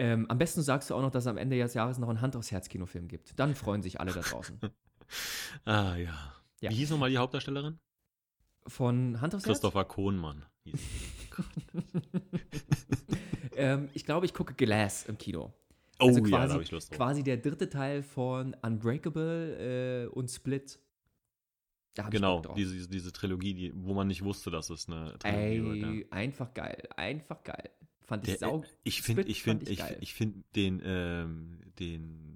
Ähm, 0.00 0.26
am 0.30 0.38
besten 0.38 0.62
sagst 0.62 0.90
du 0.90 0.94
auch 0.94 1.02
noch, 1.02 1.10
dass 1.10 1.24
es 1.24 1.26
am 1.26 1.36
Ende 1.38 1.58
des 1.58 1.74
Jahres 1.74 1.98
noch 1.98 2.08
einen 2.08 2.20
Hand 2.20 2.36
aufs 2.36 2.52
Herz 2.52 2.68
Kinofilm 2.68 3.08
gibt. 3.08 3.38
Dann 3.38 3.54
freuen 3.56 3.82
sich 3.82 4.00
alle 4.00 4.12
da 4.12 4.20
draußen. 4.20 4.58
Ah, 5.64 5.96
ja. 5.96 6.34
Ja. 6.60 6.70
Wie 6.70 6.74
hieß 6.74 6.90
nochmal 6.90 7.08
die 7.08 7.16
Hauptdarstellerin? 7.16 7.78
Von 8.66 9.18
Hand 9.22 9.34
aufs 9.34 9.44
Herz? 9.46 9.54
Christopher 9.54 9.84
Kohnmann. 9.86 10.44
Ähm, 13.56 13.88
ich 13.92 14.04
glaube, 14.04 14.24
ich 14.24 14.32
gucke 14.34 14.54
Glass 14.54 15.06
im 15.06 15.18
Kino. 15.18 15.52
Oh 15.98 16.06
Also 16.06 16.20
ja, 16.20 16.24
da 16.24 16.28
quasi- 16.28 16.52
habe 16.52 16.62
ich 16.62 16.70
Lust 16.70 16.90
drauf. 16.90 16.96
Quasi 16.96 17.24
der 17.24 17.38
dritte 17.38 17.68
Teil 17.68 18.04
von 18.04 18.54
Unbreakable 18.62 20.04
äh, 20.04 20.06
und 20.06 20.30
Split. 20.30 20.78
Da 21.94 22.08
Genau, 22.08 22.40
diese, 22.54 22.88
diese 22.88 23.12
Trilogie, 23.12 23.54
die, 23.54 23.72
wo 23.74 23.94
man 23.94 24.06
nicht 24.06 24.22
wusste, 24.22 24.52
dass 24.52 24.70
es 24.70 24.88
eine 24.88 25.18
Trilogie 25.18 25.62
wird. 25.64 25.76
Ja. 25.78 25.90
Ey, 25.90 26.06
einfach 26.10 26.54
geil. 26.54 26.88
Einfach 26.96 27.42
geil. 27.42 27.70
Fand 28.08 28.24
ich 28.26 28.38
Der, 28.38 28.38
sau. 28.38 28.62
äh, 28.62 28.66
ich 28.84 29.02
finde, 29.02 29.22
ich 29.22 29.42
finde, 29.42 29.70
ich 29.70 29.82
ich 30.00 30.14
finde 30.14 30.42
den, 30.56 30.80
ähm, 30.82 31.60
den, 31.78 32.27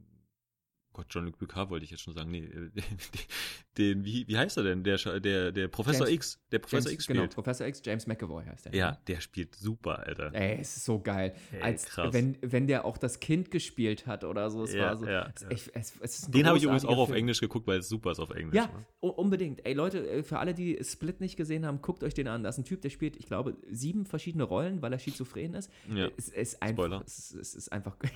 Gott, 0.93 1.07
John-Luc 1.11 1.39
Picard 1.39 1.71
wollte 1.71 1.85
ich 1.85 1.91
jetzt 1.91 2.03
schon 2.03 2.13
sagen, 2.15 2.31
nee, 2.31 2.45
äh, 2.45 2.71
den, 3.79 4.05
wie, 4.05 4.27
wie 4.29 4.37
heißt 4.37 4.57
er 4.59 4.65
denn? 4.65 4.85
Der, 4.85 4.99
der, 5.21 5.51
der 5.53 5.69
Professor 5.69 6.07
James- 6.07 6.15
X, 6.37 6.41
der 6.51 6.59
Professor 6.59 6.91
James, 6.91 6.93
X 6.95 7.07
genau, 7.07 7.21
spielt. 7.23 7.35
Professor 7.35 7.67
X, 7.67 7.83
James 7.85 8.07
McAvoy 8.07 8.45
heißt 8.45 8.67
der. 8.67 8.75
Ja, 8.75 8.99
der 9.07 9.21
spielt 9.21 9.55
super, 9.55 10.01
Alter. 10.01 10.35
Ey, 10.35 10.59
es 10.61 10.77
ist 10.77 10.85
so 10.85 11.01
geil. 11.01 11.35
Ey, 11.53 11.63
Als 11.63 11.87
krass. 11.87 12.13
wenn, 12.13 12.37
wenn 12.43 12.67
der 12.67 12.85
auch 12.85 12.99
das 12.99 13.21
Kind 13.21 13.51
gespielt 13.51 14.07
hat 14.07 14.25
oder 14.25 14.51
so. 14.51 14.65
Es 14.65 14.75
Ja, 14.75 14.83
war 14.87 14.97
so. 14.99 15.07
ja, 15.07 15.33
es, 15.35 15.43
ja. 15.43 15.51
ich- 15.51 15.71
es, 15.75 15.95
es 16.01 16.21
Den 16.31 16.47
habe 16.47 16.59
ich 16.59 16.65
übrigens 16.65 16.85
auch 16.85 16.99
auf 16.99 17.09
Film. 17.09 17.19
Englisch 17.21 17.41
geguckt, 17.41 17.67
weil 17.67 17.79
es 17.79 17.89
super 17.89 18.13
ist 18.13 18.21
auf 18.21 18.31
Englisch. 18.31 18.55
Ja, 18.55 18.67
ne? 18.67 18.87
unbedingt. 19.13 19.65
Ey, 19.65 19.73
Leute, 19.73 20.07
äh, 20.07 20.23
für 20.23 20.39
alle, 20.39 20.53
die 20.55 20.79
Split 20.85 21.21
nicht 21.21 21.37
gesehen 21.37 21.65
haben, 21.65 21.81
guckt 21.81 22.05
euch 22.05 22.13
den 22.15 22.29
an. 22.29 22.43
Das 22.43 22.57
ist 22.57 22.61
ein 22.61 22.65
Typ, 22.67 22.83
der 22.83 22.91
spielt, 22.91 23.17
ich 23.17 23.27
glaube, 23.27 23.57
sieben 23.71 24.05
verschiedene 24.05 24.45
Rollen, 24.45 24.83
weil 24.83 24.93
er 24.93 24.99
schizophren 24.99 25.55
ist. 25.55 25.71
Ja. 25.95 26.09
Es, 26.19 26.29
es 26.29 26.53
ist 26.53 26.63
einfach. 26.63 26.85
Spoiler. 26.85 27.03
Es 27.07 27.31
ist 27.33 27.73
einfach. 27.73 27.97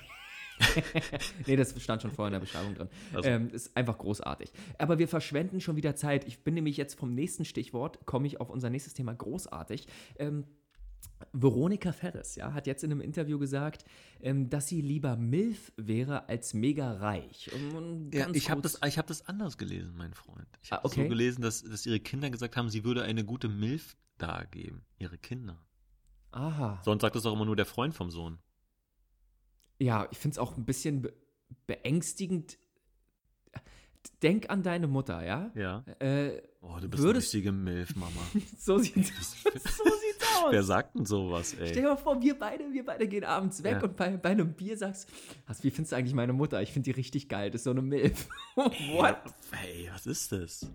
nee, 1.47 1.55
das 1.55 1.79
stand 1.81 2.01
schon 2.01 2.11
vorher 2.11 2.29
in 2.29 2.33
der 2.33 2.39
Beschreibung 2.39 2.75
drin. 2.75 2.89
Also. 3.13 3.29
Ähm, 3.29 3.49
ist 3.49 3.75
einfach 3.75 3.97
großartig. 3.97 4.51
Aber 4.77 4.99
wir 4.99 5.07
verschwenden 5.07 5.61
schon 5.61 5.75
wieder 5.75 5.95
Zeit. 5.95 6.27
Ich 6.27 6.43
bin 6.43 6.53
nämlich 6.55 6.77
jetzt 6.77 6.97
vom 6.97 7.13
nächsten 7.13 7.45
Stichwort, 7.45 8.05
komme 8.05 8.27
ich 8.27 8.39
auf 8.41 8.49
unser 8.49 8.69
nächstes 8.69 8.93
Thema 8.93 9.13
großartig. 9.13 9.87
Ähm, 10.17 10.45
Veronika 11.33 11.91
Ferres 11.91 12.35
ja, 12.35 12.53
hat 12.53 12.67
jetzt 12.67 12.83
in 12.83 12.91
einem 12.91 13.01
Interview 13.01 13.39
gesagt, 13.39 13.85
ähm, 14.21 14.49
dass 14.49 14.67
sie 14.67 14.81
lieber 14.81 15.15
MILF 15.15 15.71
wäre 15.75 16.29
als 16.29 16.53
mega 16.53 16.93
reich. 16.93 17.49
Ja, 18.13 18.29
ich 18.33 18.49
habe 18.49 18.61
das, 18.61 18.79
ich 18.85 18.97
hab 18.97 19.07
das 19.07 19.27
anders 19.27 19.57
gelesen, 19.57 19.95
mein 19.97 20.13
Freund. 20.13 20.47
Ich 20.61 20.71
habe 20.71 20.83
Ah, 20.83 20.85
okay. 20.85 21.03
so 21.03 21.09
gelesen, 21.09 21.41
dass, 21.41 21.63
dass 21.63 21.85
ihre 21.85 21.99
Kinder 21.99 22.29
gesagt 22.29 22.55
haben, 22.55 22.69
sie 22.69 22.83
würde 22.83 23.03
eine 23.03 23.25
gute 23.25 23.47
Milf 23.47 23.97
dargeben. 24.17 24.85
Ihre 24.99 25.17
Kinder. 25.17 25.59
Aha. 26.31 26.81
Sonst 26.83 27.01
sagt 27.01 27.15
das 27.15 27.25
auch 27.25 27.33
immer 27.33 27.45
nur 27.45 27.55
der 27.55 27.65
Freund 27.65 27.95
vom 27.95 28.11
Sohn. 28.11 28.37
Ja, 29.79 30.07
ich 30.11 30.17
finde 30.17 30.33
es 30.35 30.39
auch 30.39 30.57
ein 30.57 30.65
bisschen 30.65 31.01
be 31.03 31.13
beängstigend. 31.65 32.57
Denk 34.23 34.49
an 34.49 34.63
deine 34.63 34.87
Mutter, 34.87 35.23
ja? 35.25 35.51
Ja. 35.53 35.83
Äh, 35.99 36.41
Oh, 36.61 36.79
du 36.81 36.89
bist 36.89 37.01
Würdest- 37.03 37.33
eine 37.33 37.39
richtige 37.43 37.51
Milf, 37.53 37.95
Mama. 37.95 38.19
so 38.57 38.77
sieht 38.77 38.95
so 39.05 39.11
sieht's 39.51 40.25
aus. 40.43 40.51
Wer 40.51 40.63
sagt 40.63 40.95
denn 40.95 41.05
sowas, 41.05 41.51
Stell 41.53 41.67
ey? 41.67 41.73
dir 41.73 41.83
mal 41.83 41.95
vor, 41.97 42.21
wir 42.21 42.37
beide, 42.37 42.71
wir 42.73 42.83
beide 42.85 43.07
gehen 43.07 43.23
abends 43.23 43.63
weg 43.63 43.73
Ja. 43.73 43.83
und 43.83 43.95
bei, 43.95 44.17
bei 44.17 44.29
einem 44.31 44.53
Bier 44.53 44.77
sagst, 44.77 45.07
was, 45.45 45.63
wie 45.63 45.69
findest 45.71 45.91
du 45.93 45.95
eigentlich 45.97 46.13
meine 46.15 46.33
Mutter? 46.33 46.61
Ich 46.61 46.73
finde 46.73 46.85
die 46.85 46.91
richtig 46.91 47.29
geil, 47.29 47.51
das 47.51 47.61
ist 47.61 47.65
so 47.65 47.71
eine 47.71 47.81
Milf. 47.81 48.27
What? 48.55 49.17
Hey, 49.51 49.89
was 49.93 50.05
ist 50.07 50.31
das? 50.31 50.69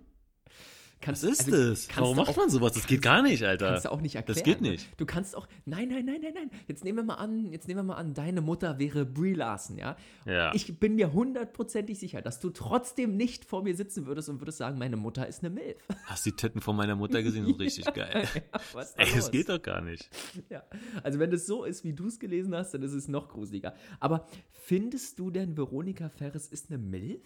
Kannst, 1.03 1.25
Was 1.25 1.41
ist 1.41 1.53
also, 1.53 1.71
das? 1.71 1.88
Warum 1.97 2.17
du 2.17 2.23
macht 2.23 2.37
man 2.37 2.49
sowas? 2.49 2.75
Das 2.75 2.87
geht 2.87 3.03
gar 3.03 3.23
nicht, 3.23 3.43
Alter. 3.43 3.71
Kannst 3.71 3.87
du 3.87 3.91
auch 3.91 4.01
nicht 4.01 4.15
erklären. 4.15 4.37
Das 4.37 4.45
geht 4.45 4.61
ne? 4.61 4.71
nicht. 4.71 4.88
Du 5.01 5.05
kannst 5.05 5.37
auch, 5.37 5.49
nein, 5.65 5.88
nein, 5.88 6.05
nein, 6.05 6.21
nein, 6.23 6.33
nein. 6.33 6.51
Jetzt 6.69 6.85
nehmen 6.85 6.99
wir 6.99 7.03
mal 7.03 7.17
an, 7.17 7.51
jetzt 7.51 7.67
nehmen 7.67 7.81
wir 7.81 7.95
mal 7.95 7.97
an, 7.97 8.15
deine 8.15 8.41
Mutter 8.41 8.79
wäre 8.79 9.05
Brie 9.05 9.35
Larson, 9.35 9.79
ja? 9.79 9.97
Ja. 10.27 10.55
Ich 10.55 10.79
bin 10.79 10.95
mir 10.95 11.12
hundertprozentig 11.12 11.99
sicher, 11.99 12.23
dass 12.23 12.38
du 12.38 12.51
trotzdem 12.51 13.17
nicht 13.17 13.45
vor 13.45 13.65
mir 13.65 13.75
sitzen 13.75 14.07
würdest 14.07 14.29
und 14.29 14.41
würdest 14.41 14.59
sagen, 14.59 14.79
meine 14.79 14.97
Mutter 14.97 15.27
ist 15.27 15.43
eine 15.43 15.51
Milf. 15.51 15.77
Hast 16.05 16.25
die 16.25 16.33
Titten 16.33 16.61
von 16.61 16.77
meiner 16.77 16.95
Mutter 16.95 17.21
gesehen? 17.25 17.46
Das 17.46 17.55
ist 17.55 17.61
richtig 17.61 17.85
geil. 17.94 18.29
ja, 18.33 18.61
was 18.73 18.92
Ey, 18.94 19.09
das 19.13 19.33
geht 19.33 19.48
doch 19.48 19.61
gar 19.61 19.81
nicht. 19.81 20.09
Ja. 20.50 20.63
Also 21.03 21.19
wenn 21.19 21.33
es 21.33 21.46
so 21.46 21.65
ist, 21.65 21.83
wie 21.83 21.94
du 21.94 22.07
es 22.07 22.21
gelesen 22.21 22.55
hast, 22.55 22.75
dann 22.75 22.83
ist 22.83 22.92
es 22.92 23.09
noch 23.09 23.29
gruseliger. 23.29 23.75
Aber 23.98 24.29
findest 24.53 25.19
du 25.19 25.33
denn, 25.33 25.57
Veronika 25.57 26.09
Ferres 26.09 26.46
ist 26.46 26.71
eine 26.71 26.79
Milf? 26.79 27.23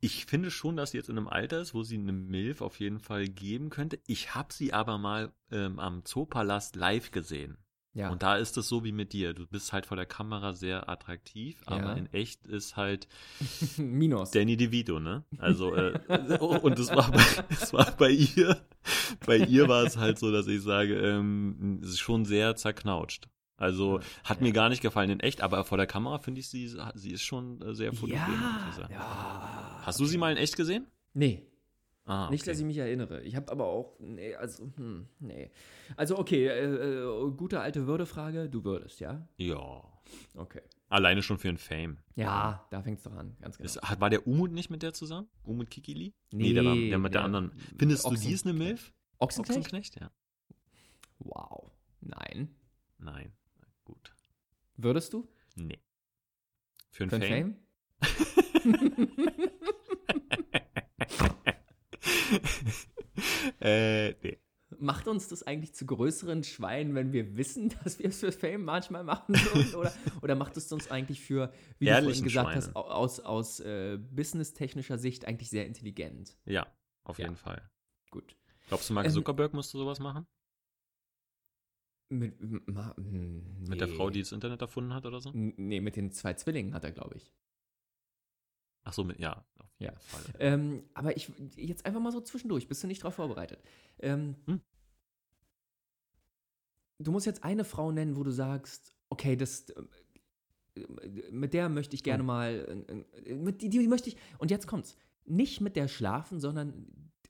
Ich 0.00 0.26
finde 0.26 0.50
schon, 0.50 0.76
dass 0.76 0.90
sie 0.92 0.98
jetzt 0.98 1.08
in 1.08 1.16
einem 1.18 1.28
Alter 1.28 1.60
ist, 1.60 1.74
wo 1.74 1.82
sie 1.82 1.96
eine 1.96 2.12
Milf 2.12 2.60
auf 2.60 2.78
jeden 2.80 2.98
Fall 3.00 3.26
geben 3.28 3.70
könnte. 3.70 3.98
Ich 4.06 4.34
habe 4.34 4.52
sie 4.52 4.72
aber 4.72 4.98
mal 4.98 5.32
ähm, 5.50 5.78
am 5.78 6.04
Zoopalast 6.04 6.76
live 6.76 7.10
gesehen. 7.10 7.58
Ja. 7.96 8.10
Und 8.10 8.24
da 8.24 8.36
ist 8.36 8.56
es 8.56 8.66
so 8.68 8.82
wie 8.82 8.90
mit 8.90 9.12
dir. 9.12 9.34
Du 9.34 9.46
bist 9.46 9.72
halt 9.72 9.86
vor 9.86 9.96
der 9.96 10.04
Kamera 10.06 10.52
sehr 10.52 10.88
attraktiv, 10.88 11.62
aber 11.66 11.90
Ja. 11.90 11.92
in 11.92 12.12
echt 12.12 12.44
ist 12.44 12.74
halt 12.76 13.06
Minus. 13.76 14.32
Danny 14.32 14.56
DeVito, 14.56 14.98
ne? 14.98 15.22
Also, 15.38 15.74
äh, 15.76 15.92
und 16.40 16.76
es 16.78 16.88
war, 16.90 17.12
bei, 17.12 17.24
es 17.50 17.72
war 17.72 17.92
bei 17.92 18.10
ihr, 18.10 18.60
bei 19.26 19.36
ihr 19.38 19.68
war 19.68 19.84
es 19.84 19.96
halt 19.96 20.18
so, 20.18 20.32
dass 20.32 20.48
ich 20.48 20.60
sage, 20.62 20.94
ähm, 20.98 21.78
es 21.84 21.90
ist 21.90 22.00
schon 22.00 22.24
sehr 22.24 22.56
zerknautscht. 22.56 23.28
Also 23.56 24.00
hat 24.24 24.40
mir 24.40 24.52
gar 24.52 24.68
nicht 24.68 24.82
gefallen 24.82 25.10
in 25.10 25.20
echt, 25.20 25.40
aber 25.40 25.64
vor 25.64 25.78
der 25.78 25.86
Kamera 25.86 26.18
finde 26.18 26.40
ich 26.40 26.48
sie, 26.48 26.74
sie 26.94 27.10
ist 27.12 27.22
schon 27.22 27.62
äh, 27.62 27.74
sehr 27.74 27.92
fotogen, 27.92 28.20
ich 28.72 28.78
ja. 28.78 28.88
ja. 28.90 29.80
Hast 29.84 30.00
du 30.00 30.06
sie 30.06 30.18
mal 30.18 30.32
in 30.32 30.38
echt 30.38 30.56
gesehen? 30.56 30.86
Nee. 31.12 31.46
Ah, 32.06 32.28
Nicht, 32.30 32.46
dass 32.46 32.58
ich 32.58 32.64
mich 32.66 32.76
erinnere. 32.76 33.22
Ich 33.22 33.34
habe 33.34 33.50
aber 33.50 33.64
auch, 33.64 33.96
nee, 33.98 34.34
also, 34.34 34.70
hm, 34.76 35.06
nee. 35.20 35.50
Also, 35.96 36.18
okay, 36.18 36.48
äh, 36.48 36.64
äh, 36.64 37.30
gute 37.30 37.60
alte 37.60 37.86
Würdefrage. 37.86 38.50
Du 38.50 38.62
würdest, 38.62 39.00
ja? 39.00 39.26
Ja. 39.38 39.82
Okay. 40.34 40.60
Alleine 40.90 41.22
schon 41.22 41.38
für 41.38 41.48
ein 41.48 41.56
Fame. 41.56 41.96
Ja, 42.14 42.66
da 42.70 42.82
fängt 42.82 42.98
es 42.98 43.04
doch 43.04 43.14
an, 43.14 43.36
ganz 43.40 43.56
genau. 43.56 43.66
Ist, 43.66 43.80
war 44.00 44.10
der 44.10 44.26
Umut 44.26 44.52
nicht 44.52 44.68
mit 44.68 44.82
der 44.82 44.92
zusammen? 44.92 45.28
Umut 45.44 45.70
Kikili? 45.70 46.12
Nee, 46.30 46.52
der 46.52 46.64
war 46.66 46.74
der 46.74 46.98
mit 46.98 47.14
der 47.14 47.20
der- 47.20 47.24
anderen. 47.24 47.52
Findest 47.78 48.04
du, 48.04 48.14
die 48.14 48.32
ist 48.32 48.44
eine. 48.46 48.52
Milf? 48.52 48.92
Ochsenknecht? 49.18 49.58
Ochsenknecht? 49.60 50.00
Ja. 50.00 50.10
Wow. 51.20 51.70
Nein. 52.00 52.54
Nein. 52.98 53.32
Gut. 53.84 54.14
Würdest 54.76 55.12
du? 55.12 55.28
Nee. 55.56 55.78
Für 56.90 57.04
ein 57.04 57.10
Für 57.10 57.16
ein 57.16 57.22
Fame? 57.22 57.56
Fame? 58.00 59.40
äh, 63.60 64.12
nee. 64.22 64.38
Macht 64.78 65.06
uns 65.06 65.28
das 65.28 65.44
eigentlich 65.44 65.72
zu 65.74 65.86
größeren 65.86 66.42
Schweinen, 66.42 66.94
wenn 66.96 67.12
wir 67.12 67.36
wissen, 67.36 67.68
dass 67.84 67.98
wir 68.00 68.06
es 68.06 68.18
für 68.20 68.32
Fame 68.32 68.64
manchmal 68.64 69.04
machen 69.04 69.34
würden? 69.36 69.74
Oder, 69.76 69.92
oder 70.22 70.34
macht 70.34 70.56
es 70.56 70.70
uns 70.72 70.90
eigentlich 70.90 71.20
für, 71.20 71.52
wie 71.78 71.84
du 71.86 71.90
vorhin 71.92 72.04
Ehrlichen 72.06 72.24
gesagt 72.24 72.48
Schweinen. 72.50 72.62
hast, 72.64 72.74
au- 72.76 72.88
aus, 72.90 73.20
aus 73.20 73.60
äh, 73.60 73.98
businesstechnischer 73.98 74.98
Sicht 74.98 75.26
eigentlich 75.26 75.50
sehr 75.50 75.66
intelligent? 75.66 76.36
Ja, 76.44 76.66
auf 77.04 77.18
Ja. 77.18 77.26
jeden 77.26 77.36
Fall. 77.36 77.70
Gut. 78.10 78.36
Glaubst 78.68 78.90
du, 78.90 78.94
Mark 78.94 79.06
Ähm, 79.06 79.12
Zuckerberg 79.12 79.52
musste 79.54 79.78
sowas 79.78 80.00
machen? 80.00 80.26
Mit, 82.10 82.68
ma, 82.68 82.94
hm, 82.96 83.64
Mit 83.68 83.80
der 83.80 83.88
nee. 83.88 83.94
Frau, 83.94 84.10
die 84.10 84.20
das 84.20 84.32
Internet 84.32 84.60
erfunden 84.60 84.94
hat 84.94 85.06
oder 85.06 85.20
so? 85.20 85.30
Nee, 85.34 85.80
mit 85.80 85.96
den 85.96 86.12
zwei 86.12 86.34
Zwillingen 86.34 86.74
hat 86.74 86.84
er, 86.84 86.92
glaube 86.92 87.16
ich. 87.16 87.32
Ach 88.84 88.92
so, 88.92 89.04
mit, 89.04 89.18
ja, 89.18 89.44
auf 89.58 89.70
jeden 89.78 89.94
Ja. 89.94 89.98
Fall. 90.00 90.34
Ähm, 90.38 90.84
aber 90.92 91.16
ich, 91.16 91.32
jetzt 91.56 91.86
einfach 91.86 92.00
mal 92.00 92.12
so 92.12 92.20
zwischendurch, 92.20 92.68
bist 92.68 92.82
du 92.82 92.86
nicht 92.86 93.02
darauf 93.02 93.14
vorbereitet. 93.14 93.62
Ähm, 93.98 94.36
Hm. 94.46 94.60
Du 96.98 97.10
musst 97.10 97.26
jetzt 97.26 97.42
eine 97.42 97.64
Frau 97.64 97.90
nennen, 97.90 98.16
wo 98.16 98.22
du 98.22 98.30
sagst, 98.30 98.94
okay, 99.08 99.36
das, 99.36 99.68
äh, 99.70 99.82
mit 101.30 101.52
der 101.54 101.68
möchte 101.68 101.94
ich 101.96 102.02
gerne 102.04 102.22
Oh. 102.22 102.26
mal, 102.26 102.84
äh, 102.88 103.30
äh, 103.30 103.34
mit 103.34 103.62
die, 103.62 103.68
die 103.68 103.88
möchte 103.88 104.08
ich, 104.10 104.16
und 104.38 104.50
jetzt 104.50 104.66
kommt's, 104.66 104.96
nicht 105.24 105.60
mit 105.60 105.74
der 105.76 105.88
schlafen, 105.88 106.38
sondern 106.38 106.86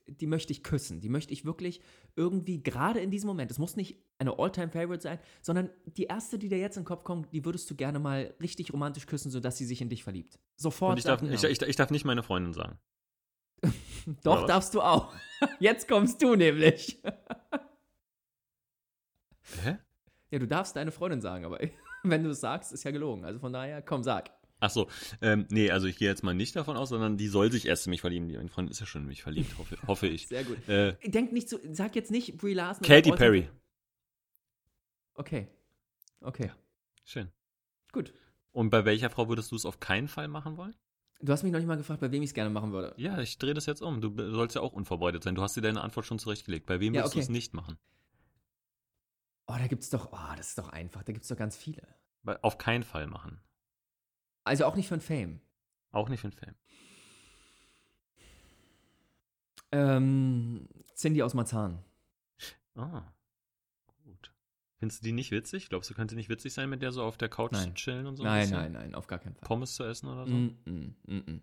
die 0.07 0.27
möchte 0.27 0.51
ich 0.51 0.63
küssen. 0.63 1.01
Die 1.01 1.09
möchte 1.09 1.33
ich 1.33 1.45
wirklich 1.45 1.81
irgendwie, 2.15 2.61
gerade 2.61 2.99
in 2.99 3.11
diesem 3.11 3.27
Moment, 3.27 3.51
es 3.51 3.57
muss 3.57 3.75
nicht 3.75 3.97
eine 4.17 4.37
All-Time-Favorite 4.37 5.01
sein, 5.01 5.19
sondern 5.41 5.69
die 5.85 6.03
erste, 6.03 6.39
die 6.39 6.49
dir 6.49 6.59
jetzt 6.59 6.77
in 6.77 6.83
den 6.83 6.87
Kopf 6.87 7.03
kommt, 7.03 7.33
die 7.33 7.43
würdest 7.45 7.69
du 7.69 7.75
gerne 7.75 7.99
mal 7.99 8.33
richtig 8.41 8.71
romantisch 8.73 9.07
küssen, 9.07 9.31
sodass 9.31 9.57
sie 9.57 9.65
sich 9.65 9.81
in 9.81 9.89
dich 9.89 10.03
verliebt. 10.03 10.39
Sofort. 10.55 10.91
Und 10.93 10.97
ich 10.99 11.03
darf, 11.05 11.21
ich, 11.21 11.29
Namen. 11.29 11.51
ich, 11.51 11.61
ich 11.61 11.75
darf 11.75 11.91
nicht 11.91 12.05
meine 12.05 12.23
Freundin 12.23 12.53
sagen. 12.53 12.79
Doch, 14.23 14.33
Oder 14.33 14.41
was? 14.41 14.47
darfst 14.47 14.73
du 14.73 14.81
auch. 14.81 15.13
Jetzt 15.59 15.87
kommst 15.87 16.21
du 16.21 16.35
nämlich. 16.35 17.01
Hä? 19.63 19.77
Ja, 20.31 20.39
du 20.39 20.47
darfst 20.47 20.75
deine 20.75 20.91
Freundin 20.91 21.21
sagen, 21.21 21.45
aber 21.45 21.59
wenn 22.03 22.23
du 22.23 22.29
es 22.31 22.41
sagst, 22.41 22.71
ist 22.73 22.83
ja 22.83 22.91
gelogen. 22.91 23.25
Also 23.25 23.39
von 23.39 23.53
daher, 23.53 23.81
komm, 23.81 24.03
sag. 24.03 24.31
Ach 24.59 24.69
so, 24.69 24.89
ähm, 25.21 25.45
nee, 25.49 25.69
also 25.69 25.85
ich 25.87 25.97
gehe 25.97 26.07
jetzt 26.07 26.23
mal 26.23 26.33
nicht 26.33 26.55
davon 26.55 26.77
aus, 26.77 26.89
sondern 26.89 27.17
die 27.17 27.27
soll 27.27 27.51
sich 27.51 27.65
erst 27.67 27.85
in 27.87 27.89
mich 27.91 28.01
verlieben. 28.01 28.27
Die- 28.29 28.37
Meine 28.37 28.49
Freundin 28.49 28.71
ist 28.71 28.79
ja 28.79 28.85
schon 28.85 29.01
in 29.03 29.07
mich 29.09 29.21
verliebt, 29.21 29.57
hoffe, 29.57 29.77
hoffe 29.87 30.07
ich. 30.07 30.27
Sehr 30.27 30.43
gut. 30.45 30.67
Äh, 30.69 30.95
Denk 31.05 31.31
nicht 31.33 31.49
so, 31.49 31.59
sag 31.71 31.95
jetzt 31.95 32.09
nicht 32.11 32.37
Brie 32.37 32.53
Larson. 32.53 32.85
Katy 32.87 33.11
Perry. 33.11 33.49
Okay. 35.15 35.47
Okay. 36.21 36.51
Schön. 37.03 37.31
Gut. 37.91 38.13
Und 38.51 38.69
bei 38.69 38.85
welcher 38.85 39.09
Frau 39.09 39.27
würdest 39.29 39.51
du 39.51 39.55
es 39.55 39.65
auf 39.65 39.79
keinen 39.79 40.07
Fall 40.07 40.27
machen 40.27 40.57
wollen? 40.57 40.75
Du 41.21 41.31
hast 41.31 41.43
mich 41.43 41.51
noch 41.51 41.59
nicht 41.59 41.67
mal 41.67 41.77
gefragt, 41.77 42.01
bei 42.01 42.11
wem 42.11 42.23
ich 42.23 42.29
es 42.29 42.33
gerne 42.33 42.49
machen 42.49 42.71
würde. 42.71 42.93
Ja, 42.97 43.19
ich 43.19 43.37
drehe 43.37 43.53
das 43.53 43.65
jetzt 43.65 43.81
um. 43.81 44.01
Du 44.01 44.13
sollst 44.33 44.55
ja 44.55 44.61
auch 44.61 44.73
unvorbereitet 44.73 45.23
sein. 45.23 45.35
Du 45.35 45.41
hast 45.41 45.55
dir 45.55 45.61
deine 45.61 45.81
Antwort 45.81 46.05
schon 46.05 46.19
zurechtgelegt. 46.19 46.65
Bei 46.65 46.79
wem 46.79 46.93
Ja, 46.93 47.01
würdest 47.01 47.15
du 47.15 47.19
okay. 47.19 47.23
es 47.23 47.29
nicht 47.29 47.53
machen? 47.53 47.77
Oh, 49.47 49.55
da 49.57 49.67
gibt's 49.67 49.89
doch, 49.89 50.11
oh, 50.11 50.35
das 50.35 50.49
ist 50.49 50.57
doch 50.57 50.69
einfach. 50.69 51.03
Da 51.03 51.13
gibt's 51.13 51.27
doch 51.27 51.37
ganz 51.37 51.55
viele. 51.55 51.87
Auf 52.41 52.57
keinen 52.57 52.83
Fall 52.83 53.07
machen. 53.07 53.39
Also 54.45 54.65
auch 54.65 54.75
nicht 54.75 54.87
für 54.87 54.93
ein 54.95 55.01
Fame. 55.01 55.41
Auch 55.91 56.07
nicht 56.07 56.21
für 56.21 56.27
einen 56.27 56.33
Film. 56.37 56.55
Ähm, 59.71 60.67
Cindy 60.95 61.21
aus 61.23 61.33
Marzahn. 61.33 61.83
Ah, 62.75 63.03
gut. 64.03 64.31
Findest 64.77 65.01
du 65.01 65.05
die 65.05 65.11
nicht 65.11 65.31
witzig? 65.31 65.69
Glaubst 65.69 65.89
du, 65.89 65.93
könnte 65.93 66.15
nicht 66.15 66.29
witzig 66.29 66.53
sein, 66.53 66.69
mit 66.69 66.81
der 66.81 66.91
so 66.91 67.03
auf 67.03 67.17
der 67.17 67.29
Couch 67.29 67.51
Nein. 67.53 67.69
zu 67.69 67.73
chillen 67.73 68.05
und 68.07 68.17
so? 68.17 68.23
ein 68.23 68.29
nein, 68.29 68.49
nein, 68.49 68.71
nein, 68.71 68.95
auf 68.95 69.07
gar 69.07 69.19
keinen 69.19 69.35
Fall. 69.35 69.47
Pommes 69.47 69.75
zu 69.75 69.83
essen 69.83 70.07
oder 70.07 70.27
so? 70.27 70.33
Mm, 70.33 70.57
mm, 70.65 70.95
mm, 71.07 71.15
mm, 71.31 71.41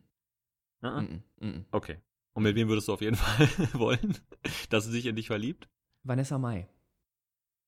Ah, 0.83 1.05
ah. 1.41 1.61
Okay. 1.71 1.99
Und 2.35 2.43
mit 2.43 2.57
wem 2.57 2.69
würdest 2.69 2.89
du 2.89 2.93
auf 2.93 3.01
jeden 3.01 3.17
Fall 3.17 3.49
wollen, 3.75 4.17
dass 4.71 4.85
sie 4.85 4.91
sich 4.91 5.07
in 5.07 5.17
dich 5.17 5.27
verliebt? 5.27 5.69
Vanessa 6.03 6.39
Mai. 6.39 6.69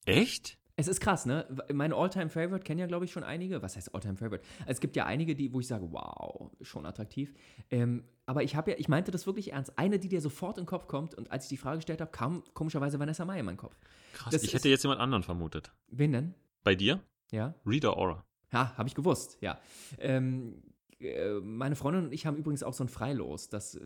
Echt? 0.05 0.59
Es 0.77 0.89
ist 0.89 1.01
krass, 1.01 1.25
ne? 1.25 1.47
Meine 1.73 1.95
All-Time-Favorite 1.95 2.65
kennen 2.65 2.81
ja, 2.81 2.87
glaube 2.87 3.05
ich, 3.05 3.13
schon 3.13 3.23
einige. 3.23 3.63
Was 3.63 3.77
heißt 3.77 3.95
All-Time-Favorite? 3.95 4.43
Es 4.67 4.81
gibt 4.81 4.97
ja 4.97 5.07
einige, 5.07 5.37
die, 5.37 5.53
wo 5.53 5.61
ich 5.61 5.69
sage, 5.69 5.87
wow, 5.93 6.51
schon 6.63 6.85
attraktiv. 6.85 7.33
Ähm, 7.71 8.03
aber 8.27 8.43
ich 8.43 8.57
habe 8.57 8.73
ja, 8.73 8.77
ich 8.79 8.89
meinte 8.89 9.13
das 9.13 9.25
wirklich 9.27 9.53
ernst. 9.53 9.79
Eine, 9.79 10.01
die 10.01 10.09
dir 10.09 10.21
sofort 10.21 10.59
in 10.59 10.63
den 10.65 10.69
Kopf 10.69 10.89
kommt 10.89 11.15
und 11.15 11.31
als 11.31 11.45
ich 11.45 11.49
die 11.51 11.57
Frage 11.59 11.77
gestellt 11.79 12.01
habe, 12.01 12.11
kam 12.11 12.43
komischerweise 12.55 12.99
Vanessa 12.99 13.25
Mai 13.25 13.39
in 13.39 13.47
meinen 13.47 13.57
Kopf. 13.57 13.77
Krass. 14.15 14.33
Das 14.33 14.43
ich 14.43 14.49
ist- 14.49 14.55
hätte 14.55 14.69
jetzt 14.69 14.83
jemand 14.83 15.01
anderen 15.01 15.23
vermutet. 15.23 15.73
Wen 15.91 16.13
denn? 16.13 16.35
Bei 16.65 16.75
dir? 16.75 17.01
Ja? 17.31 17.55
Rita 17.65 17.91
Ora. 17.93 18.25
Ja, 18.53 18.77
habe 18.77 18.89
ich 18.89 18.95
gewusst, 18.97 19.39
ja. 19.41 19.59
Ähm, 19.99 20.63
äh, 20.99 21.35
meine 21.41 21.77
Freundin 21.77 22.07
und 22.07 22.13
ich 22.13 22.27
haben 22.27 22.37
übrigens 22.37 22.63
auch 22.65 22.73
so 22.73 22.83
ein 22.85 22.89
Freilos, 22.89 23.49
dass 23.49 23.75
äh, 23.77 23.81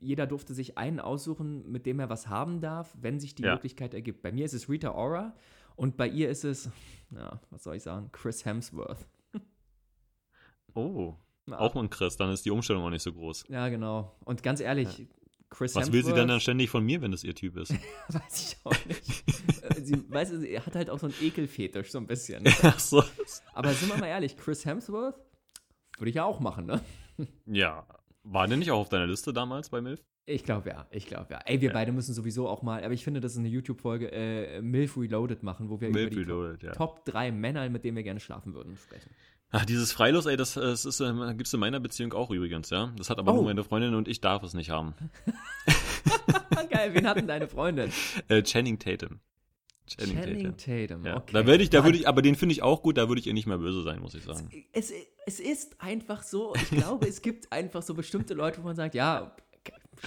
jeder 0.00 0.26
durfte 0.26 0.52
sich 0.54 0.76
einen 0.76 1.00
aussuchen, 1.00 1.70
mit 1.70 1.86
dem 1.86 2.00
er 2.00 2.10
was 2.10 2.28
haben 2.28 2.60
darf, 2.60 2.94
wenn 3.00 3.20
sich 3.20 3.34
die 3.34 3.42
Ja. 3.44 3.54
Möglichkeit 3.54 3.94
ergibt. 3.94 4.20
Bei 4.22 4.32
mir 4.32 4.44
ist 4.44 4.52
es 4.54 4.68
Rita 4.68 4.92
Ora 4.94 5.34
und 5.78 5.96
bei 5.96 6.08
ihr 6.08 6.28
ist 6.28 6.44
es, 6.44 6.68
ja, 7.10 7.40
was 7.50 7.62
soll 7.62 7.76
ich 7.76 7.82
sagen, 7.82 8.10
Chris 8.12 8.44
Hemsworth. 8.44 9.06
Oh. 10.74 11.14
Ja. 11.46 11.58
Auch 11.60 11.74
ein 11.76 11.88
Chris, 11.88 12.16
dann 12.16 12.30
ist 12.30 12.44
die 12.44 12.50
Umstellung 12.50 12.84
auch 12.84 12.90
nicht 12.90 13.02
so 13.02 13.12
groß. 13.12 13.44
Ja, 13.48 13.68
genau. 13.68 14.14
Und 14.24 14.42
ganz 14.42 14.60
ehrlich, 14.60 15.06
Chris 15.48 15.74
Was 15.74 15.86
Hemsworth. 15.86 15.92
will 15.92 16.04
sie 16.04 16.12
denn 16.12 16.28
dann 16.28 16.40
ständig 16.40 16.68
von 16.68 16.84
mir, 16.84 17.00
wenn 17.00 17.10
das 17.10 17.24
ihr 17.24 17.34
Typ 17.34 17.56
ist? 17.56 17.72
Weiß 18.08 18.52
ich 18.52 18.56
auch 18.64 18.84
nicht. 18.84 19.24
Äh, 19.62 19.80
sie, 19.80 20.10
weißt 20.10 20.32
du, 20.32 20.40
sie 20.40 20.60
hat 20.60 20.74
halt 20.74 20.90
auch 20.90 20.98
so 20.98 21.06
einen 21.06 21.14
Ekelfetisch, 21.22 21.90
so 21.90 21.98
ein 21.98 22.06
bisschen. 22.06 22.44
Ach 22.62 22.78
so. 22.78 23.02
Aber 23.54 23.72
sind 23.72 23.88
wir 23.88 23.96
mal 23.96 24.08
ehrlich, 24.08 24.36
Chris 24.36 24.66
Hemsworth 24.66 25.14
würde 25.96 26.10
ich 26.10 26.16
ja 26.16 26.24
auch 26.24 26.40
machen, 26.40 26.66
ne? 26.66 26.80
Ja. 27.46 27.86
War 28.24 28.46
der 28.46 28.58
nicht 28.58 28.70
auch 28.70 28.80
auf 28.80 28.88
deiner 28.90 29.06
Liste 29.06 29.32
damals 29.32 29.70
bei 29.70 29.80
MILF? 29.80 30.04
Ich 30.30 30.44
glaube 30.44 30.68
ja, 30.68 30.86
ich 30.90 31.06
glaube 31.06 31.28
ja. 31.32 31.40
Ey, 31.46 31.60
wir 31.62 31.68
Ja. 31.68 31.72
beide 31.72 31.90
müssen 31.90 32.12
sowieso 32.12 32.48
auch 32.48 32.60
mal, 32.62 32.84
aber 32.84 32.92
ich 32.92 33.02
finde, 33.02 33.20
das 33.20 33.32
ist 33.32 33.38
eine 33.38 33.48
YouTube-Folge, 33.48 34.12
äh, 34.12 34.60
MILF 34.60 34.98
Reloaded 34.98 35.42
machen, 35.42 35.70
wo 35.70 35.80
wir 35.80 35.88
MILF 35.88 36.06
über 36.06 36.10
die 36.10 36.30
Reloaded, 36.30 36.62
ja. 36.62 36.72
Top 36.72 37.04
3 37.06 37.32
Männer, 37.32 37.68
mit 37.70 37.82
denen 37.84 37.96
wir 37.96 38.02
gerne 38.02 38.20
schlafen 38.20 38.52
würden, 38.54 38.76
sprechen. 38.76 39.10
Ach, 39.50 39.64
dieses 39.64 39.90
Freilos, 39.92 40.26
ey, 40.26 40.36
das, 40.36 40.52
das 40.54 40.84
ist, 40.84 41.00
ähm, 41.00 41.34
gibt's 41.38 41.54
in 41.54 41.60
meiner 41.60 41.80
Beziehung 41.80 42.12
auch 42.12 42.30
übrigens, 42.30 42.68
ja. 42.68 42.92
Das 42.98 43.08
hat 43.08 43.18
aber 43.18 43.32
Oh. 43.32 43.36
nur 43.36 43.44
meine 43.44 43.64
Freundin 43.64 43.94
und 43.94 44.06
ich 44.06 44.20
darf 44.20 44.42
es 44.42 44.52
nicht 44.52 44.68
haben. 44.68 44.94
Geil, 46.70 46.92
wen 46.94 47.06
hatten 47.08 47.26
deine 47.26 47.48
Freundin? 47.48 47.90
Äh, 48.28 48.42
Channing 48.42 48.78
Tatum. 48.78 49.20
Channing, 49.86 50.16
Channing 50.22 50.56
Tatum. 50.58 50.88
Tatum, 50.88 51.06
Ja. 51.06 51.16
okay. 51.16 51.32
Da 51.32 51.46
würde 51.46 51.62
ich, 51.64 51.70
da 51.70 51.82
würde 51.84 51.96
ich, 51.96 52.06
aber 52.06 52.20
den 52.20 52.34
finde 52.34 52.52
ich 52.52 52.62
auch 52.62 52.82
gut, 52.82 52.98
da 52.98 53.08
würde 53.08 53.20
ich 53.20 53.26
ihr 53.26 53.32
nicht 53.32 53.46
mehr 53.46 53.56
böse 53.56 53.82
sein, 53.82 54.00
muss 54.00 54.14
ich 54.14 54.24
sagen. 54.24 54.50
es, 54.72 54.92
es 55.24 55.40
ist 55.40 55.80
einfach 55.80 56.22
so, 56.22 56.54
ich 56.54 56.68
glaube, 56.68 57.08
es 57.08 57.22
gibt 57.22 57.50
einfach 57.50 57.80
so 57.82 57.94
bestimmte 57.94 58.34
Leute, 58.34 58.58
wo 58.62 58.66
man 58.66 58.76
sagt, 58.76 58.94
ja, 58.94 59.34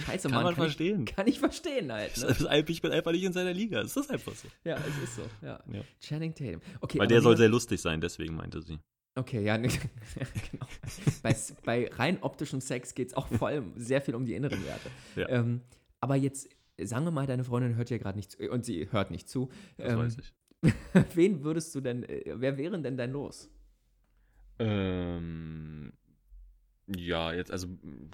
Scheiße, 0.05 0.23
Kann 0.29 0.35
Mann. 0.35 0.43
man 0.45 0.55
kann 0.55 0.63
verstehen. 0.65 1.05
Ich, 1.07 1.15
kann 1.15 1.27
ich 1.27 1.39
verstehen 1.39 1.91
halt. 1.91 2.11
Ne? 2.41 2.63
Ich 2.67 2.81
bin 2.81 2.91
einfach 2.91 3.11
nicht 3.11 3.23
in 3.23 3.33
seiner 3.33 3.53
Liga. 3.53 3.81
Es 3.81 3.95
ist 3.97 4.09
einfach 4.09 4.33
so. 4.33 4.47
Ja, 4.63 4.77
es 4.77 5.03
ist 5.03 5.15
so. 5.15 5.23
Ja. 5.41 5.59
Ja. 5.71 5.81
Channing 5.99 6.33
Tatum. 6.33 6.61
Okay, 6.79 6.99
Weil 6.99 7.07
der 7.07 7.21
soll 7.21 7.37
sehr 7.37 7.49
lustig 7.49 7.81
sein, 7.81 7.99
deswegen 8.01 8.35
meinte 8.35 8.61
sie. 8.61 8.79
Okay, 9.15 9.43
ja, 9.43 9.57
ne, 9.57 9.67
genau. 10.51 10.65
Bei, 11.21 11.35
bei 11.65 11.89
rein 11.93 12.17
optischem 12.21 12.61
Sex 12.61 12.95
geht 12.95 13.09
es 13.09 13.13
auch 13.13 13.27
vor 13.27 13.49
allem 13.49 13.73
sehr 13.75 14.01
viel 14.01 14.15
um 14.15 14.25
die 14.25 14.33
inneren 14.35 14.63
Werte. 14.65 14.89
Ja. 15.17 15.27
Ähm, 15.29 15.61
aber 15.99 16.15
jetzt, 16.15 16.47
sagen 16.81 17.05
wir 17.05 17.11
mal, 17.11 17.27
deine 17.27 17.43
Freundin 17.43 17.75
hört 17.75 17.89
ja 17.89 17.97
gerade 17.97 18.17
nicht 18.17 18.31
zu, 18.31 18.49
und 18.49 18.63
sie 18.65 18.89
hört 18.91 19.11
nicht 19.11 19.27
zu. 19.29 19.49
Das 19.77 19.91
Ähm, 19.93 19.99
weiß 19.99 20.17
ich. 20.17 20.33
wen 21.15 21.43
würdest 21.43 21.75
du 21.75 21.81
denn, 21.81 22.03
äh, 22.03 22.23
wer 22.37 22.57
wären 22.57 22.83
denn 22.83 22.95
dein 22.95 23.11
Los? 23.11 23.49
Ähm, 24.59 25.91
ja, 26.95 27.33
jetzt, 27.33 27.51
also 27.51 27.67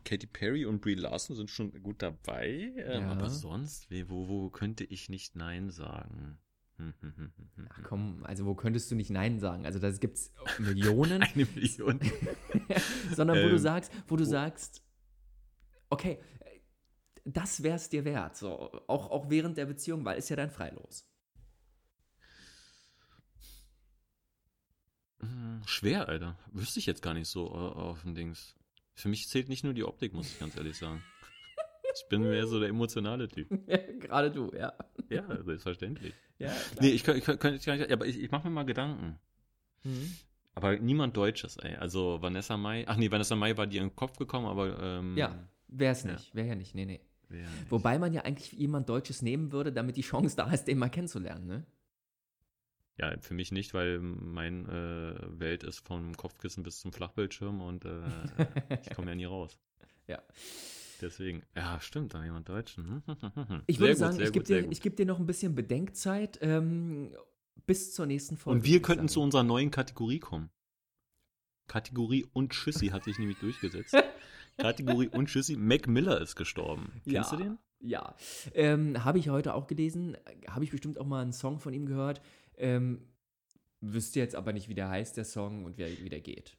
Katy 0.04 0.28
Perry 0.28 0.66
und 0.66 0.82
Brie 0.82 0.96
Larson 0.96 1.36
sind 1.36 1.50
schon 1.50 1.72
gut 1.84 2.02
dabei. 2.02 2.74
Ähm, 2.78 3.02
Ja. 3.04 3.12
Aber 3.12 3.30
sonst, 3.30 3.90
wo, 4.10 4.28
wo 4.28 4.50
könnte 4.50 4.84
ich 4.84 5.10
nicht 5.10 5.36
Nein 5.36 5.70
sagen? 5.70 6.38
Ach 7.70 7.84
komm, 7.84 8.24
also 8.24 8.46
wo 8.46 8.54
könntest 8.54 8.92
du 8.92 8.96
nicht 8.96 9.10
Nein 9.10 9.40
sagen? 9.40 9.66
Also 9.66 9.80
da 9.80 9.90
gibt 9.92 10.18
es 10.18 10.32
Millionen, 10.60 11.22
Eine 11.24 11.46
Million. 11.46 12.00
sondern 13.16 13.38
wo 13.38 13.48
du 13.48 13.56
Ähm, 13.56 13.58
sagst, 13.58 13.92
wo 14.08 14.16
du 14.16 14.26
sagst, 14.26 14.84
okay, 15.90 16.20
äh, 16.42 16.60
das 17.26 17.64
wär's 17.64 17.90
dir 17.90 18.06
wert, 18.06 18.38
so 18.38 18.50
auch, 18.88 19.10
auch 19.10 19.30
während 19.30 19.58
der 19.58 19.66
Beziehung, 19.66 20.06
weil 20.06 20.18
ist 20.20 20.30
ja 20.30 20.36
dein 20.36 20.52
Freilos. 20.52 21.10
Hm, 25.20 25.62
Schwer, 25.66 26.08
Alter. 26.08 26.38
Wüsste 26.52 26.80
ich 26.80 26.86
jetzt 26.86 27.02
gar 27.02 27.14
nicht 27.14 27.28
so 27.28 27.48
äh, 27.48 27.58
auf 27.58 28.04
den 28.04 28.14
Dings. 28.16 28.56
Für 28.98 29.10
mich 29.10 29.28
zählt 29.30 29.48
nicht 29.48 29.64
nur 29.64 29.74
die 29.74 29.84
Optik, 29.84 30.14
muss 30.14 30.28
ich 30.32 30.40
ganz 30.40 30.58
ehrlich 30.58 30.76
sagen. 30.76 31.04
Ich 31.96 32.10
bin 32.10 32.22
mehr 32.24 32.48
so 32.48 32.60
der 32.60 32.70
emotionale 32.70 33.28
Typ. 33.28 33.48
Gerade 34.00 34.32
du, 34.32 34.52
ja. 34.58 34.74
Ja, 35.10 35.24
selbstverständlich. 35.44 36.14
Ja, 36.40 36.52
Nee, 36.82 36.90
ich 36.90 37.04
könnte 37.04 37.38
gar 37.38 37.52
nicht, 37.52 37.92
aber 37.92 38.06
ich, 38.08 38.20
ich 38.20 38.32
mache 38.32 38.48
mir 38.48 38.54
mal 38.54 38.64
Gedanken. 38.64 39.20
Mhm. 39.84 40.16
Aber 40.56 40.78
niemand 40.78 41.16
Deutsches, 41.16 41.58
ey. 41.58 41.76
Also 41.76 42.20
Vanessa 42.22 42.58
Mai, 42.58 42.86
ach 42.88 42.98
nee, 42.98 43.12
Vanessa 43.12 43.36
Mai 43.36 43.56
war 43.56 43.68
dir 43.68 43.82
in 43.82 43.90
den 43.90 43.96
Kopf 43.96 44.18
gekommen, 44.18 44.48
aber 44.48 44.80
ähm, 44.82 45.16
Ja, 45.16 45.48
wäre 45.68 45.92
es 45.92 46.04
Ja. 46.04 46.14
nicht. 46.14 46.34
Wäre 46.34 46.48
ja 46.48 46.56
nicht, 46.56 46.74
nee, 46.74 46.86
nee. 46.86 47.00
nicht. 47.30 47.46
Wobei 47.70 48.00
man 48.00 48.14
ja 48.14 48.22
eigentlich 48.24 48.52
jemand 48.54 48.90
Deutsches 48.90 49.22
nehmen 49.22 49.52
würde, 49.52 49.72
damit 49.72 49.96
die 49.98 50.02
Chance 50.02 50.36
da 50.36 50.52
ist, 50.52 50.66
den 50.68 50.80
mal 50.80 50.90
kennenzulernen, 50.90 51.46
ne? 51.46 51.66
Ja, 53.00 53.16
für 53.20 53.34
mich 53.36 53.52
nicht, 53.52 53.74
weil 53.76 54.00
meine 54.00 55.18
äh, 55.22 55.40
Welt 55.40 55.64
ist 55.64 55.86
vom 55.86 56.18
Kopfkissen 56.18 56.64
bis 56.64 56.80
zum 56.80 56.92
Flachbildschirm 56.92 57.62
und 57.62 57.86
äh, 57.86 58.02
ich 58.82 58.90
komme 58.96 59.10
ja 59.12 59.16
nie 59.16 59.26
raus. 59.26 59.58
Ja. 60.08 60.22
Deswegen, 61.00 61.44
ja, 61.56 61.80
stimmt, 61.80 62.16
da 62.16 62.24
jemand 62.24 62.50
Deutschen. 62.50 63.04
Hm, 63.06 63.62
Ich 63.68 63.80
würde 63.80 63.94
gut, 63.94 64.00
sagen, 64.00 64.20
ich 64.20 64.32
gebe 64.32 64.46
dir, 64.46 64.72
ich 64.72 64.82
geb 64.82 64.96
dir 64.96 65.06
noch 65.06 65.20
ein 65.20 65.28
bisschen 65.28 65.54
Bedenkzeit 65.54 66.40
ähm, 66.42 67.16
bis 67.68 67.94
zur 67.94 68.08
nächsten 68.08 68.36
Folge. 68.36 68.60
Und 68.60 68.66
wir 68.66 68.82
könnten 68.82 69.08
zu 69.08 69.22
unserer 69.22 69.44
neuen 69.44 69.70
Kategorie 69.70 70.20
kommen. 70.20 70.50
Kategorie 71.68 72.26
und 72.34 72.56
Schüssi 72.56 72.88
hat 72.88 73.04
sich 73.04 73.20
nämlich 73.20 73.38
durchgesetzt. 73.40 73.96
Kategorie 74.58 75.10
und 75.10 75.30
Schüssi. 75.30 75.56
Mac 75.56 75.88
Miller 75.88 76.20
ist 76.20 76.36
gestorben. 76.36 76.92
Kennst 77.04 77.32
Ja. 77.32 77.38
du 77.38 77.44
den? 77.44 77.58
Ja, 77.80 78.16
ähm, 78.56 79.04
habe 79.06 79.20
ich 79.20 79.30
heute 79.30 79.54
auch 79.54 79.68
gelesen, 79.68 80.18
habe 80.48 80.64
ich 80.64 80.72
bestimmt 80.72 80.98
auch 80.98 81.06
mal 81.06 81.22
einen 81.22 81.32
Song 81.34 81.60
von 81.60 81.74
ihm 81.76 81.86
gehört. 81.86 82.22
Ähm, 82.58 83.02
wüsste 83.82 84.20
jetzt 84.20 84.36
aber 84.36 84.54
nicht, 84.54 84.70
wie 84.70 84.74
der 84.76 84.90
heißt, 84.90 85.18
der 85.18 85.26
Song 85.26 85.66
und 85.66 85.78
wie, 85.78 86.04
wie 86.04 86.10
der 86.10 86.22
geht. 86.22 86.58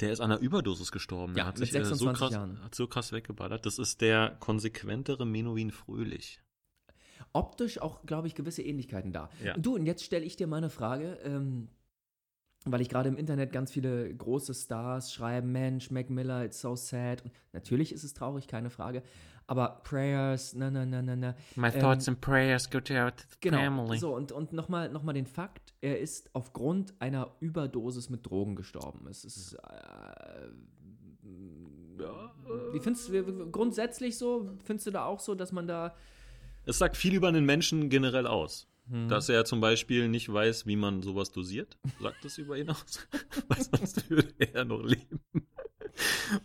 Der 0.00 0.12
ist 0.12 0.20
an 0.20 0.30
einer 0.30 0.40
Überdosis 0.40 0.92
gestorben. 0.92 1.34
Der 1.34 1.44
Ja, 1.44 1.48
hat 1.48 1.58
mit 1.58 1.68
sich 1.68 1.74
äh, 1.80 1.84
so 1.84 1.94
26 1.94 2.18
krass, 2.18 2.32
Jahren. 2.32 2.62
hat 2.62 2.74
so 2.74 2.86
krass 2.86 3.12
weggeballert. 3.12 3.64
Das 3.64 3.78
ist 3.78 4.00
der 4.00 4.36
konsequentere 4.40 5.24
Menowin 5.24 5.70
Fröhlich. 5.70 6.40
Optisch 7.32 7.80
auch, 7.80 8.04
glaube 8.04 8.26
ich, 8.28 8.34
gewisse 8.34 8.62
Ähnlichkeiten 8.62 9.12
da. 9.12 9.30
Ja. 9.42 9.56
Du, 9.56 9.74
und 9.74 9.86
jetzt 9.86 10.04
stelle 10.04 10.24
ich 10.24 10.36
dir 10.36 10.46
mal 10.46 10.58
eine 10.58 10.70
Frage, 10.70 11.18
ähm, 11.24 11.68
weil 12.66 12.80
ich 12.80 12.88
gerade 12.88 13.08
im 13.08 13.16
Internet 13.16 13.52
ganz 13.52 13.70
viele 13.72 14.12
große 14.14 14.54
Stars 14.54 15.12
schreiben, 15.12 15.52
Mensch, 15.52 15.90
Mac 15.90 16.10
Miller, 16.10 16.44
it's 16.44 16.60
so 16.60 16.76
sad. 16.76 17.22
Und 17.24 17.32
natürlich 17.52 17.92
ist 17.92 18.04
es 18.04 18.12
traurig, 18.14 18.46
keine 18.48 18.70
Frage. 18.70 19.02
Aber 19.48 19.80
Prayers, 19.84 20.54
na, 20.54 20.70
na, 20.70 20.84
na, 20.84 21.02
na, 21.02 21.14
na. 21.14 21.34
My 21.54 21.68
Ähm, 21.68 21.80
thoughts 21.80 22.08
and 22.08 22.20
prayers 22.20 22.68
go 22.68 22.80
to 22.80 22.94
our 22.94 23.12
Genau. 23.40 23.58
family. 23.58 23.98
So, 23.98 24.14
und, 24.14 24.32
und 24.32 24.52
nochmal 24.52 24.88
noch 24.90 25.04
mal 25.04 25.12
den 25.12 25.26
Fakt, 25.26 25.72
er 25.80 26.00
ist 26.00 26.30
aufgrund 26.34 26.94
einer 27.00 27.30
Überdosis 27.38 28.10
mit 28.10 28.26
Drogen 28.26 28.56
gestorben. 28.56 29.06
Es 29.08 29.24
ist. 29.24 29.54
Äh, 29.54 30.48
wie 32.72 32.80
findest 32.80 33.08
du 33.08 33.50
grundsätzlich 33.50 34.18
so? 34.18 34.50
Findest 34.64 34.86
du 34.88 34.90
da 34.90 35.04
auch 35.04 35.20
so, 35.20 35.34
dass 35.34 35.52
man 35.52 35.66
da. 35.66 35.94
Es 36.64 36.78
sagt 36.78 36.96
viel 36.96 37.14
über 37.14 37.28
einen 37.28 37.44
Menschen 37.44 37.88
generell 37.88 38.26
aus. 38.26 38.68
Hm. 38.88 39.08
Dass 39.08 39.28
er 39.28 39.44
zum 39.44 39.60
Beispiel 39.60 40.08
nicht 40.08 40.32
weiß, 40.32 40.66
wie 40.66 40.76
man 40.76 41.02
sowas 41.02 41.32
dosiert, 41.32 41.76
sagt 42.00 42.24
das 42.24 42.38
über 42.38 42.56
ihn 42.56 42.70
aus. 42.70 43.06
Weil 43.48 43.62
sonst 43.62 44.08
würde 44.08 44.32
er 44.38 44.64
noch 44.64 44.82
leben. 44.82 45.20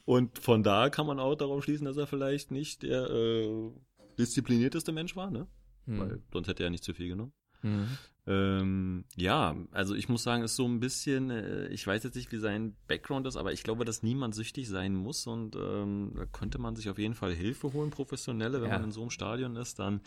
Und 0.06 0.40
von 0.40 0.64
da 0.64 0.90
kann 0.90 1.06
man 1.06 1.20
auch 1.20 1.36
darauf 1.36 1.64
schließen, 1.64 1.86
dass 1.86 1.98
er 1.98 2.08
vielleicht 2.08 2.52
nicht 2.52 2.84
der 2.84 3.10
äh, 3.10 3.72
disziplinierteste 4.18 4.92
Mensch 4.92 5.16
war, 5.16 5.30
ne? 5.30 5.48
Hm. 5.86 6.00
Weil 6.00 6.22
sonst 6.32 6.48
hätte 6.48 6.64
er 6.64 6.70
nicht 6.70 6.84
zu 6.84 6.94
viel 6.94 7.10
genommen. 7.10 7.34
Hm. 7.62 7.88
Ähm, 8.28 9.06
ja, 9.16 9.56
also 9.72 9.96
ich 9.96 10.08
muss 10.08 10.22
sagen, 10.24 10.44
ist 10.44 10.56
so 10.56 10.68
ein 10.68 10.80
bisschen, 10.80 11.32
äh, 11.32 11.68
ich 11.70 11.86
weiß 11.86 12.04
jetzt 12.04 12.16
nicht, 12.16 12.32
wie 12.32 12.38
sein 12.38 12.76
Background 12.88 13.26
ist, 13.26 13.36
aber 13.36 13.52
ich 13.52 13.64
glaube, 13.64 13.84
dass 13.84 14.04
niemand 14.04 14.36
süchtig 14.36 14.68
sein 14.70 14.94
muss 14.94 15.26
und 15.26 15.56
ähm, 15.56 16.14
da 16.16 16.26
könnte 16.28 16.60
man 16.60 16.76
sich 16.76 16.90
auf 16.90 17.00
jeden 17.00 17.16
Fall 17.16 17.34
Hilfe 17.34 17.74
holen, 17.74 17.90
professionelle, 17.90 18.62
wenn 18.62 18.70
Ja. 18.70 18.76
man 18.78 18.86
in 18.86 18.92
so 18.92 19.02
einem 19.02 19.10
Stadion 19.10 19.56
ist, 19.56 19.80
dann 19.80 20.02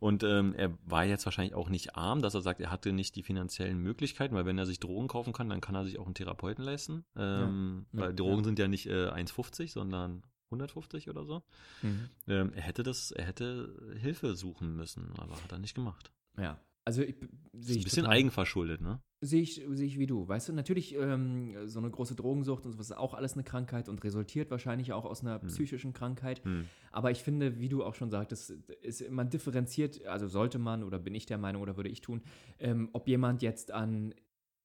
und 0.00 0.22
ähm, 0.22 0.54
er 0.54 0.76
war 0.84 1.04
jetzt 1.04 1.24
wahrscheinlich 1.24 1.54
auch 1.54 1.68
nicht 1.68 1.96
arm, 1.96 2.22
dass 2.22 2.34
er 2.34 2.40
sagt, 2.40 2.60
er 2.60 2.70
hatte 2.70 2.92
nicht 2.92 3.16
die 3.16 3.22
finanziellen 3.22 3.78
Möglichkeiten, 3.82 4.34
weil 4.34 4.46
wenn 4.46 4.58
er 4.58 4.66
sich 4.66 4.80
Drogen 4.80 5.08
kaufen 5.08 5.32
kann, 5.32 5.48
dann 5.48 5.60
kann 5.60 5.74
er 5.74 5.84
sich 5.84 5.98
auch 5.98 6.06
einen 6.06 6.14
Therapeuten 6.14 6.64
leisten, 6.64 7.04
ähm, 7.16 7.86
Ja. 7.92 8.00
weil 8.00 8.10
Ja. 8.10 8.12
Drogen 8.16 8.44
sind 8.44 8.58
ja 8.58 8.68
nicht 8.68 8.86
äh, 8.86 9.08
1,50, 9.10 9.72
sondern 9.72 10.22
150 10.50 11.10
oder 11.10 11.24
so. 11.24 11.42
Mhm. 11.82 12.08
Ähm, 12.26 12.52
er 12.54 12.62
hätte 12.62 12.82
das, 12.82 13.10
er 13.10 13.24
hätte 13.26 13.94
Hilfe 13.98 14.34
suchen 14.34 14.76
müssen, 14.76 15.12
aber 15.18 15.34
hat 15.42 15.52
er 15.52 15.58
nicht 15.58 15.74
gemacht. 15.74 16.10
Ja. 16.38 16.58
Also 16.84 17.02
ich 17.02 17.16
Ist 17.20 17.28
sehe 17.52 17.76
ein 17.78 17.84
bisschen 17.84 18.04
total- 18.04 18.16
eigenverschuldet, 18.16 18.80
ne? 18.80 19.00
Sehe 19.20 19.42
ich, 19.42 19.54
sehe 19.68 19.86
ich 19.86 19.98
wie 19.98 20.06
du. 20.06 20.28
Weißt 20.28 20.48
du, 20.48 20.52
natürlich 20.52 20.94
ähm, 20.94 21.56
so 21.66 21.80
eine 21.80 21.90
große 21.90 22.14
Drogensucht 22.14 22.64
und 22.64 22.72
sowas 22.72 22.90
ist 22.90 22.96
auch 22.96 23.14
alles 23.14 23.32
eine 23.34 23.42
Krankheit 23.42 23.88
und 23.88 24.04
resultiert 24.04 24.48
wahrscheinlich 24.52 24.92
auch 24.92 25.04
aus 25.04 25.22
einer 25.22 25.40
Hm. 25.40 25.48
psychischen 25.48 25.92
Krankheit. 25.92 26.44
Hm. 26.44 26.66
Aber 26.92 27.10
ich 27.10 27.24
finde, 27.24 27.58
wie 27.58 27.68
du 27.68 27.82
auch 27.82 27.96
schon 27.96 28.10
sagtest, 28.10 28.50
ist, 28.80 29.10
man 29.10 29.28
differenziert, 29.28 30.06
also 30.06 30.28
sollte 30.28 30.60
man 30.60 30.84
oder 30.84 31.00
bin 31.00 31.16
ich 31.16 31.26
der 31.26 31.38
Meinung 31.38 31.62
oder 31.62 31.76
würde 31.76 31.88
ich 31.88 32.00
tun, 32.00 32.22
ähm, 32.60 32.90
ob 32.92 33.08
jemand 33.08 33.42
jetzt 33.42 33.72
an 33.72 34.14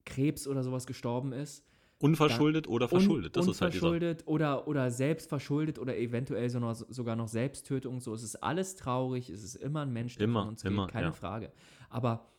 Krebs 0.05 0.47
oder 0.47 0.63
sowas 0.63 0.85
gestorben 0.85 1.33
ist. 1.33 1.65
Unverschuldet 1.97 2.67
oder 2.67 2.89
verschuldet, 2.89 3.37
un, 3.37 3.45
das 3.45 3.55
ist 3.55 3.61
halt 3.61 3.73
dieser. 3.73 3.87
unverschuldet 3.87 4.27
oder, 4.27 4.67
oder 4.67 4.91
selbst 4.91 5.29
verschuldet 5.29 5.79
oder 5.79 5.97
eventuell 5.97 6.49
so 6.49 6.59
noch, 6.59 6.75
sogar 6.75 7.15
noch 7.15 7.29
Selbsttötung. 7.29 8.01
So, 8.01 8.13
es 8.13 8.21
ist 8.23 8.35
alles 8.43 8.75
traurig, 8.75 9.29
es 9.29 9.41
ist 9.43 9.55
immer 9.55 9.81
ein 9.81 9.93
Mensch, 9.93 10.17
der 10.17 10.25
Immer, 10.25 10.41
von 10.41 10.49
uns 10.49 10.63
immer, 10.63 10.85
geht, 10.85 10.93
keine 10.93 11.07
ja. 11.07 11.11
Frage. 11.13 11.53
Aber 11.89 12.32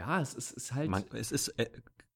ja, 0.00 0.20
es 0.20 0.34
ist, 0.34 0.52
ist 0.52 0.74
halt, 0.74 0.90
Man, 0.90 1.04
es 1.12 1.32
ist, 1.32 1.48
äh, 1.58 1.70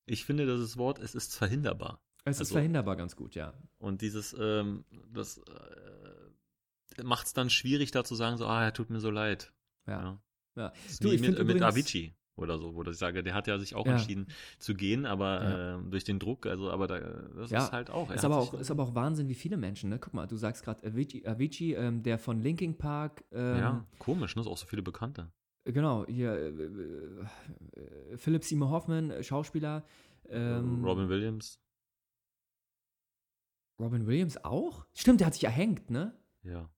ich 0.06 0.24
finde 0.24 0.46
das 0.46 0.76
Wort, 0.76 0.98
es 0.98 1.14
ist 1.14 1.36
verhinderbar. 1.36 2.00
es 2.24 2.36
ist 2.36 2.40
also- 2.40 2.54
verhinderbar 2.54 2.96
ganz 2.96 3.16
gut, 3.16 3.34
ja. 3.34 3.52
Und 3.78 4.00
dieses, 4.02 4.34
ähm, 4.38 4.84
das 5.12 5.38
äh, 5.38 7.02
macht 7.02 7.26
es 7.26 7.32
dann 7.32 7.50
schwierig, 7.50 7.90
da 7.90 8.04
zu 8.04 8.14
sagen, 8.14 8.36
so, 8.36 8.46
ah, 8.46 8.62
er 8.64 8.72
tut 8.72 8.90
mir 8.90 9.00
so 9.00 9.10
leid. 9.10 9.52
Ja. 9.86 10.02
Ja. 10.02 10.18
ja. 10.56 10.72
Ist 10.88 11.02
Du, 11.04 11.10
wie 11.10 11.14
ich 11.16 11.20
mit, 11.20 11.42
mit 11.44 11.62
Avicii 11.62 12.14
oder 12.36 12.58
so, 12.58 12.74
wo 12.74 12.82
ich 12.82 12.96
sage, 12.96 13.22
der 13.22 13.34
hat 13.34 13.46
ja 13.46 13.58
sich 13.58 13.74
auch 13.74 13.86
Ja. 13.86 13.92
entschieden 13.92 14.26
zu 14.58 14.74
gehen, 14.74 15.06
aber 15.06 15.42
Ja. 15.42 15.74
ähm, 15.76 15.90
durch 15.90 16.04
den 16.04 16.18
Druck, 16.18 16.46
also, 16.46 16.70
aber 16.70 16.86
da, 16.86 16.98
das 17.00 17.50
Ja, 17.50 17.64
ist 17.64 17.72
halt 17.72 17.90
auch. 17.90 18.10
Ist 18.10 18.24
aber, 18.24 18.38
auch, 18.38 18.54
ist 18.54 18.70
aber 18.70 18.82
auch 18.82 18.94
Wahnsinn, 18.94 19.28
wie 19.28 19.34
viele 19.34 19.56
Menschen, 19.56 19.90
ne? 19.90 19.98
Guck 19.98 20.14
mal, 20.14 20.26
du 20.26 20.36
sagst 20.36 20.64
gerade 20.64 20.86
Avicii, 20.86 21.26
Avicii 21.26 21.74
ähm, 21.74 22.02
der 22.02 22.18
von 22.18 22.40
Linkin 22.40 22.76
Park, 22.76 23.24
ähm, 23.32 23.58
ja, 23.58 23.86
komisch, 23.98 24.34
ne? 24.36 24.42
Ist 24.42 24.48
auch 24.48 24.56
so 24.58 24.66
viele 24.66 24.82
Bekannte. 24.82 25.30
Genau, 25.64 26.06
hier, 26.06 26.32
äh, 26.32 26.48
äh, 26.48 28.12
äh, 28.12 28.16
Philip 28.16 28.44
Seymour 28.44 28.70
Hoffman, 28.70 29.10
äh, 29.10 29.22
Schauspieler, 29.22 29.84
ähm, 30.28 30.84
Robin 30.84 31.08
Williams, 31.08 31.60
Robin 33.80 34.06
Williams 34.06 34.42
auch? 34.44 34.86
Stimmt, 34.94 35.20
der 35.20 35.26
hat 35.26 35.34
sich 35.34 35.44
erhängt, 35.44 35.90
ne? 35.90 36.16
ja. 36.42 36.70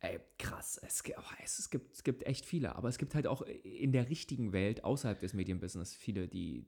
Ey, 0.00 0.18
krass. 0.36 0.80
Es, 0.82 1.04
oh, 1.16 1.22
es, 1.44 1.60
es, 1.60 1.70
gibt, 1.70 1.92
es 1.92 2.02
gibt 2.02 2.24
echt 2.24 2.44
viele, 2.44 2.74
aber 2.74 2.88
es 2.88 2.98
gibt 2.98 3.14
halt 3.14 3.28
auch 3.28 3.42
in 3.42 3.92
der 3.92 4.08
richtigen 4.08 4.52
Welt, 4.52 4.82
außerhalb 4.82 5.20
des 5.20 5.32
Medienbusiness, 5.32 5.94
viele, 5.94 6.26
die, 6.26 6.66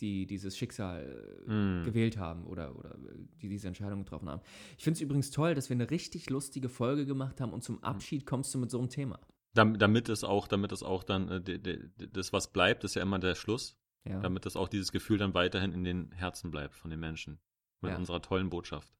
die 0.00 0.26
dieses 0.26 0.56
Schicksal 0.56 1.26
Mm. 1.46 1.84
gewählt 1.84 2.16
haben 2.16 2.44
oder, 2.46 2.76
oder 2.76 2.96
die 3.40 3.48
diese 3.48 3.68
Entscheidung 3.68 4.00
getroffen 4.00 4.28
haben. 4.28 4.42
Ich 4.78 4.84
finde 4.84 4.96
es 4.96 5.00
übrigens 5.00 5.30
toll, 5.30 5.54
dass 5.54 5.68
wir 5.68 5.74
eine 5.74 5.90
richtig 5.90 6.28
lustige 6.30 6.68
Folge 6.68 7.06
gemacht 7.06 7.40
haben 7.40 7.52
und 7.52 7.62
zum 7.62 7.82
Abschied 7.84 8.26
kommst 8.26 8.52
du 8.54 8.58
mit 8.58 8.70
so 8.70 8.78
einem 8.78 8.88
Thema. 8.88 9.20
Dam- 9.56 9.78
Damit 9.78 10.08
es 10.08 10.22
auch, 10.24 10.46
damit 10.48 10.70
es 10.72 10.82
auch 10.82 11.02
dann, 11.02 11.28
äh, 11.30 11.40
de- 11.40 11.58
de- 11.58 11.88
de- 11.98 12.08
das, 12.12 12.32
was 12.32 12.52
bleibt, 12.52 12.84
ist 12.84 12.94
ja 12.94 13.02
immer 13.02 13.18
der 13.18 13.34
Schluss. 13.34 13.76
Ja. 14.08 14.20
damit 14.20 14.46
das 14.46 14.54
auch 14.54 14.68
dieses 14.68 14.92
Gefühl 14.92 15.18
dann 15.18 15.34
weiterhin 15.34 15.72
in 15.72 15.82
den 15.82 16.12
Herzen 16.12 16.52
bleibt 16.52 16.76
von 16.76 16.90
den 16.92 17.00
Menschen. 17.00 17.40
Mit 17.80 17.90
Ja. 17.90 17.96
unserer 17.98 18.22
tollen 18.22 18.50
Botschaft. 18.50 18.92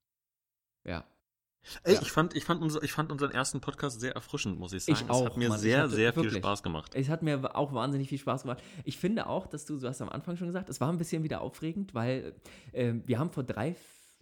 ja. 0.84 1.04
Ey, 1.82 1.94
ja. 1.94 2.02
ich, 2.02 2.12
fand, 2.12 2.36
ich, 2.36 2.44
fand 2.44 2.62
unser, 2.62 2.80
ich 2.84 2.92
fand 2.92 3.10
unseren 3.10 3.32
ersten 3.32 3.60
Podcast 3.60 3.98
sehr 4.00 4.14
erfrischend, 4.14 4.56
muss 4.58 4.72
ich 4.72 4.84
sagen. 4.84 4.98
Ich 5.04 5.10
auch. 5.10 5.22
Es 5.22 5.30
hat 5.30 5.36
mir 5.36 5.48
Mann, 5.48 5.58
sehr, 5.58 5.82
hatte, 5.82 5.90
sehr 5.96 6.14
wirklich, 6.14 6.32
viel 6.34 6.40
Spaß 6.42 6.62
gemacht. 6.62 6.92
Es 6.94 7.08
hat 7.08 7.22
mir 7.24 7.56
auch 7.56 7.72
wahnsinnig 7.74 8.08
viel 8.08 8.18
Spaß 8.18 8.42
gemacht. 8.42 8.62
Ich 8.84 8.98
finde 8.98 9.26
auch, 9.26 9.48
dass 9.48 9.64
du, 9.64 9.76
du 9.78 9.88
hast 9.88 10.00
am 10.00 10.08
Anfang 10.08 10.36
schon 10.36 10.46
gesagt, 10.46 10.68
es 10.68 10.80
war 10.80 10.90
ein 10.92 10.98
bisschen 10.98 11.24
wieder 11.24 11.40
aufregend, 11.40 11.92
weil 11.94 12.34
äh, 12.72 12.94
wir 13.04 13.18
haben 13.18 13.30
vor 13.30 13.42
drei, 13.42 13.74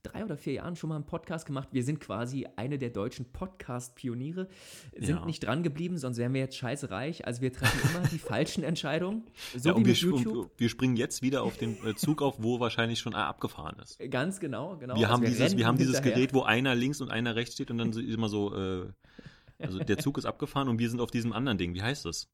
drei 0.05 0.25
oder 0.25 0.37
vier 0.37 0.53
Jahren 0.55 0.77
schon 0.77 0.89
mal 0.91 0.97
einen 0.97 1.07
Podcast 1.07 1.47
gemacht. 1.47 1.69
Wir 1.73 1.83
sind 1.83 1.99
quasi 1.99 2.47
eine 2.57 2.79
der 2.79 2.91
deutschen 2.91 3.25
Podcast-Pioniere, 3.33 4.49
sind 4.97 5.09
Ja. 5.19 5.25
nicht 5.25 5.41
dran 5.45 5.63
geblieben, 5.63 5.99
sonst 5.99 6.19
wären 6.19 6.33
wir 6.35 6.41
jetzt 6.41 6.57
scheiße 6.57 6.91
reich. 6.91 7.27
Also 7.27 7.41
wir 7.43 7.53
treffen 7.53 7.81
immer 7.91 8.07
die 8.09 8.19
falschen 8.19 8.63
Entscheidungen. 8.65 9.25
So 9.57 9.71
ja, 9.71 9.77
wie 9.77 9.85
wir, 9.87 9.95
YouTube. 9.95 10.51
wir 10.57 10.69
springen 10.69 10.97
jetzt 10.97 11.23
wieder 11.23 11.43
auf 11.43 11.57
den 11.57 11.77
äh, 11.87 11.95
Zug 11.95 12.23
auf, 12.23 12.37
wo 12.43 12.61
wahrscheinlich 12.61 13.01
schon 13.01 13.15
abgefahren 13.15 13.79
ist. 13.83 13.99
Ganz 14.11 14.39
genau, 14.41 14.77
genau. 14.77 14.95
Wir 14.97 15.03
Also 15.09 15.09
haben 15.13 15.25
dieses, 15.25 15.41
rennen 15.41 15.59
wir 15.59 15.67
haben 15.67 15.79
dieses 15.79 15.95
hinterher. 15.97 16.17
Gerät, 16.17 16.35
wo 16.35 16.43
einer 16.43 16.75
links 16.75 17.01
und 17.01 17.11
einer 17.11 17.35
rechts 17.35 17.55
steht 17.55 17.71
und 17.71 17.79
dann 17.79 17.93
so, 17.93 18.01
immer 18.01 18.29
so, 18.29 18.55
äh, 18.55 18.87
also 19.59 19.79
der 19.79 19.99
Zug 19.99 20.19
ist 20.19 20.27
abgefahren 20.27 20.69
und 20.69 20.79
wir 20.79 20.91
sind 20.91 21.01
auf 21.01 21.11
diesem 21.11 21.33
anderen 21.33 21.59
Ding. 21.59 21.75
Wie 21.75 21.83
heißt 21.83 22.05
das? 22.05 22.29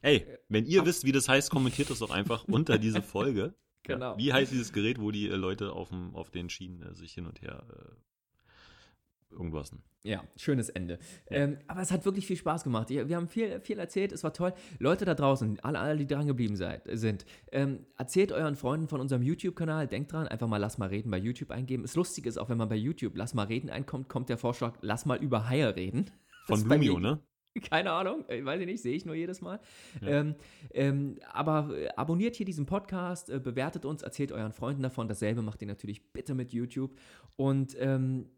Ey, 0.00 0.26
wenn 0.48 0.64
ihr 0.64 0.84
wisst, 0.86 1.04
wie 1.04 1.12
das 1.12 1.28
heißt, 1.28 1.50
kommentiert 1.50 1.90
das 1.90 1.98
doch 2.00 2.10
einfach 2.10 2.44
unter 2.44 2.78
diese 2.78 3.02
Folge. 3.02 3.54
Genau. 3.88 4.12
Ja, 4.12 4.18
wie 4.18 4.32
heißt 4.32 4.52
dieses 4.52 4.72
Gerät, 4.72 5.00
wo 5.00 5.10
die 5.10 5.28
äh, 5.28 5.34
Leute 5.36 5.72
auf, 5.72 5.88
dem, 5.88 6.14
auf 6.14 6.30
den 6.30 6.48
Schienen 6.48 6.82
äh, 6.82 6.94
sich 6.94 7.12
hin 7.12 7.26
und 7.26 7.42
her 7.42 7.64
äh, 7.70 9.34
irgendwas. 9.34 9.72
Ja, 10.04 10.24
schönes 10.36 10.68
Ende. 10.70 10.98
Ähm, 11.28 11.58
aber 11.66 11.80
es 11.82 11.90
hat 11.90 12.04
wirklich 12.04 12.26
viel 12.26 12.36
Spaß 12.36 12.64
gemacht. 12.64 12.88
Wir 12.88 13.14
haben 13.16 13.28
viel, 13.28 13.60
viel 13.60 13.78
erzählt, 13.78 14.12
es 14.12 14.24
war 14.24 14.32
toll. 14.32 14.54
Leute 14.78 15.04
da 15.04 15.14
draußen, 15.14 15.60
alle, 15.60 15.78
alle 15.80 15.96
die 15.98 16.06
dran 16.06 16.26
geblieben 16.26 16.56
seid, 16.56 16.82
sind, 16.90 17.26
ähm, 17.52 17.84
erzählt 17.96 18.32
euren 18.32 18.56
Freunden 18.56 18.88
von 18.88 19.00
unserem 19.00 19.22
YouTube-Kanal. 19.22 19.86
Denkt 19.88 20.12
dran, 20.12 20.28
einfach 20.28 20.48
mal 20.48 20.56
Lass 20.58 20.78
mal 20.78 20.88
reden 20.88 21.10
bei 21.10 21.18
YouTube 21.18 21.50
eingeben. 21.50 21.82
Das 21.82 21.94
Lustige 21.94 22.28
ist 22.28 22.38
auch, 22.38 22.48
wenn 22.48 22.58
man 22.58 22.68
bei 22.68 22.76
YouTube 22.76 23.16
Lass 23.16 23.34
mal 23.34 23.46
reden 23.46 23.68
einkommt, 23.70 24.08
kommt 24.08 24.28
der 24.28 24.38
Vorschlag, 24.38 24.78
lass 24.80 25.04
mal 25.04 25.18
über 25.18 25.48
Haie 25.48 25.74
reden. 25.76 26.10
Von 26.46 26.58
ist 26.60 26.68
bei 26.68 26.76
Lumio, 26.76 26.94
mir- 26.94 27.00
ne? 27.00 27.22
Keine 27.70 27.92
Ahnung, 27.92 28.28
äh, 28.28 28.44
weiß 28.44 28.60
ich 28.60 28.66
nicht, 28.66 28.82
sehe 28.82 28.94
ich 28.94 29.04
nur 29.04 29.14
jedes 29.14 29.40
Mal. 29.40 29.60
Ja. 30.00 30.08
Ähm, 30.08 30.34
ähm, 30.70 31.18
aber 31.32 31.76
äh, 31.76 31.88
abonniert 31.96 32.36
hier 32.36 32.46
diesen 32.46 32.66
Podcast, 32.66 33.30
äh, 33.30 33.40
bewertet 33.40 33.84
uns, 33.84 34.02
erzählt 34.02 34.32
euren 34.32 34.52
Freunden 34.52 34.82
davon. 34.82 35.08
Dasselbe 35.08 35.42
macht 35.42 35.62
ihr 35.62 35.68
natürlich 35.68 36.12
bitte 36.12 36.34
mit 36.34 36.52
YouTube. 36.52 36.98
Und 37.36 37.76
ähm, 37.78 38.30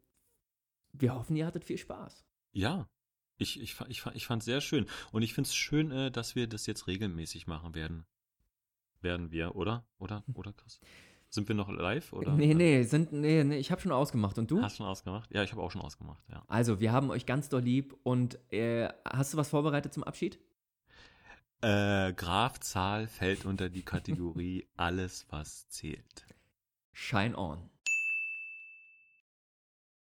wir 0.92 1.14
hoffen, 1.14 1.36
ihr 1.36 1.46
hattet 1.46 1.64
viel 1.64 1.78
Spaß. 1.78 2.24
Ja. 2.52 2.88
Ich, 3.38 3.60
ich, 3.60 3.76
ich, 3.88 4.04
ich 4.14 4.26
fand 4.26 4.42
es 4.42 4.44
sehr 4.44 4.60
schön. 4.60 4.86
Und 5.12 5.22
ich 5.22 5.32
finde 5.32 5.48
es 5.48 5.54
schön, 5.54 5.90
äh, 5.90 6.10
dass 6.10 6.34
wir 6.34 6.46
das 6.46 6.66
jetzt 6.66 6.86
regelmäßig 6.86 7.46
machen 7.46 7.74
werden. 7.74 8.04
Werden 9.00 9.30
wir, 9.30 9.56
oder? 9.56 9.86
Oder, 9.98 10.24
oder 10.34 10.52
Chris? 10.52 10.78
Sind 11.30 11.46
wir 11.46 11.54
noch 11.54 11.70
live? 11.70 12.12
Oder? 12.12 12.32
Nee, 12.32 12.54
nee, 12.54 12.82
sind, 12.82 13.12
nee, 13.12 13.44
nee 13.44 13.58
ich 13.58 13.70
habe 13.70 13.80
schon 13.80 13.92
ausgemacht. 13.92 14.36
Und 14.36 14.50
du? 14.50 14.60
Hast 14.60 14.74
du 14.74 14.76
schon 14.78 14.86
ausgemacht? 14.86 15.32
Ja, 15.32 15.44
ich 15.44 15.52
habe 15.52 15.62
auch 15.62 15.70
schon 15.70 15.80
ausgemacht, 15.80 16.22
ja. 16.28 16.42
Also, 16.48 16.80
wir 16.80 16.90
haben 16.90 17.08
euch 17.10 17.24
ganz 17.24 17.48
doll 17.48 17.62
lieb. 17.62 17.96
Und 18.02 18.38
äh, 18.52 18.88
hast 19.04 19.32
du 19.32 19.38
was 19.38 19.48
vorbereitet 19.48 19.94
zum 19.94 20.02
Abschied? 20.02 20.40
Äh, 21.60 22.12
Graf 22.14 22.58
Zahl 22.58 23.06
fällt 23.06 23.44
unter 23.44 23.68
die 23.68 23.84
Kategorie 23.84 24.66
alles, 24.76 25.26
was 25.30 25.68
zählt. 25.68 26.26
Shine 26.92 27.38
on. 27.38 27.70